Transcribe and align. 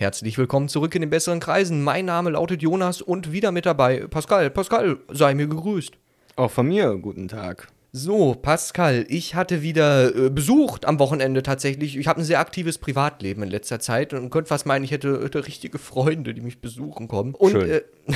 Herzlich 0.00 0.38
willkommen 0.38 0.68
zurück 0.68 0.94
in 0.94 1.00
den 1.00 1.10
besseren 1.10 1.40
Kreisen. 1.40 1.82
Mein 1.82 2.04
Name 2.04 2.30
lautet 2.30 2.62
Jonas 2.62 3.02
und 3.02 3.32
wieder 3.32 3.50
mit 3.50 3.66
dabei 3.66 4.06
Pascal. 4.08 4.48
Pascal, 4.48 4.98
sei 5.10 5.34
mir 5.34 5.48
gegrüßt. 5.48 5.94
Auch 6.36 6.52
von 6.52 6.68
mir, 6.68 6.96
guten 6.98 7.26
Tag. 7.26 7.66
So, 7.90 8.36
Pascal, 8.36 9.06
ich 9.08 9.34
hatte 9.34 9.60
wieder 9.60 10.14
äh, 10.14 10.30
besucht 10.30 10.84
am 10.84 11.00
Wochenende 11.00 11.42
tatsächlich. 11.42 11.96
Ich 11.96 12.06
habe 12.06 12.20
ein 12.20 12.24
sehr 12.24 12.38
aktives 12.38 12.78
Privatleben 12.78 13.42
in 13.42 13.48
letzter 13.48 13.80
Zeit 13.80 14.14
und 14.14 14.30
könnte 14.30 14.50
fast 14.50 14.66
meinen, 14.66 14.84
ich 14.84 14.92
hätte, 14.92 15.20
hätte 15.20 15.44
richtige 15.44 15.78
Freunde, 15.78 16.32
die 16.32 16.42
mich 16.42 16.60
besuchen 16.60 17.08
kommen. 17.08 17.34
Und 17.34 17.50
Schön. 17.50 17.68
Äh, 17.68 17.82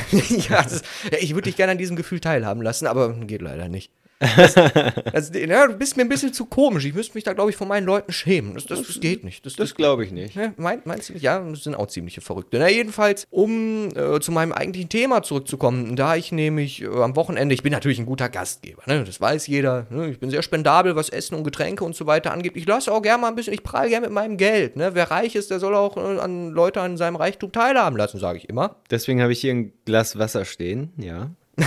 ja, 0.49 0.65
ja, 1.11 1.19
ich 1.19 1.35
würde 1.35 1.47
dich 1.47 1.57
gerne 1.57 1.73
an 1.73 1.79
diesem 1.79 1.97
Gefühl 1.97 2.21
teilhaben 2.21 2.63
lassen, 2.63 2.87
aber 2.87 3.13
geht 3.13 3.43
leider 3.43 3.69
nicht. 3.69 3.91
Das, 4.37 4.55
das, 5.13 5.33
ja, 5.35 5.67
du 5.67 5.75
bist 5.75 5.97
mir 5.97 6.05
ein 6.05 6.09
bisschen 6.09 6.33
zu 6.33 6.47
komisch. 6.47 6.85
Ich 6.85 6.95
müsste 6.95 7.15
mich 7.15 7.25
da, 7.25 7.33
glaube 7.33 7.51
ich, 7.51 7.57
von 7.57 7.69
meinen 7.69 7.85
Leuten 7.85 8.13
schämen. 8.13 8.55
Das, 8.55 8.67
das, 8.67 8.83
das 8.83 9.01
geht 9.01 9.25
nicht. 9.25 9.45
Das, 9.45 9.55
Das 9.55 9.75
glaube 9.75 10.05
ich 10.05 10.13
nicht. 10.13 10.35
ja, 10.37 10.53
mein, 10.57 10.83
meinst 10.85 11.09
du 11.09 11.15
nicht? 11.15 11.23
Ja, 11.23 11.41
das 11.41 11.65
sind 11.65 11.75
auch 11.75 11.89
ziemliche 11.89 12.21
Verrückte. 12.21 12.59
Na, 12.59 12.69
jedenfalls, 12.69 13.27
um 13.31 13.89
äh, 13.97 14.21
zu 14.21 14.33
meinem 14.33 14.53
eigentlichen 14.53 14.89
Thema 14.89 15.23
zurückzukommen, 15.23 15.97
da 15.97 16.17
ich 16.17 16.33
nämlich 16.33 16.83
äh, 16.83 16.87
am 16.87 17.17
Wochenende, 17.17 17.55
ich 17.55 17.63
bin 17.63 17.73
natürlich 17.73 17.99
ein 17.99 18.07
guter 18.07 18.29
Gastgeber, 18.29 18.83
ne? 18.87 19.05
das 19.05 19.21
weiß 19.21 19.47
jeder. 19.47 19.87
Ne? 19.91 20.11
Ich 20.11 20.21
bin 20.21 20.31
sehr 20.31 20.43
spendabel, 20.43 20.97
was 20.97 21.09
Essen 21.09 21.35
und 21.35 21.45
Getränke 21.45 21.85
und 21.85 21.97
so 21.97 22.07
weiter 22.07 22.33
angeht. 22.33 22.53
Ich 22.57 22.67
lasse 22.67 22.93
auch 22.93 23.03
gerne 23.03 23.23
mal 23.23 23.29
ein 23.29 23.35
bisschen, 23.35 23.55
ich 23.55 23.63
prahle 23.63 23.89
gerne 23.89 24.07
mit 24.07 24.15
meinem 24.15 24.37
Geld. 24.37 24.77
Ne? 24.77 24.95
Wer 24.95 25.11
reich 25.11 25.35
ist, 25.35 25.51
der 25.51 25.59
soll 25.59 25.75
auch 25.75 25.97
äh, 25.97 26.19
an 26.19 26.51
Leute 26.51 26.81
an 26.81 26.97
seinem 26.97 27.17
Reichtum 27.17 27.53
teilhaben 27.53 27.97
lassen, 27.97 28.19
sage 28.19 28.39
ich 28.39 28.49
immer. 28.49 28.77
Deswegen 28.91 29.21
habe 29.23 29.33
ich 29.33 29.41
hier 29.41 29.53
ein 29.53 29.73
Glas 29.85 30.19
Wasser 30.19 30.45
stehen, 30.45 30.93
ja. 30.97 31.31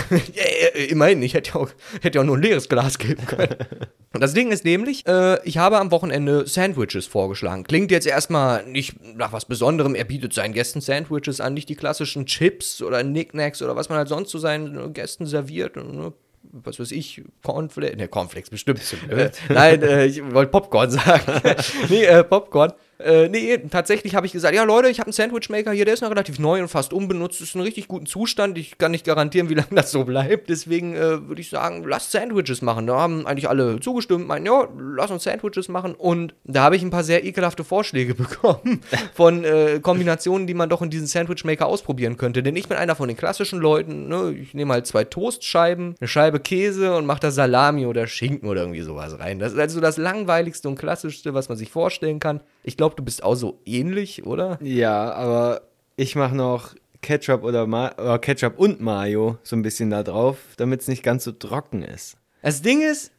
Äh, 0.76 0.86
immerhin, 0.86 1.22
ich 1.22 1.34
hätte 1.34 1.52
ja, 1.52 1.56
auch, 1.56 1.70
hätte 2.02 2.18
ja 2.18 2.22
auch 2.22 2.26
nur 2.26 2.38
ein 2.38 2.42
leeres 2.42 2.68
Glas 2.70 2.98
geben 2.98 3.26
können. 3.26 3.56
Und 4.14 4.22
das 4.22 4.34
Ding 4.34 4.52
ist 4.52 4.66
nämlich, 4.66 5.06
äh, 5.08 5.40
ich 5.48 5.58
habe 5.58 5.78
am 5.78 5.92
Wochenende 5.92 6.48
Sandwiches 6.48 7.06
vorgeschlagen. 7.06 7.64
Klingt 7.64 7.92
jetzt 7.92 8.08
erstmal 8.08 8.66
nicht 8.66 8.96
nach 9.16 9.32
was 9.32 9.46
Besonderem. 9.46 9.96
Er 9.96 10.06
bietet 10.06 10.34
seinen 10.34 10.54
Gästen 10.54 10.82
Sandwiches 10.82 11.40
an, 11.40 11.54
nicht 11.54 11.70
die 11.70 11.76
klassischen 11.76 12.26
Chips 12.26 12.82
oder 12.82 13.04
Knickknacks 13.04 13.62
oder 13.62 13.76
was 13.76 13.90
man 13.90 13.98
halt 13.98 14.08
sonst 14.08 14.30
zu 14.30 14.38
seinen 14.38 14.94
Gästen 14.94 15.26
serviert. 15.26 15.76
Ne, 15.76 16.14
was 16.52 16.80
weiß 16.80 16.92
ich, 16.92 17.24
Cornflakes, 17.44 17.98
ne, 17.98 18.08
Cornflakes 18.08 18.50
bestimmt. 18.50 18.82
Äh, 19.10 19.32
nein, 19.50 19.82
äh, 19.82 20.06
ich 20.06 20.24
wollte 20.34 20.52
Popcorn 20.52 20.92
sagen. 20.92 21.42
nee, 21.90 22.04
äh, 22.04 22.24
Popcorn. 22.24 22.74
Äh, 22.98 23.28
nee, 23.28 23.58
tatsächlich 23.70 24.16
habe 24.16 24.26
ich 24.26 24.32
gesagt, 24.32 24.56
ja 24.56 24.64
Leute, 24.64 24.88
ich 24.90 25.00
habe 25.00 25.08
einen 25.08 25.14
Sandwichmaker 25.14 25.72
hier, 25.72 25.84
der 25.84 25.94
ist 25.94 26.02
noch 26.02 26.10
relativ 26.10 26.40
neu 26.40 26.62
und 26.62 26.70
fast 26.70 26.94
unbenutzt, 26.94 27.42
ist 27.42 27.54
in 27.54 27.62
richtig 27.62 27.88
guten 27.88 28.06
Zustand. 28.06 28.58
Ich 28.58 28.78
kann 28.78 28.92
nicht 28.92 29.06
garantieren, 29.06 29.50
wie 29.50 29.54
lange 29.56 29.68
das 29.72 29.92
so 29.92 30.06
bleibt. 30.06 30.50
Deswegen 30.50 30.96
äh, 30.96 31.28
würde 31.28 31.42
ich 31.42 31.50
sagen, 31.50 31.84
lasst 31.84 32.12
Sandwiches 32.12 32.62
machen. 32.62 32.88
Da 32.88 32.96
haben 32.96 33.28
eigentlich 33.28 33.50
alle 33.50 33.80
zugestimmt, 33.82 34.28
meinen, 34.28 34.46
ja, 34.46 34.68
lass 34.80 35.12
uns 35.12 35.24
Sandwiches 35.24 35.68
machen. 35.68 35.94
Und 35.94 36.36
da 36.46 36.64
habe 36.64 36.78
ich 36.78 36.84
ein 36.84 36.90
paar 36.90 37.04
sehr 37.04 37.26
ekelhafte 37.26 37.64
Vorschläge 37.64 38.16
bekommen 38.16 38.82
von 39.14 39.44
äh, 39.44 39.80
Kombinationen, 39.82 40.48
die 40.48 40.54
man 40.54 40.70
doch 40.70 40.82
in 40.82 40.90
diesen 40.90 41.08
Sandwichmaker 41.08 41.66
ausprobieren 41.66 42.16
könnte. 42.16 42.44
Denn 42.44 42.56
ich 42.56 42.70
bin 42.70 42.78
einer 42.78 42.96
von 42.96 43.10
den 43.10 43.18
klassischen 43.18 43.60
Leuten, 43.60 44.08
ne? 44.08 44.32
ich 44.32 44.54
nehme 44.54 44.74
halt 44.74 44.88
zwei 44.88 45.04
Toastscheiben, 45.04 45.96
eine 46.00 46.08
Scheibe 46.08 46.40
Käse 46.40 46.96
und 46.96 47.06
mache 47.06 47.20
da 47.20 47.32
Salami 47.32 47.86
oder 47.86 48.08
Schinken 48.08 48.48
oder 48.48 48.62
irgendwie 48.62 48.82
sowas 48.82 49.20
rein. 49.20 49.40
Das 49.40 49.54
ist 49.54 49.60
also 49.60 49.82
das 49.82 49.98
langweiligste 49.98 50.70
und 50.70 50.80
klassischste, 50.80 51.34
was 51.34 51.50
man 51.50 51.58
sich 51.58 51.70
vorstellen 51.70 52.20
kann. 52.20 52.40
Ich 52.68 52.78
glaube, 52.78 52.96
du 52.96 53.04
bist 53.04 53.24
auch 53.24 53.36
so 53.36 53.60
ähnlich, 53.64 54.26
oder? 54.26 54.58
Ja, 54.62 55.12
aber 55.14 55.62
ich 55.98 56.16
mache 56.16 56.36
noch 56.36 56.74
Ketchup 57.02 57.44
oder, 57.44 57.68
Ma 57.68 57.92
oder 57.94 58.18
Ketchup 58.18 58.58
und 58.58 58.82
Mayo 58.82 59.38
so 59.44 59.56
ein 59.56 59.62
bisschen 59.62 59.92
da 59.92 60.02
drauf, 60.02 60.38
damit 60.58 60.82
es 60.82 60.88
nicht 60.88 61.04
ganz 61.04 61.24
so 61.24 61.32
trocken 61.32 61.84
ist. 61.84 62.18
Das 62.42 62.64
Ding 62.64 62.82
ist, 62.82 63.12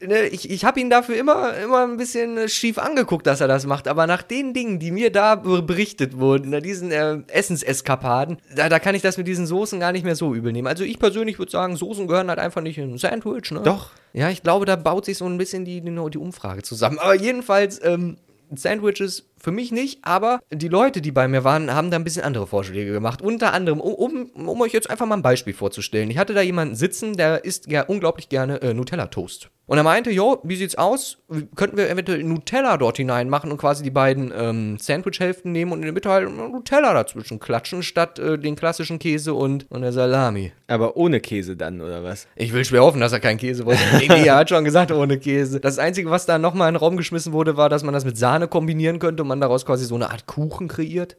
äh, 0.00 0.06
ne, 0.06 0.26
ich, 0.28 0.48
ich 0.50 0.64
habe 0.64 0.80
ihn 0.80 0.88
dafür 0.88 1.16
immer, 1.18 1.54
immer 1.58 1.84
ein 1.86 1.98
bisschen 1.98 2.38
äh, 2.38 2.48
schief 2.48 2.78
angeguckt, 2.78 3.26
dass 3.26 3.42
er 3.42 3.48
das 3.48 3.66
macht. 3.66 3.88
Aber 3.88 4.06
nach 4.06 4.22
den 4.22 4.54
Dingen, 4.54 4.78
die 4.78 4.90
mir 4.90 5.12
da 5.12 5.34
be- 5.34 5.60
berichtet 5.62 6.18
wurden, 6.18 6.48
nach 6.50 6.62
diesen 6.62 6.90
äh, 6.90 7.18
Essenseskapaden, 7.28 8.38
da, 8.56 8.68
da 8.70 8.78
kann 8.78 8.94
ich 8.94 9.02
das 9.02 9.18
mit 9.18 9.26
diesen 9.26 9.46
Soßen 9.46 9.80
gar 9.80 9.92
nicht 9.92 10.04
mehr 10.04 10.16
so 10.16 10.34
übel 10.34 10.52
nehmen. 10.52 10.68
Also 10.68 10.84
ich 10.84 10.98
persönlich 10.98 11.38
würde 11.38 11.52
sagen, 11.52 11.76
Soßen 11.76 12.06
gehören 12.06 12.28
halt 12.28 12.38
einfach 12.38 12.62
nicht 12.62 12.78
in 12.78 12.94
ein 12.94 12.98
Sandwich, 12.98 13.50
ne? 13.50 13.60
Doch. 13.62 13.90
Ja, 14.14 14.30
ich 14.30 14.42
glaube, 14.42 14.64
da 14.64 14.76
baut 14.76 15.04
sich 15.04 15.18
so 15.18 15.26
ein 15.26 15.36
bisschen 15.38 15.64
die, 15.64 15.80
die, 15.80 15.90
die 16.10 16.18
Umfrage 16.18 16.62
zusammen. 16.62 16.98
Aber 16.98 17.14
jedenfalls, 17.14 17.80
ähm, 17.84 18.16
Sandwiches 18.54 19.22
für 19.44 19.52
mich 19.52 19.70
nicht, 19.70 19.98
aber 20.02 20.40
die 20.50 20.68
Leute, 20.68 21.02
die 21.02 21.12
bei 21.12 21.28
mir 21.28 21.44
waren, 21.44 21.72
haben 21.72 21.90
da 21.90 21.98
ein 21.98 22.04
bisschen 22.04 22.24
andere 22.24 22.46
Vorschläge 22.46 22.92
gemacht. 22.92 23.20
Unter 23.20 23.52
anderem, 23.52 23.78
um, 23.78 23.94
um, 23.94 24.48
um 24.48 24.60
euch 24.62 24.72
jetzt 24.72 24.88
einfach 24.88 25.06
mal 25.06 25.16
ein 25.16 25.22
Beispiel 25.22 25.52
vorzustellen. 25.52 26.10
Ich 26.10 26.16
hatte 26.16 26.32
da 26.32 26.40
jemanden 26.40 26.74
sitzen, 26.74 27.16
der 27.16 27.44
isst 27.44 27.70
ja 27.70 27.82
unglaublich 27.82 28.30
gerne 28.30 28.62
äh, 28.62 28.72
Nutella-Toast. 28.72 29.50
Und 29.66 29.78
er 29.78 29.84
meinte, 29.84 30.10
jo, 30.10 30.40
wie 30.42 30.56
sieht's 30.56 30.74
aus? 30.74 31.18
Könnten 31.56 31.78
wir 31.78 31.88
eventuell 31.88 32.22
Nutella 32.22 32.76
dort 32.76 32.98
hinein 32.98 33.30
machen 33.30 33.50
und 33.50 33.56
quasi 33.56 33.82
die 33.82 33.90
beiden 33.90 34.30
ähm, 34.36 34.76
Sandwich-Hälften 34.78 35.52
nehmen 35.52 35.72
und 35.72 35.78
in 35.78 35.84
der 35.84 35.94
Mitte 35.94 36.10
halt 36.10 36.28
Nutella 36.30 36.92
dazwischen 36.92 37.40
klatschen, 37.40 37.82
statt 37.82 38.18
äh, 38.18 38.38
den 38.38 38.56
klassischen 38.56 38.98
Käse 38.98 39.32
und, 39.32 39.64
und 39.70 39.80
der 39.80 39.92
Salami. 39.92 40.52
Aber 40.66 40.98
ohne 40.98 41.20
Käse 41.20 41.56
dann, 41.56 41.80
oder 41.80 42.04
was? 42.04 42.26
Ich 42.36 42.52
will 42.52 42.64
schwer 42.64 42.82
hoffen, 42.82 43.00
dass 43.00 43.12
er 43.12 43.20
keinen 43.20 43.38
Käse 43.38 43.64
wollte. 43.64 43.80
Nee, 43.96 44.08
nee, 44.08 44.26
er 44.26 44.36
hat 44.36 44.50
schon 44.50 44.64
gesagt, 44.64 44.92
ohne 44.92 45.18
Käse. 45.18 45.60
Das 45.60 45.78
Einzige, 45.78 46.10
was 46.10 46.26
da 46.26 46.38
nochmal 46.38 46.68
in 46.68 46.74
den 46.74 46.80
Raum 46.80 46.98
geschmissen 46.98 47.32
wurde, 47.32 47.56
war, 47.56 47.70
dass 47.70 47.84
man 47.84 47.94
das 47.94 48.04
mit 48.04 48.18
Sahne 48.18 48.48
kombinieren 48.48 48.98
könnte 48.98 49.22
und 49.22 49.28
man 49.28 49.33
daraus 49.40 49.64
quasi 49.66 49.84
so 49.84 49.94
eine 49.94 50.10
Art 50.10 50.26
Kuchen 50.26 50.68
kreiert. 50.68 51.16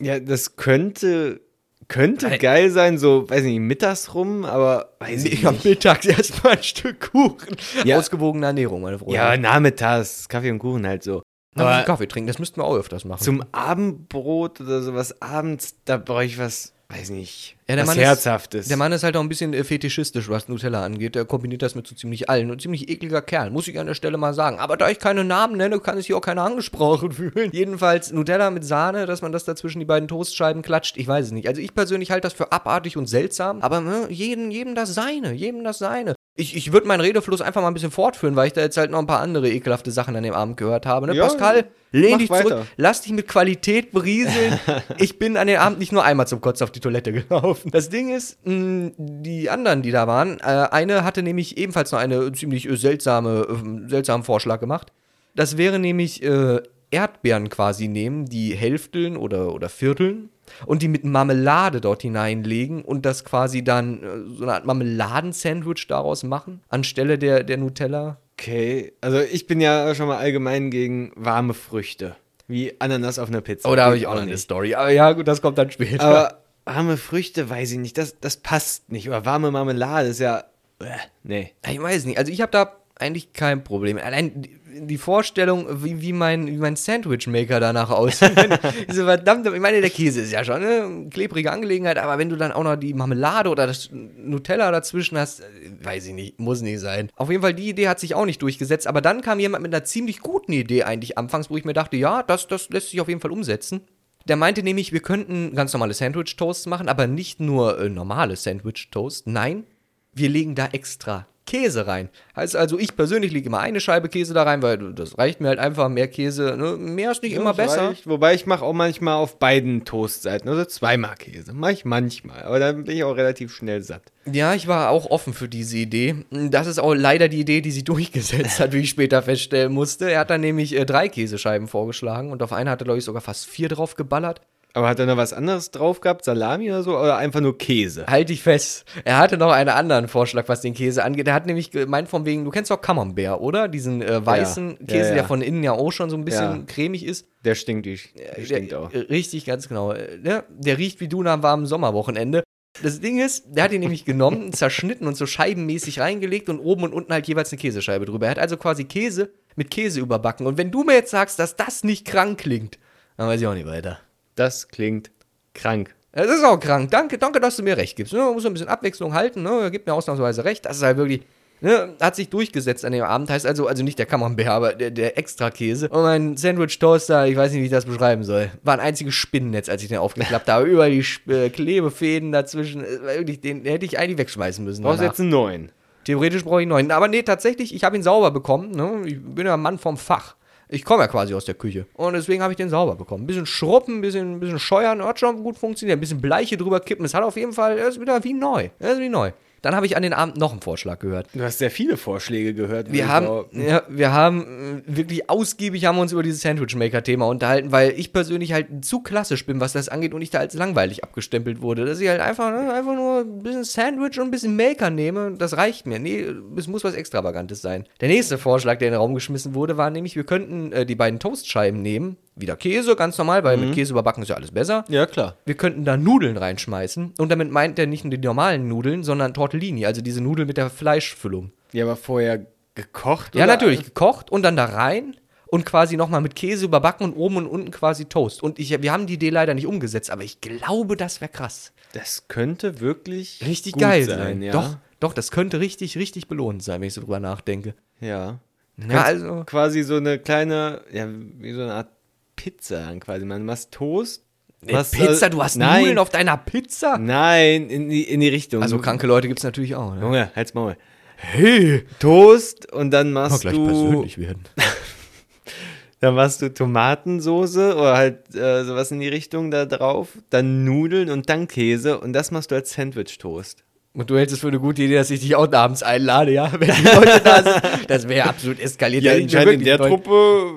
Ja, 0.00 0.20
das 0.20 0.56
könnte, 0.56 1.40
könnte 1.88 2.28
Nein. 2.28 2.38
geil 2.38 2.70
sein, 2.70 2.98
so, 2.98 3.28
weiß 3.28 3.44
nicht, 3.44 3.60
mittags 3.60 4.14
rum, 4.14 4.44
aber 4.44 4.92
weiß 4.98 5.24
ich 5.24 5.42
nicht. 5.42 5.64
mittags 5.64 6.06
erstmal 6.06 6.54
ein 6.56 6.62
Stück 6.62 7.12
Kuchen. 7.12 7.56
Ja. 7.84 7.98
Ausgewogene 7.98 8.46
Ernährung, 8.46 8.82
meine 8.82 8.98
Freunde. 8.98 9.14
Ja, 9.14 9.36
nachmittags, 9.36 10.28
Kaffee 10.28 10.50
und 10.50 10.58
Kuchen 10.58 10.86
halt 10.86 11.02
so. 11.02 11.22
Na, 11.54 11.64
Aber 11.64 11.84
Kaffee 11.84 12.06
trinken, 12.06 12.26
das 12.28 12.38
müssten 12.38 12.60
wir 12.60 12.64
auch 12.64 12.76
öfters 12.76 13.06
machen. 13.06 13.22
zum 13.22 13.42
Abendbrot 13.52 14.60
oder 14.60 14.82
sowas 14.82 15.22
abends, 15.22 15.76
da 15.86 15.96
brauche 15.96 16.24
ich 16.24 16.38
was, 16.38 16.74
weiß 16.88 17.10
nicht, 17.10 17.56
Ja, 17.68 17.74
der 17.76 17.82
was 17.82 17.86
Mann 17.88 17.98
ist- 17.98 18.04
Herzhaftes. 18.04 18.68
Der 18.68 18.76
Mann 18.76 18.92
ist 18.92 19.02
halt 19.02 19.16
auch 19.16 19.20
ein 19.20 19.28
bisschen 19.28 19.52
äh, 19.54 19.64
fetischistisch, 19.64 20.28
was 20.28 20.48
Nutella 20.48 20.84
angeht. 20.84 21.14
Der 21.14 21.24
kombiniert 21.24 21.62
das 21.62 21.74
mit 21.74 21.86
so 21.86 21.94
ziemlich 21.94 22.30
allen. 22.30 22.50
Und 22.50 22.60
ziemlich 22.62 22.88
ekliger 22.88 23.22
Kerl, 23.22 23.50
muss 23.50 23.68
ich 23.68 23.78
an 23.78 23.86
der 23.86 23.94
Stelle 23.94 24.16
mal 24.18 24.34
sagen. 24.34 24.58
Aber 24.58 24.76
da 24.76 24.88
ich 24.90 24.98
keine 24.98 25.24
Namen 25.24 25.56
nenne, 25.56 25.78
kann 25.80 25.96
sich 25.96 26.06
hier 26.06 26.16
auch 26.16 26.20
keiner 26.20 26.42
angesprochen 26.42 27.12
fühlen. 27.12 27.50
Jedenfalls 27.52 28.12
Nutella 28.12 28.50
mit 28.50 28.64
Sahne, 28.64 29.06
dass 29.06 29.22
man 29.22 29.32
das 29.32 29.44
dazwischen 29.44 29.78
die 29.78 29.84
beiden 29.84 30.08
Toastscheiben 30.08 30.62
klatscht, 30.62 30.96
ich 30.96 31.06
weiß 31.06 31.26
es 31.26 31.32
nicht. 31.32 31.48
Also 31.48 31.60
ich 31.60 31.74
persönlich 31.74 32.10
halte 32.10 32.22
das 32.26 32.32
für 32.34 32.50
abartig 32.52 32.96
und 32.96 33.06
seltsam. 33.06 33.60
Aber 33.62 33.80
ne, 33.80 34.06
jedem, 34.10 34.50
jedem 34.50 34.74
das 34.74 34.94
seine, 34.94 35.32
jedem 35.32 35.62
das 35.64 35.78
seine. 35.78 36.15
Ich, 36.38 36.54
ich 36.54 36.70
würde 36.72 36.86
meinen 36.86 37.00
Redefluss 37.00 37.40
einfach 37.40 37.62
mal 37.62 37.68
ein 37.68 37.74
bisschen 37.74 37.90
fortführen, 37.90 38.36
weil 38.36 38.48
ich 38.48 38.52
da 38.52 38.60
jetzt 38.60 38.76
halt 38.76 38.90
noch 38.90 38.98
ein 38.98 39.06
paar 39.06 39.20
andere 39.20 39.50
ekelhafte 39.50 39.90
Sachen 39.90 40.14
an 40.16 40.22
dem 40.22 40.34
Abend 40.34 40.58
gehört 40.58 40.84
habe. 40.84 41.06
Ne? 41.06 41.14
Ja, 41.14 41.24
Pascal, 41.24 41.64
lehn 41.92 42.18
dich 42.18 42.28
zurück, 42.28 42.44
weiter. 42.44 42.66
lass 42.76 43.00
dich 43.00 43.12
mit 43.12 43.26
Qualität 43.26 43.90
berieseln. 43.90 44.60
ich 44.98 45.18
bin 45.18 45.38
an 45.38 45.46
dem 45.46 45.58
Abend 45.58 45.78
nicht 45.78 45.92
nur 45.92 46.04
einmal 46.04 46.26
zum 46.26 46.42
Kotzen 46.42 46.64
auf 46.64 46.70
die 46.70 46.80
Toilette 46.80 47.12
gelaufen. 47.12 47.70
Das 47.70 47.88
Ding 47.88 48.14
ist, 48.14 48.38
mh, 48.44 48.92
die 48.98 49.48
anderen, 49.48 49.80
die 49.80 49.92
da 49.92 50.06
waren, 50.06 50.38
äh, 50.40 50.68
eine 50.70 51.04
hatte 51.04 51.22
nämlich 51.22 51.56
ebenfalls 51.56 51.90
noch 51.90 51.98
eine 51.98 52.30
ziemlich 52.32 52.68
äh, 52.68 52.76
seltsame, 52.76 53.46
äh, 53.48 53.88
seltsamen 53.88 54.22
Vorschlag 54.24 54.60
gemacht. 54.60 54.92
Das 55.34 55.56
wäre 55.56 55.78
nämlich 55.78 56.22
äh, 56.22 56.60
Erdbeeren 56.90 57.48
quasi 57.48 57.88
nehmen, 57.88 58.26
die 58.26 58.54
hälfteln 58.54 59.16
oder, 59.16 59.52
oder 59.52 59.68
vierteln 59.68 60.30
und 60.64 60.82
die 60.82 60.88
mit 60.88 61.04
Marmelade 61.04 61.80
dort 61.80 62.02
hineinlegen 62.02 62.82
und 62.82 63.04
das 63.04 63.24
quasi 63.24 63.64
dann 63.64 64.02
äh, 64.02 64.36
so 64.36 64.44
eine 64.44 64.54
Art 64.54 64.66
Marmeladensandwich 64.66 65.86
daraus 65.88 66.22
machen, 66.22 66.60
anstelle 66.68 67.18
der, 67.18 67.42
der 67.42 67.56
Nutella. 67.56 68.18
Okay, 68.38 68.92
also 69.00 69.20
ich 69.20 69.46
bin 69.46 69.60
ja 69.60 69.94
schon 69.94 70.08
mal 70.08 70.18
allgemein 70.18 70.70
gegen 70.70 71.12
warme 71.16 71.54
Früchte. 71.54 72.16
Wie 72.48 72.80
Ananas 72.80 73.18
auf 73.18 73.28
einer 73.28 73.40
Pizza. 73.40 73.68
Oh, 73.68 73.74
da 73.74 73.86
habe 73.86 73.96
ich 73.96 74.06
auch 74.06 74.14
noch 74.14 74.22
eine. 74.22 74.38
Story. 74.38 74.74
Aber 74.74 74.90
ja, 74.90 75.12
gut, 75.12 75.26
das 75.26 75.42
kommt 75.42 75.58
dann 75.58 75.70
später. 75.70 76.04
Aber 76.04 76.42
warme 76.64 76.96
Früchte, 76.96 77.50
weiß 77.50 77.72
ich 77.72 77.78
nicht, 77.78 77.98
das, 77.98 78.20
das 78.20 78.36
passt 78.36 78.92
nicht. 78.92 79.08
Oder 79.08 79.24
warme 79.24 79.50
Marmelade 79.50 80.08
ist 80.10 80.20
ja. 80.20 80.44
Äh, 80.78 80.96
nee. 81.24 81.52
Ich 81.68 81.80
weiß 81.80 82.04
nicht. 82.04 82.18
Also 82.18 82.30
ich 82.30 82.40
habe 82.40 82.52
da 82.52 82.72
eigentlich 82.98 83.32
kein 83.32 83.62
Problem. 83.64 83.98
Allein 83.98 84.42
die- 84.42 84.98
Vorstellung, 84.98 85.82
wie, 85.82 86.02
wie 86.02 86.12
mein, 86.12 86.46
wie 86.48 86.58
mein 86.58 86.76
Sandwichmaker 86.76 87.60
danach 87.60 87.88
aussieht. 87.90 88.32
Diese 88.90 89.04
verdammte, 89.04 89.50
ich 89.54 89.60
meine, 89.60 89.80
der 89.80 89.88
Käse 89.88 90.20
ist 90.20 90.32
ja 90.32 90.44
schon 90.44 90.56
eine 90.56 91.08
klebrige 91.08 91.50
Angelegenheit, 91.50 91.96
aber 91.96 92.18
wenn 92.18 92.28
du 92.28 92.36
dann 92.36 92.52
auch 92.52 92.62
noch 92.62 92.76
die 92.76 92.92
Marmelade 92.92 93.48
oder 93.48 93.66
das 93.66 93.88
Nutella 93.90 94.70
dazwischen 94.70 95.16
hast, 95.16 95.40
äh, 95.40 95.44
weiß 95.82 96.08
ich 96.08 96.12
nicht, 96.12 96.38
muss 96.38 96.60
nicht 96.60 96.80
sein. 96.80 97.08
Auf 97.16 97.30
jeden 97.30 97.40
Fall, 97.40 97.54
die 97.54 97.70
Idee 97.70 97.88
hat 97.88 98.00
sich 98.00 98.14
auch 98.14 98.26
nicht 98.26 98.42
durchgesetzt, 98.42 98.86
aber 98.86 99.00
dann 99.00 99.22
kam 99.22 99.40
jemand 99.40 99.62
mit 99.62 99.72
einer 99.74 99.84
ziemlich 99.84 100.20
guten 100.20 100.52
Idee 100.52 100.82
eigentlich 100.82 101.16
anfangs, 101.16 101.48
wo 101.48 101.56
ich 101.56 101.64
mir 101.64 101.72
dachte, 101.72 101.96
ja, 101.96 102.22
das, 102.22 102.46
das 102.46 102.68
lässt 102.68 102.90
sich 102.90 103.00
auf 103.00 103.08
jeden 103.08 103.20
Fall 103.20 103.30
umsetzen. 103.32 103.80
Der 104.28 104.36
meinte 104.36 104.62
nämlich, 104.62 104.92
wir 104.92 105.00
könnten 105.00 105.54
ganz 105.54 105.72
normale 105.72 105.94
Sandwich-Toasts 105.94 106.66
machen, 106.66 106.88
aber 106.90 107.06
nicht 107.06 107.40
nur 107.40 107.78
äh, 107.80 107.88
normale 107.88 108.36
Sandwich-Toast. 108.36 109.26
Nein, 109.26 109.64
wir 110.12 110.28
legen 110.28 110.54
da 110.54 110.66
extra 110.72 111.26
Käse 111.46 111.86
rein. 111.86 112.10
Heißt 112.34 112.56
also, 112.56 112.78
ich 112.78 112.96
persönlich 112.96 113.32
lege 113.32 113.46
immer 113.46 113.60
eine 113.60 113.80
Scheibe 113.80 114.08
Käse 114.08 114.34
da 114.34 114.42
rein, 114.42 114.62
weil 114.62 114.92
das 114.92 115.16
reicht 115.16 115.40
mir 115.40 115.48
halt 115.48 115.58
einfach. 115.58 115.88
Mehr 115.88 116.08
Käse, 116.08 116.56
ne? 116.58 116.76
mehr 116.76 117.12
ist 117.12 117.22
nicht 117.22 117.32
immer 117.32 117.54
Das 117.54 117.56
besser. 117.56 117.88
reicht. 117.88 118.06
Wobei 118.06 118.34
ich 118.34 118.46
mache 118.46 118.64
auch 118.64 118.72
manchmal 118.72 119.14
auf 119.14 119.38
beiden 119.38 119.84
Toastseiten, 119.84 120.48
also 120.48 120.64
zweimal 120.64 121.14
Käse. 121.14 121.52
Mache 121.54 121.72
ich 121.72 121.84
manchmal, 121.84 122.42
aber 122.42 122.58
dann 122.58 122.84
bin 122.84 122.96
ich 122.96 123.04
auch 123.04 123.16
relativ 123.16 123.52
schnell 123.54 123.82
satt. 123.82 124.02
Ja, 124.30 124.54
ich 124.54 124.66
war 124.66 124.90
auch 124.90 125.06
offen 125.10 125.32
für 125.32 125.48
diese 125.48 125.76
Idee. 125.78 126.16
Das 126.30 126.66
ist 126.66 126.80
auch 126.80 126.94
leider 126.94 127.28
die 127.28 127.40
Idee, 127.40 127.60
die 127.60 127.70
sie 127.70 127.84
durchgesetzt 127.84 128.58
hat, 128.60 128.72
wie 128.72 128.80
ich 128.80 128.90
später 128.90 129.22
feststellen 129.22 129.72
musste. 129.72 130.10
Er 130.10 130.20
hat 130.20 130.30
dann 130.30 130.40
nämlich 130.40 130.74
äh, 130.76 130.84
drei 130.84 131.08
Käsescheiben 131.08 131.68
vorgeschlagen 131.68 132.32
und 132.32 132.42
auf 132.42 132.52
eine 132.52 132.70
hat 132.70 132.82
er, 132.82 132.84
glaube 132.84 132.98
ich, 132.98 133.04
sogar 133.04 133.22
fast 133.22 133.46
vier 133.46 133.68
drauf 133.68 133.94
geballert. 133.94 134.40
Aber 134.76 134.88
hat 134.90 134.98
er 134.98 135.06
noch 135.06 135.16
was 135.16 135.32
anderes 135.32 135.70
drauf 135.70 136.02
gehabt? 136.02 136.22
Salami 136.22 136.68
oder 136.70 136.82
so? 136.82 136.98
Oder 136.98 137.16
einfach 137.16 137.40
nur 137.40 137.56
Käse? 137.56 138.04
Halt 138.06 138.28
dich 138.28 138.42
fest. 138.42 138.84
Er 139.04 139.16
hatte 139.16 139.38
noch 139.38 139.50
einen 139.50 139.70
anderen 139.70 140.06
Vorschlag, 140.06 140.48
was 140.48 140.60
den 140.60 140.74
Käse 140.74 141.02
angeht. 141.02 141.26
Er 141.28 141.32
hat 141.32 141.46
nämlich 141.46 141.70
gemeint 141.70 142.08
von 142.10 142.26
wegen, 142.26 142.44
du 142.44 142.50
kennst 142.50 142.70
doch 142.70 142.82
Camembert, 142.82 143.40
oder? 143.40 143.68
Diesen 143.68 144.02
äh, 144.02 144.24
weißen 144.24 144.76
Ja. 144.80 144.86
Käse, 144.86 144.98
Ja, 144.98 145.06
ja. 145.08 145.14
der 145.14 145.24
von 145.24 145.40
innen 145.40 145.62
ja 145.64 145.72
auch 145.72 145.90
schon 145.92 146.10
so 146.10 146.16
ein 146.16 146.26
bisschen 146.26 146.66
cremig 146.66 147.06
ist. 147.06 147.26
Der 147.42 147.54
stinkt, 147.54 147.86
die, 147.86 147.98
der 148.36 148.44
stinkt 148.44 148.72
der, 148.72 148.80
auch. 148.80 148.92
äh, 148.92 148.98
Richtig, 148.98 149.46
ganz 149.46 149.66
genau. 149.66 149.92
Äh, 149.92 150.18
Ne? 150.22 150.44
Der 150.50 150.76
riecht 150.76 151.00
wie 151.00 151.08
du 151.08 151.22
nach 151.22 151.32
einem 151.32 151.42
warmen 151.42 151.64
Sommerwochenende. 151.64 152.42
Das 152.82 153.00
Ding 153.00 153.18
ist, 153.18 153.44
der 153.48 153.64
hat 153.64 153.72
ihn 153.72 153.80
nämlich 153.80 154.04
genommen, 154.04 154.52
zerschnitten 154.52 155.06
und 155.06 155.16
so 155.16 155.24
scheibenmäßig 155.24 156.00
reingelegt 156.00 156.50
und 156.50 156.58
oben 156.60 156.82
und 156.84 156.92
unten 156.92 157.14
halt 157.14 157.26
jeweils 157.28 157.50
eine 157.50 157.58
Käsescheibe 157.58 158.04
drüber. 158.04 158.26
Er 158.26 158.32
hat 158.32 158.38
also 158.38 158.58
quasi 158.58 158.84
Käse 158.84 159.30
mit 159.54 159.70
Käse 159.70 160.00
überbacken. 160.00 160.46
Und 160.46 160.58
wenn 160.58 160.70
du 160.70 160.84
mir 160.84 160.92
jetzt 160.96 161.12
sagst, 161.12 161.38
dass 161.38 161.56
das 161.56 161.82
nicht 161.82 162.06
krank 162.06 162.38
klingt, 162.40 162.78
dann 163.16 163.26
weiß 163.28 163.40
ich 163.40 163.46
auch 163.46 163.54
nicht 163.54 163.66
weiter. 163.66 164.00
Das 164.36 164.68
klingt 164.68 165.10
krank. 165.54 165.94
Das 166.12 166.28
ist 166.28 166.44
auch 166.44 166.58
krank. 166.58 166.90
Danke, 166.90 167.18
danke, 167.18 167.40
dass 167.40 167.56
du 167.56 167.62
mir 167.62 167.76
recht 167.76 167.96
gibst. 167.96 168.12
Ne? 168.12 168.20
Man 168.20 168.34
muss 168.34 168.46
ein 168.46 168.52
bisschen 168.52 168.68
Abwechslung 168.68 169.12
halten. 169.12 169.42
Ne? 169.42 169.50
Er 169.62 169.70
gibt 169.70 169.86
mir 169.86 169.92
ausnahmsweise 169.92 170.44
recht. 170.44 170.64
Das 170.64 170.78
ist 170.78 170.82
halt 170.82 170.96
wirklich. 170.96 171.22
Ne? 171.60 171.94
Hat 172.00 172.16
sich 172.16 172.28
durchgesetzt 172.28 172.84
an 172.84 172.92
dem 172.92 173.04
Abend. 173.04 173.30
Heißt 173.30 173.46
also, 173.46 173.66
also 173.66 173.82
nicht 173.82 173.98
der 173.98 174.06
Camembert, 174.06 174.46
aber 174.46 174.74
der, 174.74 174.90
der 174.90 175.18
Extra-Käse. 175.18 175.88
Und 175.88 176.02
mein 176.02 176.36
Sandwich-Toaster, 176.36 177.26
ich 177.26 177.36
weiß 177.36 177.52
nicht, 177.52 177.62
wie 177.62 177.66
ich 177.66 177.70
das 177.70 177.86
beschreiben 177.86 178.24
soll. 178.24 178.50
War 178.62 178.74
ein 178.74 178.80
einziges 178.80 179.14
Spinnennetz, 179.14 179.68
als 179.68 179.82
ich 179.82 179.88
den 179.88 179.98
aufgeklappt 179.98 180.48
habe. 180.48 180.66
Über 180.66 180.88
die 180.88 181.04
äh, 181.28 181.48
Klebefäden 181.50 182.32
dazwischen. 182.32 182.82
Wirklich, 182.82 183.40
den 183.40 183.64
hätte 183.64 183.86
ich 183.86 183.98
eigentlich 183.98 184.18
wegschmeißen 184.18 184.64
müssen. 184.64 184.82
Brauchst 184.82 185.02
jetzt 185.02 185.20
einen 185.20 185.30
neuen. 185.30 185.72
Theoretisch 186.04 186.44
brauche 186.44 186.60
ich 186.60 186.64
einen 186.64 186.70
neuen. 186.70 186.90
Aber 186.92 187.08
nee, 187.08 187.22
tatsächlich, 187.22 187.74
ich 187.74 187.84
habe 187.84 187.96
ihn 187.96 188.02
sauber 188.02 188.30
bekommen. 188.30 188.70
Ne? 188.70 189.02
Ich 189.06 189.20
bin 189.20 189.46
ja 189.46 189.54
ein 189.54 189.60
Mann 189.60 189.78
vom 189.78 189.96
Fach. 189.96 190.35
Ich 190.68 190.84
komme 190.84 191.02
ja 191.02 191.08
quasi 191.08 191.32
aus 191.34 191.44
der 191.44 191.54
Küche. 191.54 191.86
Und 191.94 192.14
deswegen 192.14 192.42
habe 192.42 192.52
ich 192.52 192.56
den 192.56 192.68
sauber 192.68 192.96
bekommen. 192.96 193.24
Ein 193.24 193.26
bisschen 193.26 193.46
schruppen, 193.46 193.98
ein 193.98 194.00
bisschen, 194.00 194.32
ein 194.32 194.40
bisschen 194.40 194.58
scheuern, 194.58 195.02
hat 195.04 195.20
schon 195.20 195.42
gut 195.42 195.56
funktioniert. 195.56 195.96
Ein 195.96 196.00
bisschen 196.00 196.20
Bleiche 196.20 196.56
drüber 196.56 196.80
kippen. 196.80 197.04
Es 197.04 197.14
hat 197.14 197.22
auf 197.22 197.36
jeden 197.36 197.52
Fall, 197.52 197.78
er 197.78 197.88
ist 197.88 198.00
wieder 198.00 198.22
wie 198.24 198.32
neu. 198.32 198.70
Er 198.80 198.92
ist 198.92 199.00
wie 199.00 199.08
neu. 199.08 199.30
Dann 199.66 199.74
habe 199.74 199.86
ich 199.86 199.96
an 199.96 200.04
den 200.04 200.12
Abend 200.12 200.36
noch 200.36 200.52
einen 200.52 200.60
Vorschlag 200.60 201.00
gehört. 201.00 201.26
Du 201.34 201.42
hast 201.42 201.58
sehr 201.58 201.72
viele 201.72 201.96
Vorschläge 201.96 202.54
gehört. 202.54 202.92
Wir 202.92 203.08
haben, 203.08 203.46
ja, 203.50 203.82
wir 203.88 204.12
haben 204.12 204.84
äh, 204.86 204.96
wirklich 204.96 205.28
ausgiebig 205.28 205.86
haben 205.86 205.96
wir 205.96 206.02
uns 206.02 206.12
über 206.12 206.22
dieses 206.22 206.40
Sandwich-Maker-Thema 206.42 207.26
unterhalten, 207.26 207.72
weil 207.72 207.90
ich 207.96 208.12
persönlich 208.12 208.52
halt 208.52 208.84
zu 208.84 209.00
klassisch 209.00 209.44
bin, 209.44 209.58
was 209.58 209.72
das 209.72 209.88
angeht 209.88 210.14
und 210.14 210.22
ich 210.22 210.30
da 210.30 210.38
als 210.38 210.54
langweilig 210.54 211.02
abgestempelt 211.02 211.62
wurde. 211.62 211.84
Dass 211.84 211.98
ich 211.98 212.08
halt 212.08 212.20
einfach, 212.20 212.52
ne, 212.52 212.72
einfach 212.72 212.94
nur 212.94 213.22
ein 213.22 213.42
bisschen 213.42 213.64
Sandwich 213.64 214.20
und 214.20 214.26
ein 214.26 214.30
bisschen 214.30 214.54
Maker 214.54 214.90
nehme, 214.90 215.34
das 215.36 215.56
reicht 215.56 215.84
mir. 215.84 215.98
Nee, 215.98 216.24
es 216.56 216.68
muss 216.68 216.84
was 216.84 216.94
Extravagantes 216.94 217.60
sein. 217.60 217.86
Der 218.00 218.08
nächste 218.08 218.38
Vorschlag, 218.38 218.78
der 218.78 218.86
in 218.86 218.92
den 218.92 219.00
Raum 219.00 219.14
geschmissen 219.14 219.54
wurde, 219.54 219.76
war 219.76 219.90
nämlich, 219.90 220.14
wir 220.14 220.22
könnten 220.22 220.70
äh, 220.70 220.86
die 220.86 220.94
beiden 220.94 221.18
Toastscheiben 221.18 221.82
nehmen. 221.82 222.18
Wieder 222.38 222.56
Käse, 222.56 222.96
ganz 222.96 223.16
normal, 223.16 223.44
weil 223.44 223.56
mit 223.56 223.74
Käse 223.74 223.92
überbacken 223.92 224.22
ist 224.22 224.28
ja 224.28 224.36
alles 224.36 224.50
besser. 224.50 224.84
Ja, 224.88 225.06
klar. 225.06 225.36
Wir 225.46 225.54
könnten 225.54 225.86
da 225.86 225.96
Nudeln 225.96 226.36
reinschmeißen. 226.36 227.14
Und 227.18 227.30
damit 227.30 227.50
meint 227.50 227.78
er 227.78 227.86
nicht 227.86 228.04
nur 228.04 228.10
die 228.10 228.18
normalen 228.18 228.68
Nudeln, 228.68 229.04
sondern 229.04 229.32
Tortellini, 229.32 229.86
also 229.86 230.02
diese 230.02 230.20
Nudeln 230.20 230.46
mit 230.46 230.58
der 230.58 230.68
Fleischfüllung. 230.68 231.52
Ja, 231.72 231.84
aber 231.84 231.96
vorher 231.96 232.46
gekocht? 232.74 233.34
Ja, 233.34 233.44
oder? 233.44 233.54
natürlich. 233.54 233.84
Gekocht 233.84 234.30
und 234.30 234.42
dann 234.42 234.54
da 234.54 234.66
rein 234.66 235.16
und 235.46 235.64
quasi 235.64 235.96
nochmal 235.96 236.20
mit 236.20 236.34
Käse 236.36 236.66
überbacken 236.66 237.06
und 237.06 237.14
oben 237.14 237.38
und 237.38 237.46
unten 237.46 237.70
quasi 237.70 238.04
Toast. 238.04 238.42
Und 238.42 238.58
ich, 238.58 238.82
wir 238.82 238.92
haben 238.92 239.06
die 239.06 239.14
Idee 239.14 239.30
leider 239.30 239.54
nicht 239.54 239.66
umgesetzt, 239.66 240.10
aber 240.10 240.22
ich 240.22 240.40
glaube, 240.40 240.96
das 240.96 241.20
wäre 241.22 241.30
krass. 241.30 241.72
Das 241.94 242.28
könnte 242.28 242.80
wirklich 242.80 243.40
Richtig 243.46 243.72
gut 243.72 243.82
geil 243.82 244.04
sein, 244.04 244.18
sein. 244.18 244.42
ja. 244.42 244.52
Doch, 244.52 244.76
doch, 245.00 245.12
das 245.14 245.30
könnte 245.30 245.60
richtig, 245.60 245.96
richtig 245.96 246.28
belohnt 246.28 246.62
sein, 246.62 246.80
wenn 246.80 246.88
ich 246.88 246.94
so 246.94 247.00
drüber 247.00 247.20
nachdenke. 247.20 247.74
Ja. 248.00 248.40
Ja, 248.76 249.02
also. 249.04 249.44
Quasi 249.46 249.82
so 249.82 249.96
eine 249.96 250.18
kleine, 250.18 250.82
ja, 250.92 251.08
wie 251.08 251.52
so 251.52 251.62
eine 251.62 251.72
Art 251.72 251.88
Pizza 252.36 252.94
quasi. 253.00 253.24
Man 253.24 253.44
machst 253.44 253.72
Toast. 253.72 254.22
machst, 254.62 254.92
Pizza, 254.92 255.30
du 255.30 255.42
hast 255.42 255.56
nein, 255.56 255.80
Nudeln 255.80 255.98
auf 255.98 256.10
deiner 256.10 256.36
Pizza? 256.36 256.98
Nein, 256.98 257.68
in 257.68 257.88
die, 257.88 258.02
in 258.02 258.20
die 258.20 258.28
Richtung. 258.28 258.62
Also 258.62 258.78
kranke 258.78 259.06
Leute 259.06 259.28
gibt 259.28 259.40
es 259.40 259.44
natürlich 259.44 259.74
auch. 259.74 259.94
Ne? 259.94 260.02
Junge, 260.02 260.30
halt's 260.36 260.54
mal. 260.54 260.76
Hey, 261.16 261.84
Toast 261.98 262.70
und 262.72 262.90
dann 262.90 263.12
machst 263.12 263.44
du 263.44 264.06
werden. 264.18 264.44
dann 266.00 266.14
machst 266.14 266.42
du 266.42 266.52
Tomatensoße 266.52 267.74
oder 267.74 267.96
halt 267.96 268.34
äh, 268.34 268.64
sowas 268.64 268.90
in 268.90 269.00
die 269.00 269.08
Richtung 269.08 269.50
da 269.50 269.64
drauf, 269.64 270.10
dann 270.28 270.64
Nudeln 270.64 271.10
und 271.10 271.28
dann 271.30 271.48
Käse 271.48 271.98
und 271.98 272.12
das 272.12 272.30
machst 272.30 272.50
du 272.50 272.54
als 272.54 272.74
Sandwich 272.74 273.16
Toast. 273.18 273.64
Und 273.96 274.10
du 274.10 274.16
hältst 274.18 274.34
es 274.34 274.40
für 274.40 274.48
eine 274.48 274.58
gute 274.60 274.82
Idee, 274.82 274.96
dass 274.96 275.10
ich 275.10 275.20
dich 275.20 275.34
auch 275.34 275.50
abends 275.52 275.82
einlade, 275.82 276.30
ja? 276.32 276.52
Wenn 276.58 276.70
die 276.70 276.82
Leute 276.84 277.20
da 277.24 277.42
sind. 277.42 277.90
Das 277.90 278.06
wäre 278.08 278.28
absolut 278.28 278.60
eskaliert. 278.60 279.06
Da 279.06 279.14
sind 279.14 279.32
wir 279.32 279.44
wirklich 279.46 279.66
Leute- 279.68 279.88
Truppe 279.88 280.10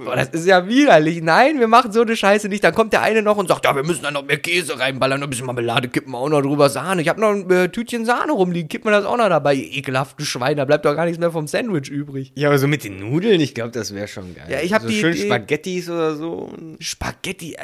Boah, 0.06 0.16
das 0.16 0.30
ist 0.30 0.46
ja 0.46 0.68
widerlich. 0.68 1.22
Nein, 1.22 1.60
wir 1.60 1.68
machen 1.70 1.92
so 1.94 2.02
eine 2.02 2.16
Scheiße 2.18 2.50
nicht. 2.50 2.64
Dann 2.64 2.74
kommt 2.76 2.92
der 2.94 3.02
eine 3.02 3.22
noch 3.22 3.38
und 3.38 3.48
sagt, 3.48 3.64
ja, 3.66 3.76
wir 3.76 3.84
müssen 3.84 4.04
da 4.04 4.12
noch 4.12 4.26
mehr 4.26 4.38
Käse 4.40 4.78
reinballern, 4.78 5.24
ein 5.24 5.30
bisschen 5.30 5.46
Marmelade 5.46 5.88
kippen 5.88 6.12
wir 6.12 6.18
auch 6.18 6.28
noch 6.30 6.42
drüber, 6.42 6.70
Sahne. 6.70 7.02
Ich 7.02 7.08
habe 7.08 7.22
noch 7.22 7.30
ein 7.30 7.50
äh, 7.50 7.70
Tütchen 7.70 8.04
Sahne 8.06 8.34
rumliegen, 8.34 8.68
kippen 8.68 8.92
wir 8.92 8.98
das 8.98 9.06
auch 9.06 9.18
noch 9.18 9.30
dabei. 9.30 9.54
Ihr 9.56 9.78
ekelhaften 9.78 10.26
Schwein, 10.26 10.58
da 10.58 10.66
bleibt 10.66 10.84
doch 10.86 10.96
gar 10.96 11.06
nichts 11.06 11.20
mehr 11.20 11.32
vom 11.32 11.48
Sandwich 11.48 11.90
übrig. 11.90 12.34
Ja, 12.36 12.50
aber 12.50 12.58
so 12.60 12.68
mit 12.68 12.84
den 12.84 13.00
Nudeln, 13.00 13.40
ich 13.40 13.54
glaube, 13.56 13.72
das 13.72 13.96
wäre 13.96 14.08
schon 14.10 14.36
geil. 14.36 14.46
Ja, 14.50 14.60
ich 14.62 14.74
hab 14.74 14.82
so 14.82 14.90
die 14.90 15.00
schön 15.00 15.14
Idee- 15.14 15.26
Spaghettis 15.28 15.90
oder 15.90 16.16
so. 16.16 16.52
Spaghetti, 16.80 17.54
äh, 17.54 17.60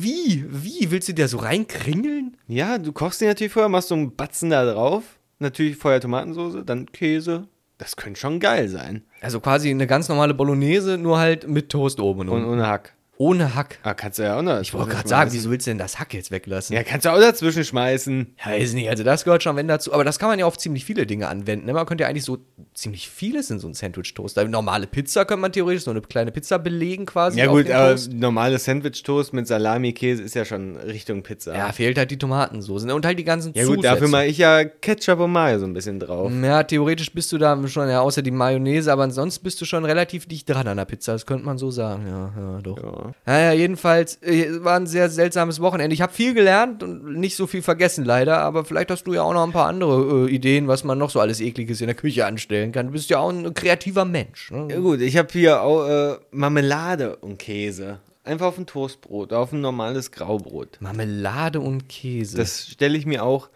wie? 0.00 0.44
Wie? 0.48 0.90
Willst 0.90 1.08
du 1.08 1.12
dir 1.14 1.28
so 1.28 1.38
reinkringeln? 1.38 2.36
Ja, 2.48 2.78
du 2.78 2.92
kochst 2.92 3.20
die 3.20 3.26
natürlich 3.26 3.52
vorher, 3.52 3.68
machst 3.68 3.88
so 3.88 3.94
einen 3.94 4.14
Batzen 4.16 4.47
da 4.50 4.70
drauf. 4.70 5.18
Natürlich 5.38 5.76
vorher 5.76 6.00
Tomatensoße, 6.00 6.64
dann 6.64 6.90
Käse. 6.90 7.46
Das 7.78 7.96
könnte 7.96 8.18
schon 8.18 8.40
geil 8.40 8.68
sein. 8.68 9.02
Also 9.20 9.38
quasi 9.38 9.70
eine 9.70 9.86
ganz 9.86 10.08
normale 10.08 10.34
Bolognese, 10.34 10.98
nur 10.98 11.18
halt 11.18 11.46
mit 11.46 11.68
Toast 11.68 12.00
oben 12.00 12.22
und, 12.22 12.28
Und 12.28 12.44
ohne 12.44 12.66
Hack. 12.66 12.94
Ohne 13.20 13.56
Hack. 13.56 13.80
Ah, 13.82 13.94
kannst 13.94 14.20
du 14.20 14.22
ja 14.22 14.38
auch 14.38 14.42
noch. 14.42 14.60
Ich 14.60 14.72
wollte 14.72 14.90
gerade 14.90 15.08
sagen, 15.08 15.32
wieso 15.32 15.50
willst 15.50 15.66
du 15.66 15.72
denn 15.72 15.78
das 15.78 15.98
Hack 15.98 16.14
jetzt 16.14 16.30
weglassen? 16.30 16.76
Ja, 16.76 16.84
kannst 16.84 17.04
du 17.04 17.10
auch 17.10 17.18
dazwischen 17.18 17.64
schmeißen. 17.64 18.34
Ja, 18.38 18.52
weiß 18.52 18.74
nicht, 18.74 18.88
also 18.88 19.02
das 19.02 19.24
gehört 19.24 19.42
schon 19.42 19.56
wenn 19.56 19.66
dazu. 19.66 19.92
Aber 19.92 20.04
das 20.04 20.20
kann 20.20 20.28
man 20.28 20.38
ja 20.38 20.46
auf 20.46 20.56
ziemlich 20.56 20.84
viele 20.84 21.04
Dinge 21.04 21.26
anwenden. 21.26 21.66
Ne? 21.66 21.72
Man 21.72 21.84
könnte 21.84 22.02
ja 22.02 22.08
eigentlich 22.08 22.22
so 22.22 22.38
ziemlich 22.74 23.08
vieles 23.10 23.50
in 23.50 23.58
so 23.58 23.66
einen 23.66 23.74
Sandwich-Toast. 23.74 24.36
Normale 24.36 24.86
Pizza 24.86 25.24
könnte 25.24 25.40
man 25.40 25.50
theoretisch 25.50 25.82
so 25.82 25.90
eine 25.90 26.00
kleine 26.00 26.30
Pizza 26.30 26.60
belegen 26.60 27.06
quasi. 27.06 27.40
Ja 27.40 27.46
gut, 27.46 27.68
aber 27.68 27.90
Toast. 27.90 28.12
normales 28.12 28.64
Sandwich-Toast 28.64 29.32
mit 29.32 29.48
Salami-Käse 29.48 30.22
ist 30.22 30.36
ja 30.36 30.44
schon 30.44 30.76
Richtung 30.76 31.24
Pizza. 31.24 31.56
Ja, 31.56 31.72
fehlt 31.72 31.98
halt 31.98 32.12
die 32.12 32.18
Tomatensoße. 32.18 32.86
Ne? 32.86 32.94
Und 32.94 33.04
halt 33.04 33.18
die 33.18 33.24
ganzen 33.24 33.52
Ja 33.52 33.64
gut, 33.64 33.84
dafür 33.84 34.06
mache 34.06 34.26
ich 34.26 34.38
ja 34.38 34.64
Ketchup 34.64 35.18
und 35.18 35.32
Mayo 35.32 35.58
so 35.58 35.66
ein 35.66 35.74
bisschen 35.74 35.98
drauf. 35.98 36.30
Ja, 36.40 36.62
theoretisch 36.62 37.12
bist 37.12 37.32
du 37.32 37.38
da 37.38 37.60
schon, 37.66 37.88
ja, 37.88 38.00
außer 38.00 38.22
die 38.22 38.30
Mayonnaise, 38.30 38.92
aber 38.92 39.02
ansonsten 39.02 39.42
bist 39.42 39.60
du 39.60 39.64
schon 39.64 39.84
relativ 39.84 40.26
dicht 40.26 40.48
dran 40.48 40.68
an 40.68 40.76
der 40.76 40.84
Pizza. 40.84 41.14
Das 41.14 41.26
könnte 41.26 41.44
man 41.44 41.58
so 41.58 41.72
sagen. 41.72 42.06
Ja, 42.06 42.32
ja, 42.40 42.60
doch. 42.62 42.76
Ja. 42.76 43.07
Naja, 43.26 43.52
jedenfalls 43.52 44.22
äh, 44.22 44.62
war 44.64 44.76
ein 44.76 44.86
sehr 44.86 45.08
seltsames 45.10 45.60
Wochenende. 45.60 45.94
Ich 45.94 46.02
habe 46.02 46.12
viel 46.12 46.34
gelernt 46.34 46.82
und 46.82 47.16
nicht 47.16 47.36
so 47.36 47.46
viel 47.46 47.62
vergessen 47.62 48.04
leider, 48.04 48.38
aber 48.38 48.64
vielleicht 48.64 48.90
hast 48.90 49.04
du 49.04 49.14
ja 49.14 49.22
auch 49.22 49.32
noch 49.32 49.44
ein 49.44 49.52
paar 49.52 49.66
andere 49.68 50.26
äh, 50.26 50.30
Ideen, 50.30 50.68
was 50.68 50.84
man 50.84 50.98
noch 50.98 51.10
so 51.10 51.20
alles 51.20 51.40
Ekliges 51.40 51.80
in 51.80 51.86
der 51.86 51.96
Küche 51.96 52.26
anstellen 52.26 52.72
kann. 52.72 52.86
Du 52.86 52.92
bist 52.92 53.10
ja 53.10 53.18
auch 53.18 53.30
ein 53.30 53.54
kreativer 53.54 54.04
Mensch. 54.04 54.50
Ne? 54.50 54.68
Ja 54.70 54.80
gut, 54.80 55.00
ich 55.00 55.16
habe 55.16 55.28
hier 55.32 55.62
auch 55.62 55.86
äh, 55.86 56.16
Marmelade 56.30 57.16
und 57.16 57.38
Käse. 57.38 58.00
Einfach 58.24 58.46
auf 58.46 58.58
ein 58.58 58.66
Toastbrot, 58.66 59.32
auf 59.32 59.52
ein 59.52 59.62
normales 59.62 60.12
Graubrot. 60.12 60.78
Marmelade 60.80 61.60
und 61.60 61.88
Käse. 61.88 62.36
Das 62.36 62.66
stelle 62.66 62.98
ich 62.98 63.06
mir 63.06 63.24
auch 63.24 63.48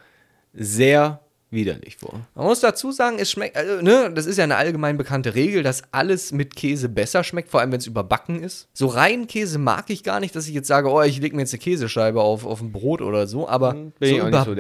sehr 0.55 1.21
widerlich 1.53 1.97
vor. 1.97 2.21
Man 2.35 2.47
muss 2.47 2.61
dazu 2.61 2.93
sagen, 2.93 3.19
es 3.19 3.31
schmeckt, 3.31 3.57
also, 3.57 3.83
ne, 3.83 4.11
das 4.15 4.27
ist 4.27 4.39
ja 4.39 4.45
eine 4.45 4.57
allgemein 4.57 4.97
bekannte 4.97 5.35
Regel, 5.35 5.63
dass 5.63 5.83
alles 5.93 6.33
mit 6.33 6.57
Käse 6.57 6.89
besser 6.89 7.23
schmeckt, 7.25 7.51
vor 7.51 7.61
allem 7.61 7.73
wenn 7.73 7.79
es 7.79 7.87
überbacken 7.87 8.43
ist. 8.43 8.69
So 8.73 8.87
rein 8.87 9.27
Käse 9.27 9.59
mag 9.59 9.91
ich 9.91 10.03
gar 10.03 10.21
nicht, 10.21 10.35
dass 10.35 10.49
ich 10.49 10.55
jetzt 10.55 10.69
sage, 10.69 10.91
oh, 10.91 11.03
ich 11.03 11.21
lege 11.21 11.37
mir 11.37 11.43
jetzt 11.43 11.53
eine 11.53 11.61
Käsescheibe 11.61 12.21
auf, 12.21 12.47
auf 12.47 12.61
ein 12.61 12.73
Brot 12.73 13.03
oder 13.03 13.27
so, 13.27 13.49
aber 13.49 13.75
Bin 13.99 14.21
so 14.21 14.27
nicht 14.29 14.45
so 14.45 14.55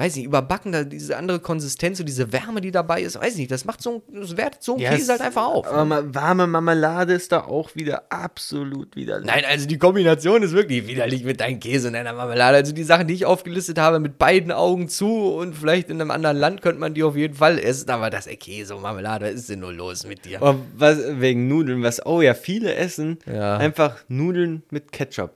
weiß 0.00 0.14
nicht, 0.14 0.26
überbacken, 0.26 0.70
da 0.70 0.84
diese 0.84 1.16
andere 1.16 1.40
Konsistenz 1.40 1.98
und 1.98 2.06
diese 2.06 2.32
Wärme, 2.32 2.60
die 2.60 2.70
dabei 2.70 3.02
ist, 3.02 3.20
weiß 3.20 3.34
nicht, 3.36 3.50
das 3.50 3.64
macht 3.64 3.82
so, 3.82 3.96
ein- 4.08 4.20
das 4.20 4.36
wertet 4.36 4.62
so 4.62 4.74
ein 4.76 4.80
Ja, 4.80 4.94
Käse 4.94 5.10
halt 5.10 5.20
einfach 5.20 5.46
auf. 5.46 5.66
Aber 5.66 6.14
warme 6.14 6.46
Marmelade 6.46 7.14
ist 7.14 7.32
da 7.32 7.40
auch 7.40 7.74
wieder 7.74 8.04
absolut 8.12 8.94
widerlich. 8.94 9.26
Nein, 9.26 9.42
also 9.48 9.66
die 9.66 9.76
Kombination 9.76 10.44
ist 10.44 10.52
wirklich 10.52 10.86
widerlich 10.86 11.24
mit 11.24 11.40
deinem 11.40 11.58
Käse 11.58 11.88
und 11.88 11.94
deiner 11.94 12.12
Marmelade. 12.12 12.58
Also 12.58 12.72
die 12.72 12.84
Sachen, 12.84 13.08
die 13.08 13.14
ich 13.14 13.26
aufgelistet 13.26 13.78
habe, 13.80 13.98
mit 13.98 14.18
beiden 14.18 14.52
Augen 14.52 14.88
zu 14.88 15.32
und 15.34 15.54
vielleicht 15.54 15.90
in 15.90 16.00
einem 16.00 16.12
anderen 16.12 16.36
Land 16.36 16.62
könnte 16.62 16.78
man 16.78 16.94
die 16.94 17.02
auf 17.02 17.16
jeden 17.16 17.34
Fall 17.34 17.58
essen, 17.58 17.90
aber 17.90 18.08
das 18.08 18.28
ey, 18.28 18.36
Käse 18.36 18.76
und 18.76 18.82
Marmelade, 18.82 19.26
was 19.26 19.34
ist 19.34 19.50
denn 19.50 19.58
nur 19.58 19.72
los 19.72 20.06
mit 20.06 20.24
dir? 20.24 20.40
Aber 20.40 20.60
was, 20.76 20.98
wegen 21.20 21.48
Nudeln, 21.48 21.82
was 21.82 22.06
oh 22.06 22.20
ja 22.22 22.34
viele 22.34 22.72
essen, 22.76 23.18
Ja. 23.26 23.56
einfach 23.56 23.96
Nudeln 24.06 24.62
mit 24.70 24.92
Ketchup. 24.92 25.32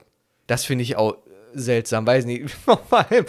Das 0.47 0.63
finde 0.63 0.83
ich 0.83 0.95
auch 0.95 1.17
seltsam, 1.53 2.05
weiß 2.05 2.25
nicht. 2.25 2.49
Vor 2.65 2.79
allem, 2.91 3.25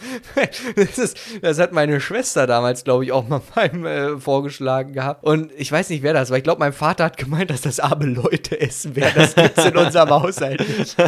das, 0.77 0.99
ist, 0.99 1.19
das 1.43 1.59
hat 1.59 1.73
meine 1.73 2.01
Schwester 2.01 2.47
damals, 2.47 2.85
glaube 2.85 3.05
ich, 3.05 3.13
auch 3.13 3.29
mal 3.29 3.41
beim 3.55 3.87
äh, 3.87 4.19
vorgeschlagen 4.19 4.93
gehabt. 4.93 5.25
Und 5.25 5.51
ich 5.57 5.71
weiß 5.71 5.91
nicht, 5.91 6.03
wer 6.03 6.13
das 6.13 6.31
war. 6.31 6.39
Ich 6.39 6.45
glaube, 6.45 6.61
mein 6.61 6.73
Vater 6.73 7.05
hat 7.05 7.17
gemeint, 7.17 7.51
dass 7.51 7.63
das 7.63 7.81
arme 7.81 8.07
Leute 8.07 8.61
essen 8.61 8.97
werden. 8.97 9.15
Das 9.17 9.35
gibt's 9.35 9.65
in 9.65 9.77
unserem 9.77 10.11
Haushalt 10.11 10.67
nicht. 10.79 10.97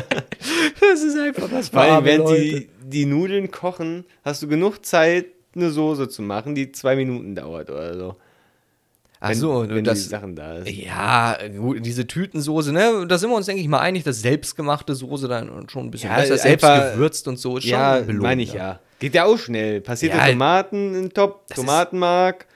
Das 0.80 1.02
ist 1.02 1.18
einfach 1.18 1.50
was 1.50 1.68
für 1.70 1.80
allem, 1.80 2.04
während 2.04 2.24
Leute. 2.24 2.42
die, 2.42 2.68
die 2.84 3.06
Nudeln 3.06 3.50
kochen, 3.50 4.04
hast 4.22 4.42
du 4.42 4.48
genug 4.48 4.84
Zeit, 4.84 5.26
eine 5.54 5.70
Soße 5.70 6.08
zu 6.08 6.22
machen, 6.22 6.54
die 6.54 6.72
zwei 6.72 6.96
Minuten 6.96 7.34
dauert 7.34 7.70
oder 7.70 7.94
so. 7.94 8.16
Ach 9.18 9.30
wenn, 9.30 9.36
so, 9.38 9.66
wenn 9.68 9.82
das- 9.84 10.02
die 10.04 10.08
Sachen 10.10 10.36
da 10.36 10.56
ist. 10.58 10.70
Ja, 10.70 11.38
gut, 11.56 11.84
diese 11.84 12.06
Tütensoße, 12.06 12.72
ne? 12.72 13.06
Da 13.08 13.16
sind 13.18 13.30
wir 13.30 13.36
uns, 13.36 13.46
denke 13.46 13.62
ich 13.62 13.68
mal, 13.68 13.78
einig, 13.80 14.04
dass 14.04 14.20
selbstgemachte 14.20 14.94
Soße 14.94 15.26
dann 15.28 15.68
schon 15.70 15.86
ein 15.86 15.90
bisschen 15.90 16.10
Ja, 16.10 16.16
besser, 16.16 16.36
selbst 16.36 16.64
einfach- 16.64 16.92
gewürzt 16.92 17.26
und 17.28 17.38
so. 17.38 17.56
Ist 17.56 17.64
Ja, 17.64 17.96
schon 17.98 18.06
belohnt, 18.06 18.22
meine 18.22 18.42
ich 18.42 18.52
ja. 18.52 18.80
Geht 18.98 19.14
ja 19.14 19.24
auch 19.24 19.38
schnell. 19.38 19.80
Passierte 19.80 20.16
Ja, 20.18 20.28
Tomaten 20.28 20.94
in 20.94 21.06
ist- 21.06 21.14
Tomatenmark, 21.54 22.46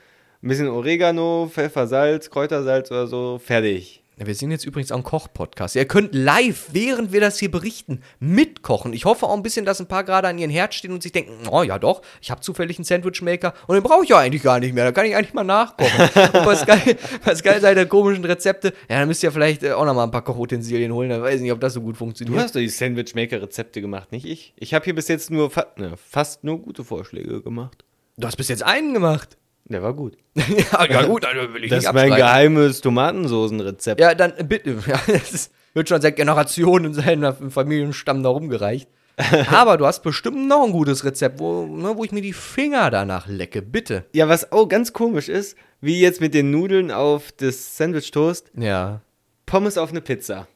ein 0.42 0.48
bisschen 0.48 0.68
Oregano, 0.68 1.48
Pfeffer, 1.52 1.86
Salz, 1.86 2.30
Kräutersalz 2.30 2.90
oder 2.90 3.06
so, 3.06 3.38
fertig. 3.42 3.99
Wir 4.22 4.34
sind 4.34 4.50
jetzt 4.50 4.66
übrigens 4.66 4.92
auch 4.92 4.98
ein 4.98 5.02
Koch-Podcast. 5.02 5.76
Ihr 5.76 5.86
könnt 5.86 6.14
live, 6.14 6.66
während 6.72 7.10
wir 7.10 7.22
das 7.22 7.38
hier 7.38 7.50
berichten, 7.50 8.02
mitkochen. 8.18 8.92
Ich 8.92 9.06
hoffe 9.06 9.24
auch 9.24 9.34
ein 9.34 9.42
bisschen, 9.42 9.64
dass 9.64 9.80
ein 9.80 9.88
paar 9.88 10.04
gerade 10.04 10.28
an 10.28 10.36
ihren 10.36 10.50
Herd 10.50 10.74
stehen 10.74 10.92
und 10.92 11.02
sich 11.02 11.12
denken, 11.12 11.48
oh 11.50 11.62
ja 11.62 11.78
doch, 11.78 12.02
ich 12.20 12.30
habe 12.30 12.42
zufällig 12.42 12.76
einen 12.76 12.84
Sandwichmaker 12.84 13.54
und 13.66 13.76
den 13.76 13.82
brauche 13.82 14.04
ich 14.04 14.10
ja 14.10 14.18
eigentlich 14.18 14.42
gar 14.42 14.60
nicht 14.60 14.74
mehr. 14.74 14.84
Da 14.84 14.92
kann 14.92 15.06
ich 15.06 15.16
eigentlich 15.16 15.32
mal 15.32 15.44
nachkochen. 15.44 16.00
und 16.34 16.46
was 16.46 16.66
geil, 16.66 16.98
was 17.24 17.42
geil 17.42 17.62
sei 17.62 17.72
der 17.74 17.86
komischen 17.86 18.22
Rezepte, 18.24 18.74
ja, 18.90 18.98
dann 18.98 19.08
müsst 19.08 19.22
ihr 19.22 19.32
vielleicht 19.32 19.62
äh, 19.62 19.72
auch 19.72 19.86
noch 19.86 19.94
mal 19.94 20.04
ein 20.04 20.10
paar 20.10 20.24
Kochutensilien 20.24 20.92
holen. 20.92 21.08
Dann 21.08 21.22
weiß 21.22 21.36
ich 21.36 21.42
nicht, 21.42 21.52
ob 21.52 21.60
das 21.60 21.72
so 21.72 21.80
gut 21.80 21.94
Du 21.94 21.98
funktioniert. 22.00 22.38
hast 22.42 22.54
doch 22.54 22.60
die 22.60 22.68
Sandwich-Maker-Rezepte 22.68 23.80
gemacht, 23.80 24.12
nicht 24.12 24.26
ich. 24.26 24.52
Ich 24.56 24.74
habe 24.74 24.84
hier 24.84 24.94
bis 24.94 25.08
jetzt 25.08 25.30
nur 25.30 25.50
fa 25.50 25.66
ne, 25.76 25.94
fast 25.96 26.44
nur 26.44 26.60
gute 26.60 26.84
Vorschläge 26.84 27.40
gemacht. 27.40 27.84
Du 28.18 28.26
hast 28.26 28.36
bis 28.36 28.48
jetzt 28.48 28.62
einen 28.62 28.92
gemacht. 28.92 29.38
Der 29.70 29.82
war 29.82 29.94
gut. 29.94 30.16
ja, 30.34 30.84
ja, 30.84 31.02
gut, 31.04 31.24
also 31.24 31.54
will 31.54 31.64
ich 31.64 31.70
Das 31.70 31.78
nicht 31.80 31.88
ist 31.88 31.94
mein 31.94 32.12
abstreiten. 32.12 32.16
geheimes 32.16 32.80
Tomatensoßenrezept. 32.80 34.00
Ja, 34.00 34.14
dann 34.14 34.32
äh, 34.36 34.44
bitte. 34.44 34.76
Ja, 34.86 35.00
das 35.06 35.32
ist, 35.32 35.52
wird 35.74 35.88
schon 35.88 36.00
seit 36.02 36.16
Generationen 36.16 36.86
in 36.86 36.94
seinem 36.94 37.50
Familienstamm 37.50 38.22
da 38.22 38.28
rumgereicht. 38.30 38.88
Aber 39.50 39.76
du 39.76 39.86
hast 39.86 40.02
bestimmt 40.02 40.48
noch 40.48 40.64
ein 40.64 40.72
gutes 40.72 41.04
Rezept, 41.04 41.38
wo, 41.38 41.66
ne, 41.66 41.96
wo 41.96 42.04
ich 42.04 42.10
mir 42.12 42.22
die 42.22 42.32
Finger 42.32 42.90
danach 42.90 43.26
lecke. 43.28 43.62
Bitte. 43.62 44.04
Ja, 44.12 44.28
was 44.28 44.50
auch 44.50 44.66
ganz 44.66 44.92
komisch 44.92 45.28
ist, 45.28 45.56
wie 45.80 46.00
jetzt 46.00 46.20
mit 46.20 46.34
den 46.34 46.50
Nudeln 46.50 46.90
auf 46.90 47.30
das 47.32 47.76
Sandwich-Toast, 47.76 48.50
Ja. 48.56 49.00
Pommes 49.46 49.78
auf 49.78 49.90
eine 49.90 50.00
Pizza. 50.00 50.46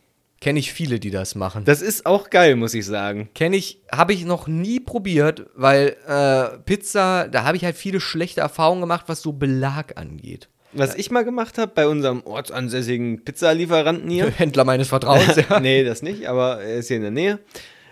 Kenne 0.44 0.58
ich 0.58 0.74
viele, 0.74 1.00
die 1.00 1.10
das 1.10 1.34
machen. 1.34 1.64
Das 1.64 1.80
ist 1.80 2.04
auch 2.04 2.28
geil, 2.28 2.54
muss 2.54 2.74
ich 2.74 2.84
sagen. 2.84 3.30
Kenne 3.34 3.56
ich, 3.56 3.80
habe 3.90 4.12
ich 4.12 4.26
noch 4.26 4.46
nie 4.46 4.78
probiert, 4.78 5.46
weil 5.54 5.96
äh, 6.06 6.58
Pizza, 6.58 7.28
da 7.28 7.44
habe 7.44 7.56
ich 7.56 7.64
halt 7.64 7.76
viele 7.76 7.98
schlechte 7.98 8.42
Erfahrungen 8.42 8.82
gemacht, 8.82 9.04
was 9.06 9.22
so 9.22 9.32
Belag 9.32 9.98
angeht. 9.98 10.50
Was 10.74 10.96
ich 10.96 11.10
mal 11.10 11.24
gemacht 11.24 11.56
habe 11.56 11.72
bei 11.74 11.86
unserem 11.86 12.22
ortsansässigen 12.26 13.24
Pizzalieferanten 13.24 14.10
hier. 14.10 14.30
Händler 14.36 14.64
meines 14.64 14.88
Vertrauens, 14.88 15.36
ja. 15.48 15.60
nee, 15.60 15.82
das 15.82 16.02
nicht, 16.02 16.26
aber 16.28 16.60
er 16.60 16.76
ist 16.76 16.88
hier 16.88 16.96
in 16.98 17.02
der 17.04 17.10
Nähe. 17.10 17.38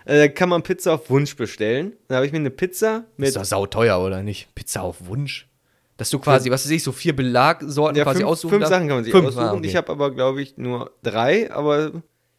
Äh, 0.05 0.19
Da 0.19 0.27
kann 0.27 0.49
man 0.49 0.61
Pizza 0.61 0.93
auf 0.93 1.09
Wunsch 1.09 1.35
bestellen. 1.35 1.93
Da 2.07 2.17
habe 2.17 2.27
ich 2.27 2.31
mir 2.33 2.37
eine 2.37 2.51
Pizza 2.51 3.05
mit 3.17 3.29
Ist 3.29 3.35
doch 3.37 3.45
sauteuer, 3.45 3.99
oder 3.99 4.21
nicht? 4.21 4.53
Pizza 4.53 4.83
auf 4.83 5.07
Wunsch. 5.07 5.47
Dass 5.97 6.09
du 6.11 6.19
quasi, 6.19 6.51
was 6.51 6.65
weiß 6.65 6.71
ich, 6.71 6.83
so 6.83 6.91
vier 6.91 7.15
Belagsorten 7.15 7.97
ja, 7.97 8.03
quasi 8.03 8.19
fünf, 8.19 8.29
aussuchen 8.29 8.49
fünf 8.51 8.61
darfst? 8.63 8.73
Sachen 8.73 8.87
kann 8.89 8.97
man 8.97 9.03
sich 9.05 9.13
Fünf, 9.13 9.27
aussuchen. 9.27 9.43
ah, 9.43 9.53
okay. 9.53 9.67
Ich 9.67 9.75
habe 9.75 9.91
aber, 9.91 10.11
glaube 10.11 10.41
ich, 10.41 10.57
nur 10.57 10.91
drei. 11.03 11.51
Aber 11.51 11.91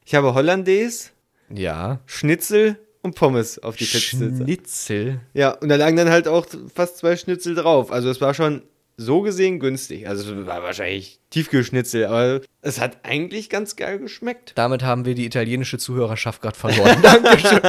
ich 0.04 0.14
habe 0.14 0.34
Hollandaise, 0.34 1.10
Ja. 1.50 2.00
Schnitzel 2.06 2.78
und 3.02 3.14
Pommes 3.14 3.58
auf 3.58 3.76
die 3.76 3.84
Pizza. 3.84 3.98
Schnitzel. 4.00 5.20
Ja, 5.34 5.50
und 5.50 5.68
da 5.68 5.76
lagen 5.76 5.96
dann 5.96 6.08
halt 6.10 6.26
auch 6.28 6.46
fast 6.74 6.98
zwei 6.98 7.16
Schnitzel 7.16 7.54
drauf. 7.54 7.92
Also 7.92 8.08
es 8.10 8.20
war 8.20 8.34
schon 8.34 8.62
so 8.96 9.22
gesehen 9.22 9.58
günstig. 9.58 10.08
Also 10.08 10.34
es 10.34 10.46
war 10.46 10.62
wahrscheinlich 10.62 11.18
Tiefkühlschnitzel, 11.30 12.06
aber 12.06 12.40
es 12.62 12.80
hat 12.80 12.98
eigentlich 13.02 13.50
ganz 13.50 13.76
geil 13.76 13.98
geschmeckt. 13.98 14.52
Damit 14.54 14.82
haben 14.84 15.04
wir 15.04 15.14
die 15.14 15.26
italienische 15.26 15.78
Zuhörerschaft 15.78 16.40
gerade 16.40 16.56
verloren. 16.56 16.96
Dankeschön. 17.02 17.60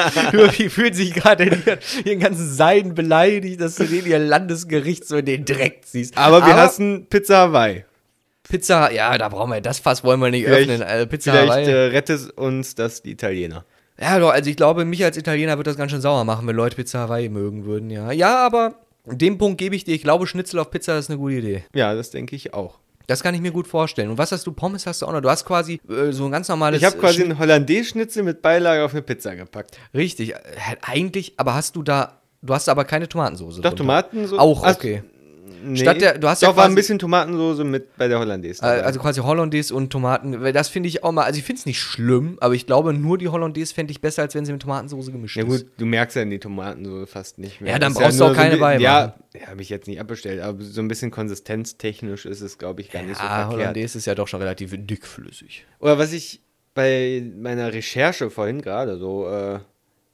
Die 0.58 0.70
fühlen 0.70 0.94
sich 0.94 1.13
gerade 1.13 1.46
in 1.46 1.63
ihren, 2.06 2.20
ganzen 2.20 2.48
Seiden 2.54 2.94
beleidigt, 2.94 3.60
dass 3.60 3.75
du 3.75 3.86
denen 3.86 4.08
ihr 4.08 4.20
Landesgericht 4.20 5.08
so 5.08 5.18
in 5.18 5.25
den 5.25 5.46
Dreck 5.46 5.82
ziehst. 5.86 6.18
Aber 6.18 6.46
wir 6.46 6.56
hassen 6.56 7.08
Pizza 7.10 7.38
Hawaii. 7.38 7.86
Pizza, 8.50 8.92
ja, 8.92 9.18
da 9.18 9.30
brauchen 9.30 9.52
wir, 9.52 9.62
das 9.62 9.80
Fass 9.80 10.04
wollen 10.04 10.20
wir 10.20 10.30
nicht 10.32 10.46
Vielleicht, 10.46 10.70
öffnen. 10.70 10.88
Also 10.88 11.08
Pizza 11.08 11.32
vielleicht 11.34 11.68
äh, 11.68 11.75
rettet 11.88 12.32
uns 12.38 12.75
das 12.75 13.02
die 13.02 13.12
Italiener. 13.12 13.66
Ja, 14.00 14.20
doch, 14.20 14.30
also 14.32 14.50
ich 14.50 14.58
glaube, 14.58 14.86
mich 14.86 15.04
als 15.04 15.18
Italiener 15.18 15.58
wird 15.58 15.68
das 15.68 15.78
ganz 15.78 15.92
schön 15.92 16.02
sauer 16.02 16.24
machen, 16.25 16.46
wenn 16.48 16.56
Leute 16.56 16.75
Pizza 16.75 17.00
Hawaii 17.00 17.30
mögen 17.30 17.66
würden, 17.66 17.90
ja. 17.90 18.12
Ja, 18.12 18.46
aber 18.46 18.75
den 19.06 19.38
Punkt 19.38 19.58
gebe 19.58 19.75
ich 19.75 19.84
dir. 19.84 19.96
Ich 19.96 20.02
glaube, 20.04 20.28
Schnitzel 20.28 20.60
auf 20.60 20.70
Pizza 20.72 20.98
ist 20.98 21.10
eine 21.10 21.18
gute 21.20 21.36
Idee. 21.36 21.64
Ja, 21.74 21.94
das 21.94 22.12
denke 22.12 22.36
ich 22.36 22.54
auch. 22.54 22.78
Das 23.08 23.22
kann 23.22 23.36
ich 23.36 23.42
mir 23.42 23.52
gut 23.52 23.68
vorstellen. 23.68 24.10
Und 24.10 24.18
was 24.18 24.32
hast 24.32 24.48
du? 24.48 24.52
Pommes 24.52 24.88
hast 24.88 25.02
du 25.02 25.06
auch 25.06 25.12
noch. 25.12 25.22
Du 25.22 25.30
hast 25.30 25.46
quasi 25.46 25.80
äh, 25.88 26.12
so 26.12 26.25
ein 26.25 26.32
ganz 26.32 26.48
normales. 26.50 26.80
Ich 26.82 26.86
habe 26.86 26.98
quasi 26.98 27.18
Schnitt- 27.18 27.30
einen 27.30 27.40
Hollandaise-Schnitzel 27.40 28.24
mit 28.24 28.42
Beilage 28.42 28.84
auf 28.84 28.94
eine 28.94 29.04
Pizza 29.04 29.36
gepackt. 29.36 29.78
Richtig. 29.94 30.34
Äh, 30.34 30.38
Eigentlich, 30.82 31.34
aber 31.38 31.54
hast 31.54 31.75
du 31.75 31.84
da. 31.84 32.20
Du 32.42 32.54
hast 32.54 32.68
aber 32.68 32.84
keine 32.84 33.08
Tomatensauce. 33.08 33.56
Doch, 33.58 33.62
drunter. 33.62 33.75
Tomatensoße. 33.78 34.40
Auch, 34.42 34.68
okay. 34.68 35.04
Nee. 35.74 35.77
Statt 35.79 36.01
der- 36.01 36.17
du 36.17 36.27
hast 36.27 36.41
ja 36.41 36.50
Doch, 36.50 36.55
war 36.57 36.63
ein 36.63 36.67
quasi- 36.69 36.75
bisschen 36.75 37.00
Tomatensoße 37.00 37.63
mit 37.63 37.98
bei 37.98 38.07
der 38.07 38.19
Hollandaise. 38.19 38.60
Äh, 38.62 38.65
dabei. 38.67 38.84
Also 38.84 39.00
quasi 39.00 39.22
Hollandaise 39.22 39.74
und 39.74 39.89
Tomaten. 39.91 40.41
Das 40.53 40.69
finde 40.69 40.89
ich 40.89 41.03
auch 41.03 41.12
mal. 41.12 41.24
Also 41.24 41.39
ich 41.39 41.43
finde 41.45 41.60
es 41.60 41.65
nicht 41.65 41.79
schlimm, 41.79 42.38
aber 42.41 42.53
ich 42.53 42.65
glaube, 42.65 42.93
nur 42.93 43.17
die 43.17 43.29
Hollandaise 43.29 43.74
fände 43.74 43.91
ich 43.91 44.01
besser, 44.01 44.22
als 44.24 44.36
wenn 44.36 44.45
sie 44.45 44.51
mit 44.51 44.62
Tomatensauce 44.62 45.12
gemischt 45.12 45.38
ja 45.38 45.43
ist. 45.43 45.50
gut, 45.50 45.65
du 45.77 45.86
merkst 45.86 46.15
ja 46.15 46.22
in 46.22 46.29
die 46.29 46.39
Tomatensoße 46.39 47.07
fast 47.07 47.38
nicht 47.39 47.62
mehr. 47.62 47.74
Ja, 47.74 47.79
dann 47.79 47.93
brauchst 47.93 48.19
du 48.19 48.24
nur 48.24 48.31
auch 48.34 48.36
keine 48.36 48.55
so 48.55 48.60
beimachen. 48.62 48.81
Ja, 48.81 49.15
ja 49.34 49.48
habe 49.48 49.62
ich 49.62 49.69
jetzt 49.69 49.88
nicht 49.88 50.00
abbestellt, 50.00 50.41
aber 50.41 50.62
so 50.62 50.81
ein 50.81 50.88
bisschen 50.88 51.12
konsistenztechnisch 51.12 52.25
ist 52.25 52.41
es, 52.41 52.57
glaube 52.57 52.81
ich, 52.81 52.91
gar 52.91 53.01
nicht 53.03 53.17
so 53.17 53.24
Ja, 53.24 53.29
verkehrt. 53.29 53.51
Hollandaise 53.53 53.98
ist 53.98 54.05
ja 54.05 54.15
doch 54.15 54.27
schon 54.27 54.41
relativ 54.41 54.74
dickflüssig. 54.75 55.65
Oder 55.79 55.98
was 55.98 56.13
ich 56.13 56.41
bei 56.74 57.24
meiner 57.38 57.72
Recherche 57.74 58.29
vorhin 58.29 58.62
gerade 58.62 58.98
so 58.98 59.27
äh, 59.29 59.60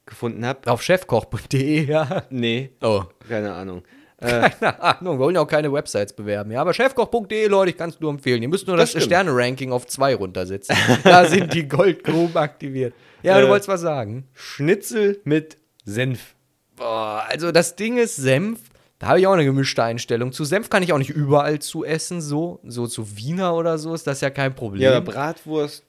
gefunden 0.06 0.44
habe. 0.46 0.70
Auf 0.70 0.82
chefkoch.de, 0.82 1.84
ja. 1.86 2.24
Nee, 2.30 2.70
Oh. 2.82 3.02
keine 3.28 3.52
Ahnung. 3.52 3.82
Äh, 4.22 4.50
Keine 4.60 4.80
Ahnung, 4.82 5.16
wir 5.16 5.24
wollen 5.24 5.34
ja 5.34 5.40
auch 5.42 5.46
keine 5.48 5.72
Websites 5.72 6.12
bewerben. 6.12 6.50
Ja, 6.50 6.60
aber 6.60 6.72
chefkoch.de, 6.72 7.46
Leute, 7.48 7.70
ich 7.70 7.76
kann 7.76 7.90
es 7.90 8.00
nur 8.00 8.10
empfehlen. 8.10 8.42
Ihr 8.42 8.48
müsst 8.48 8.66
nur 8.66 8.76
das, 8.76 8.92
Das. 8.92 9.04
Sterne-Ranking 9.04 9.72
auf 9.72 9.86
2 9.86 10.14
runtersetzen. 10.14 10.76
da 11.04 11.24
sind 11.26 11.52
die 11.54 11.66
Goldgruben 11.68 12.36
aktiviert. 12.36 12.94
Ja, 13.22 13.38
du 13.40 13.46
Äh. 13.46 13.50
wolltest 13.50 13.68
was 13.68 13.80
sagen. 13.80 14.26
Schnitzel 14.34 15.20
mit 15.24 15.56
Senf. 15.84 16.34
Boah, 16.76 17.24
also 17.28 17.52
das 17.52 17.76
Ding 17.76 17.98
ist 17.98 18.16
Senf. 18.16 18.60
Da 18.98 19.08
habe 19.08 19.18
ich 19.20 19.26
auch 19.26 19.32
eine 19.32 19.44
gemischte 19.44 19.82
Einstellung. 19.82 20.30
Zu 20.32 20.44
Senf 20.44 20.70
kann 20.70 20.84
ich 20.84 20.92
auch 20.92 20.98
nicht 20.98 21.10
überall 21.10 21.58
zu 21.58 21.84
essen, 21.84 22.20
so. 22.20 22.60
So 22.64 22.86
zu 22.86 23.16
Wiener 23.16 23.54
oder 23.56 23.76
so 23.78 23.92
ist 23.94 24.06
das 24.06 24.20
ja 24.20 24.30
kein 24.30 24.54
Problem. 24.54 24.82
Ja, 24.82 25.00
Bratwurst. 25.00 25.84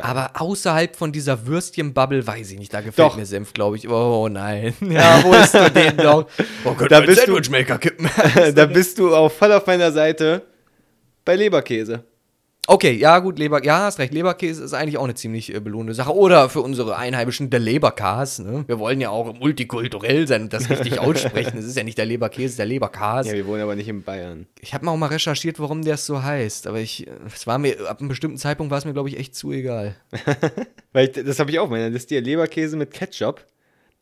Aber 0.00 0.30
außerhalb 0.40 0.96
von 0.96 1.12
dieser 1.12 1.46
Würstchenbubble 1.46 2.26
weiß 2.26 2.50
ich 2.50 2.58
nicht, 2.58 2.72
da 2.72 2.80
gefällt 2.80 2.98
Doch. 3.10 3.16
mir 3.16 3.26
Senf, 3.26 3.52
glaube 3.52 3.76
ich. 3.76 3.88
Oh 3.88 4.28
nein. 4.28 4.74
Ja, 4.80 5.22
wo 5.22 5.32
ist 5.34 5.54
du 5.54 5.70
den 5.70 5.96
doch? 5.98 6.26
Oh, 6.64 6.70
könnte 6.74 6.88
Da 6.88 7.00
bist 7.00 7.26
du- 7.26 7.34
Sandwichmaker 7.34 7.78
kippen. 7.78 8.08
da 8.54 8.66
bist 8.66 8.98
du 8.98 9.14
auch 9.14 9.30
voll 9.30 9.52
auf 9.52 9.66
meiner 9.66 9.92
Seite 9.92 10.42
bei 11.24 11.36
Leberkäse. 11.36 12.04
Okay, 12.66 12.92
ja 12.92 13.18
gut, 13.18 13.38
Leber, 13.38 13.62
ja, 13.62 13.80
hast 13.80 13.98
recht. 13.98 14.14
Leberkäse 14.14 14.64
ist 14.64 14.72
eigentlich 14.72 14.96
auch 14.96 15.04
eine 15.04 15.14
ziemlich 15.14 15.54
äh, 15.54 15.60
belohnende 15.60 15.92
Sache. 15.92 16.14
Oder 16.14 16.48
für 16.48 16.62
unsere 16.62 16.96
Einheimischen 16.96 17.50
der 17.50 17.60
Leberkas. 17.60 18.38
Ne? 18.38 18.64
Wir 18.66 18.78
wollen 18.78 19.00
ja 19.00 19.10
auch 19.10 19.38
multikulturell 19.38 20.26
sein 20.26 20.42
und 20.44 20.52
das 20.52 20.70
richtig 20.70 20.98
aussprechen. 20.98 21.58
Es 21.58 21.66
ist 21.66 21.76
ja 21.76 21.84
nicht 21.84 21.98
der 21.98 22.06
Leberkäse, 22.06 22.46
es 22.46 22.50
ist 22.52 22.58
der 22.58 22.66
Leberkas. 22.66 23.26
Ja, 23.26 23.34
wir 23.34 23.46
wohnen 23.46 23.62
aber 23.62 23.76
nicht 23.76 23.88
in 23.88 24.02
Bayern. 24.02 24.46
Ich 24.60 24.72
habe 24.72 24.86
mal 24.86 24.92
auch 24.92 24.96
mal 24.96 25.08
recherchiert, 25.08 25.60
warum 25.60 25.82
der 25.82 25.98
so 25.98 26.22
heißt. 26.22 26.66
Aber 26.66 26.78
ich, 26.78 27.06
es 27.32 27.46
war 27.46 27.58
mir, 27.58 27.88
ab 27.88 28.00
einem 28.00 28.08
bestimmten 28.08 28.38
Zeitpunkt 28.38 28.70
war 28.70 28.78
es 28.78 28.86
mir, 28.86 28.94
glaube 28.94 29.10
ich, 29.10 29.18
echt 29.18 29.34
zu 29.34 29.52
egal. 29.52 29.96
Weil 30.92 31.08
ich, 31.08 31.24
das 31.24 31.38
habe 31.38 31.50
ich 31.50 31.58
auch. 31.58 31.68
Meine 31.68 31.90
Liste 31.90 32.18
Leberkäse 32.18 32.76
mit 32.76 32.92
Ketchup. 32.92 33.44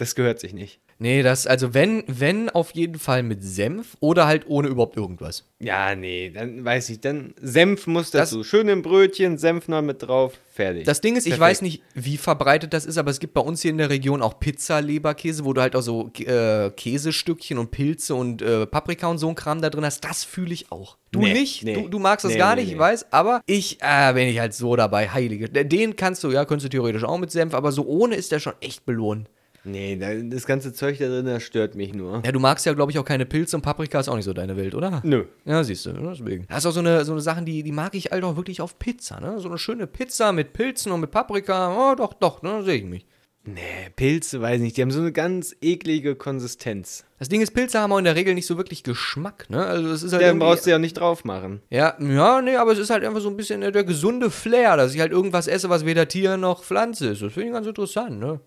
Das 0.03 0.17
gehört 0.17 0.41
sich 0.41 0.53
nicht. 0.53 0.81
Nee, 0.99 1.23
das, 1.23 1.47
also 1.47 1.75
wenn, 1.75 2.03
wenn 2.09 2.49
auf 2.51 2.73
jeden 2.73 2.99
Fall 2.99 3.23
mit 3.23 3.43
Senf 3.45 3.97
oder 4.01 4.27
halt 4.27 4.47
ohne 4.49 4.67
überhaupt 4.67 4.97
irgendwas. 4.97 5.49
Ja, 5.61 5.95
nee, 5.95 6.31
dann 6.31 6.65
weiß 6.65 6.89
ich. 6.91 7.01
Dann 7.01 7.35
Senf 7.41 7.87
muss 7.87 8.11
Das- 8.11 8.31
dazu. 8.31 8.43
Schön 8.43 8.69
im 8.69 8.83
Brötchen, 8.83 9.39
Senf 9.39 9.69
noch 9.69 9.81
mit 9.83 10.03
drauf, 10.03 10.33
fertig. 10.53 10.85
Das 10.85 11.01
Ding 11.01 11.15
ist, 11.15 11.27
ich 11.27 11.35
Perfekt. 11.35 11.51
weiß 11.51 11.63
nicht, 11.63 11.83
wie 11.95 12.17
verbreitet 12.17 12.73
das 12.73 12.85
ist, 12.85 12.99
aber 12.99 13.13
es 13.13 13.21
gibt 13.21 13.33
bei 13.35 13.41
uns 13.41 13.63
hier 13.63 13.71
in 13.71 13.79
der 13.79 13.91
Region 13.91 14.23
auch 14.23 14.41
Pizza-Leberkäse, 14.41 15.45
wo 15.45 15.53
du 15.53 15.61
halt 15.61 15.77
auch 15.77 15.83
so 15.83 16.11
äh, 16.19 16.71
Käsestückchen 16.71 17.59
und 17.59 17.71
Pilze 17.71 18.17
und 18.17 18.43
äh, 18.43 18.67
Paprika 18.67 19.07
und 19.07 19.19
so 19.19 19.29
ein 19.29 19.37
Kram 19.37 19.63
da 19.63 19.71
drin 19.71 19.85
hast. 19.85 20.05
Das 20.05 20.25
fühle 20.25 20.53
ich 20.53 20.73
auch. 20.73 20.99
Du 21.13 21.21
Nee, 21.21 21.33
nicht? 21.33 21.63
nee. 21.65 21.75
Du, 21.75 21.89
du 21.89 21.99
magst 22.01 22.25
das 22.25 22.33
Nee, 22.33 22.39
gar 22.39 22.57
nicht, 22.57 22.73
ich 22.73 22.79
weiß, 22.79 23.13
aber 23.13 23.41
ich 23.47 23.79
äh, 23.81 24.13
bin 24.15 24.27
ich 24.29 24.39
halt 24.41 24.55
so 24.55 24.75
dabei, 24.75 25.09
heilige. 25.09 25.49
Den 25.49 25.95
kannst 25.95 26.25
du, 26.25 26.31
ja, 26.33 26.45
könntest 26.45 26.67
du 26.67 26.71
theoretisch 26.71 27.05
auch 27.05 27.19
mit 27.19 27.31
Senf, 27.31 27.55
aber 27.55 27.71
so 27.73 27.85
ohne 27.87 28.15
ist 28.17 28.33
der 28.33 28.41
schon 28.41 28.55
echt 28.61 28.85
belohnt. 28.87 29.29
Nee, 29.65 29.97
da- 29.97 30.15
das 30.15 30.45
ganze 30.47 30.73
Zeug 30.73 30.99
da 30.99 31.07
drin, 31.07 31.27
das 31.27 31.43
stört 31.45 31.75
mich 31.77 31.95
nur. 31.95 32.23
Ja, 32.25 32.33
du 32.33 32.41
magst 32.41 32.67
ja, 32.67 32.73
glaube 32.73 32.91
ich, 32.91 32.99
auch 32.99 33.05
keine 33.05 33.27
Pilze 33.27 33.55
und 33.57 33.63
Paprika 33.63 34.01
ist 34.01 34.09
auch 34.09 34.17
nicht 34.17 34.25
so 34.25 34.33
deine 34.33 34.57
Welt, 34.57 34.75
oder? 34.75 35.01
Nö. 35.05 35.25
Ja, 35.45 35.63
siehst 35.63 35.87
du, 35.87 35.93
deswegen. 35.93 36.47
Das 36.49 36.59
ist 36.59 36.67
auch 36.67 36.73
so 36.73 36.81
eine, 36.81 37.05
so 37.05 37.13
eine 37.13 37.21
Sachen, 37.21 37.45
die, 37.47 37.63
die 37.63 37.73
mag 37.73 37.95
ich 37.95 38.11
halt 38.11 38.25
auch 38.25 38.37
wirklich 38.37 38.61
auf 38.61 38.79
Pizza, 38.79 39.21
ne? 39.21 39.39
So 39.39 39.49
eine 39.49 39.59
schöne 39.59 39.87
Pizza 39.87 40.33
mit 40.33 40.53
Pilzen 40.53 40.91
und 40.91 41.01
mit 41.01 41.11
Paprika, 41.13 41.93
oh, 41.93 41.95
doch, 41.95 42.13
doch, 42.15 42.43
ne, 42.43 42.63
sehe 42.65 42.77
ich 42.79 42.85
mich. 42.85 43.07
Nee, 43.45 43.91
Pilze, 43.97 44.41
weiß 44.41 44.61
nicht. 44.61 44.77
Die 44.77 44.83
haben 44.83 44.93
so 44.93 45.01
eine 45.01 45.11
ganz 45.11 45.57
eklige 45.61 46.15
Konsistenz. 46.15 47.05
Das 47.19 47.29
Ding 47.29 47.41
ist, 47.41 47.53
Pilze 47.55 47.81
haben 47.81 47.93
auch 47.93 47.99
in 47.99 48.05
der 48.05 48.15
Regel 48.15 48.35
nicht 48.35 48.47
so 48.47 48.57
wirklich 48.57 48.85
Geschmack, 48.85 49.51
ne? 49.51 49.65
Also 49.67 49.91
es 49.91 50.03
ist 50.05 50.13
halt 50.13 50.23
Dann 50.23 50.39
brauchst 50.39 50.65
du 50.67 50.71
ja 50.71 50.79
nicht 50.79 50.95
drauf 50.95 51.25
machen. 51.25 51.61
ja, 51.71 51.97
ja, 52.01 52.41
nee, 52.41 52.55
aber 52.57 52.71
es 52.73 52.79
ist 52.79 52.91
halt 52.91 53.05
einfach 53.05 53.21
so 53.21 53.29
ein 53.29 53.37
bisschen 53.37 53.61
der, 53.61 53.73
der 53.73 53.83
gesunde 53.85 54.31
Flair, 54.31 54.77
dass 54.77 54.95
ich 54.95 55.01
halt 55.01 55.11
irgendwas 55.11 55.49
esse, 55.49 55.69
was 55.71 55.85
weder 55.85 56.07
Tier 56.07 56.37
noch 56.37 56.63
Pflanze 56.63 57.09
ist. 57.09 57.23
Das 57.23 57.33
finde 57.33 57.49
ich 57.49 57.55
ganz 57.55 57.67
interessant, 57.67 58.21
ne? 58.21 58.41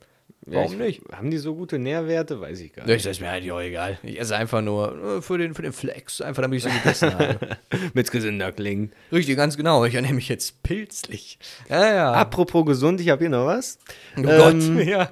Warum 0.48 0.74
ich, 0.74 0.78
nicht? 0.78 1.02
Haben 1.12 1.32
die 1.32 1.38
so 1.38 1.56
gute 1.56 1.80
Nährwerte? 1.80 2.40
Weiß 2.40 2.60
ich 2.60 2.72
gar 2.74 2.86
nicht. 2.86 3.04
Das 3.04 3.12
ist 3.14 3.20
mir 3.20 3.32
halt 3.32 3.50
auch 3.50 3.60
egal. 3.60 3.98
Ich 4.04 4.20
esse 4.20 4.36
einfach 4.36 4.62
nur 4.62 5.18
äh, 5.18 5.22
für 5.22 5.40
den, 5.40 5.56
für 5.56 5.64
den 5.64 5.74
Flex, 5.74 6.22
einfach 6.22 6.44
damit 6.44 6.58
ich 6.58 6.64
so 6.64 6.70
gegessen 6.70 7.14
habe. 7.18 7.58
Mit 7.94 8.12
gesünder 8.12 8.52
klingt. 8.52 8.94
Richtig, 9.12 9.38
ganz 9.38 9.58
genau. 9.58 9.86
Ich 9.86 9.96
ernähre 9.96 10.14
mich 10.14 10.30
jetzt 10.30 10.62
pilzlich. 10.62 11.40
Ja, 11.68 11.94
ja. 11.94 12.14
Apropos 12.14 12.64
gesund, 12.66 13.02
ich 13.02 13.10
habe 13.10 13.22
hier 13.24 13.30
noch 13.30 13.48
was. 13.48 13.80
oh 14.18 14.22
ähm, 14.22 14.26
Gott. 14.26 14.86
Ja. 14.86 15.10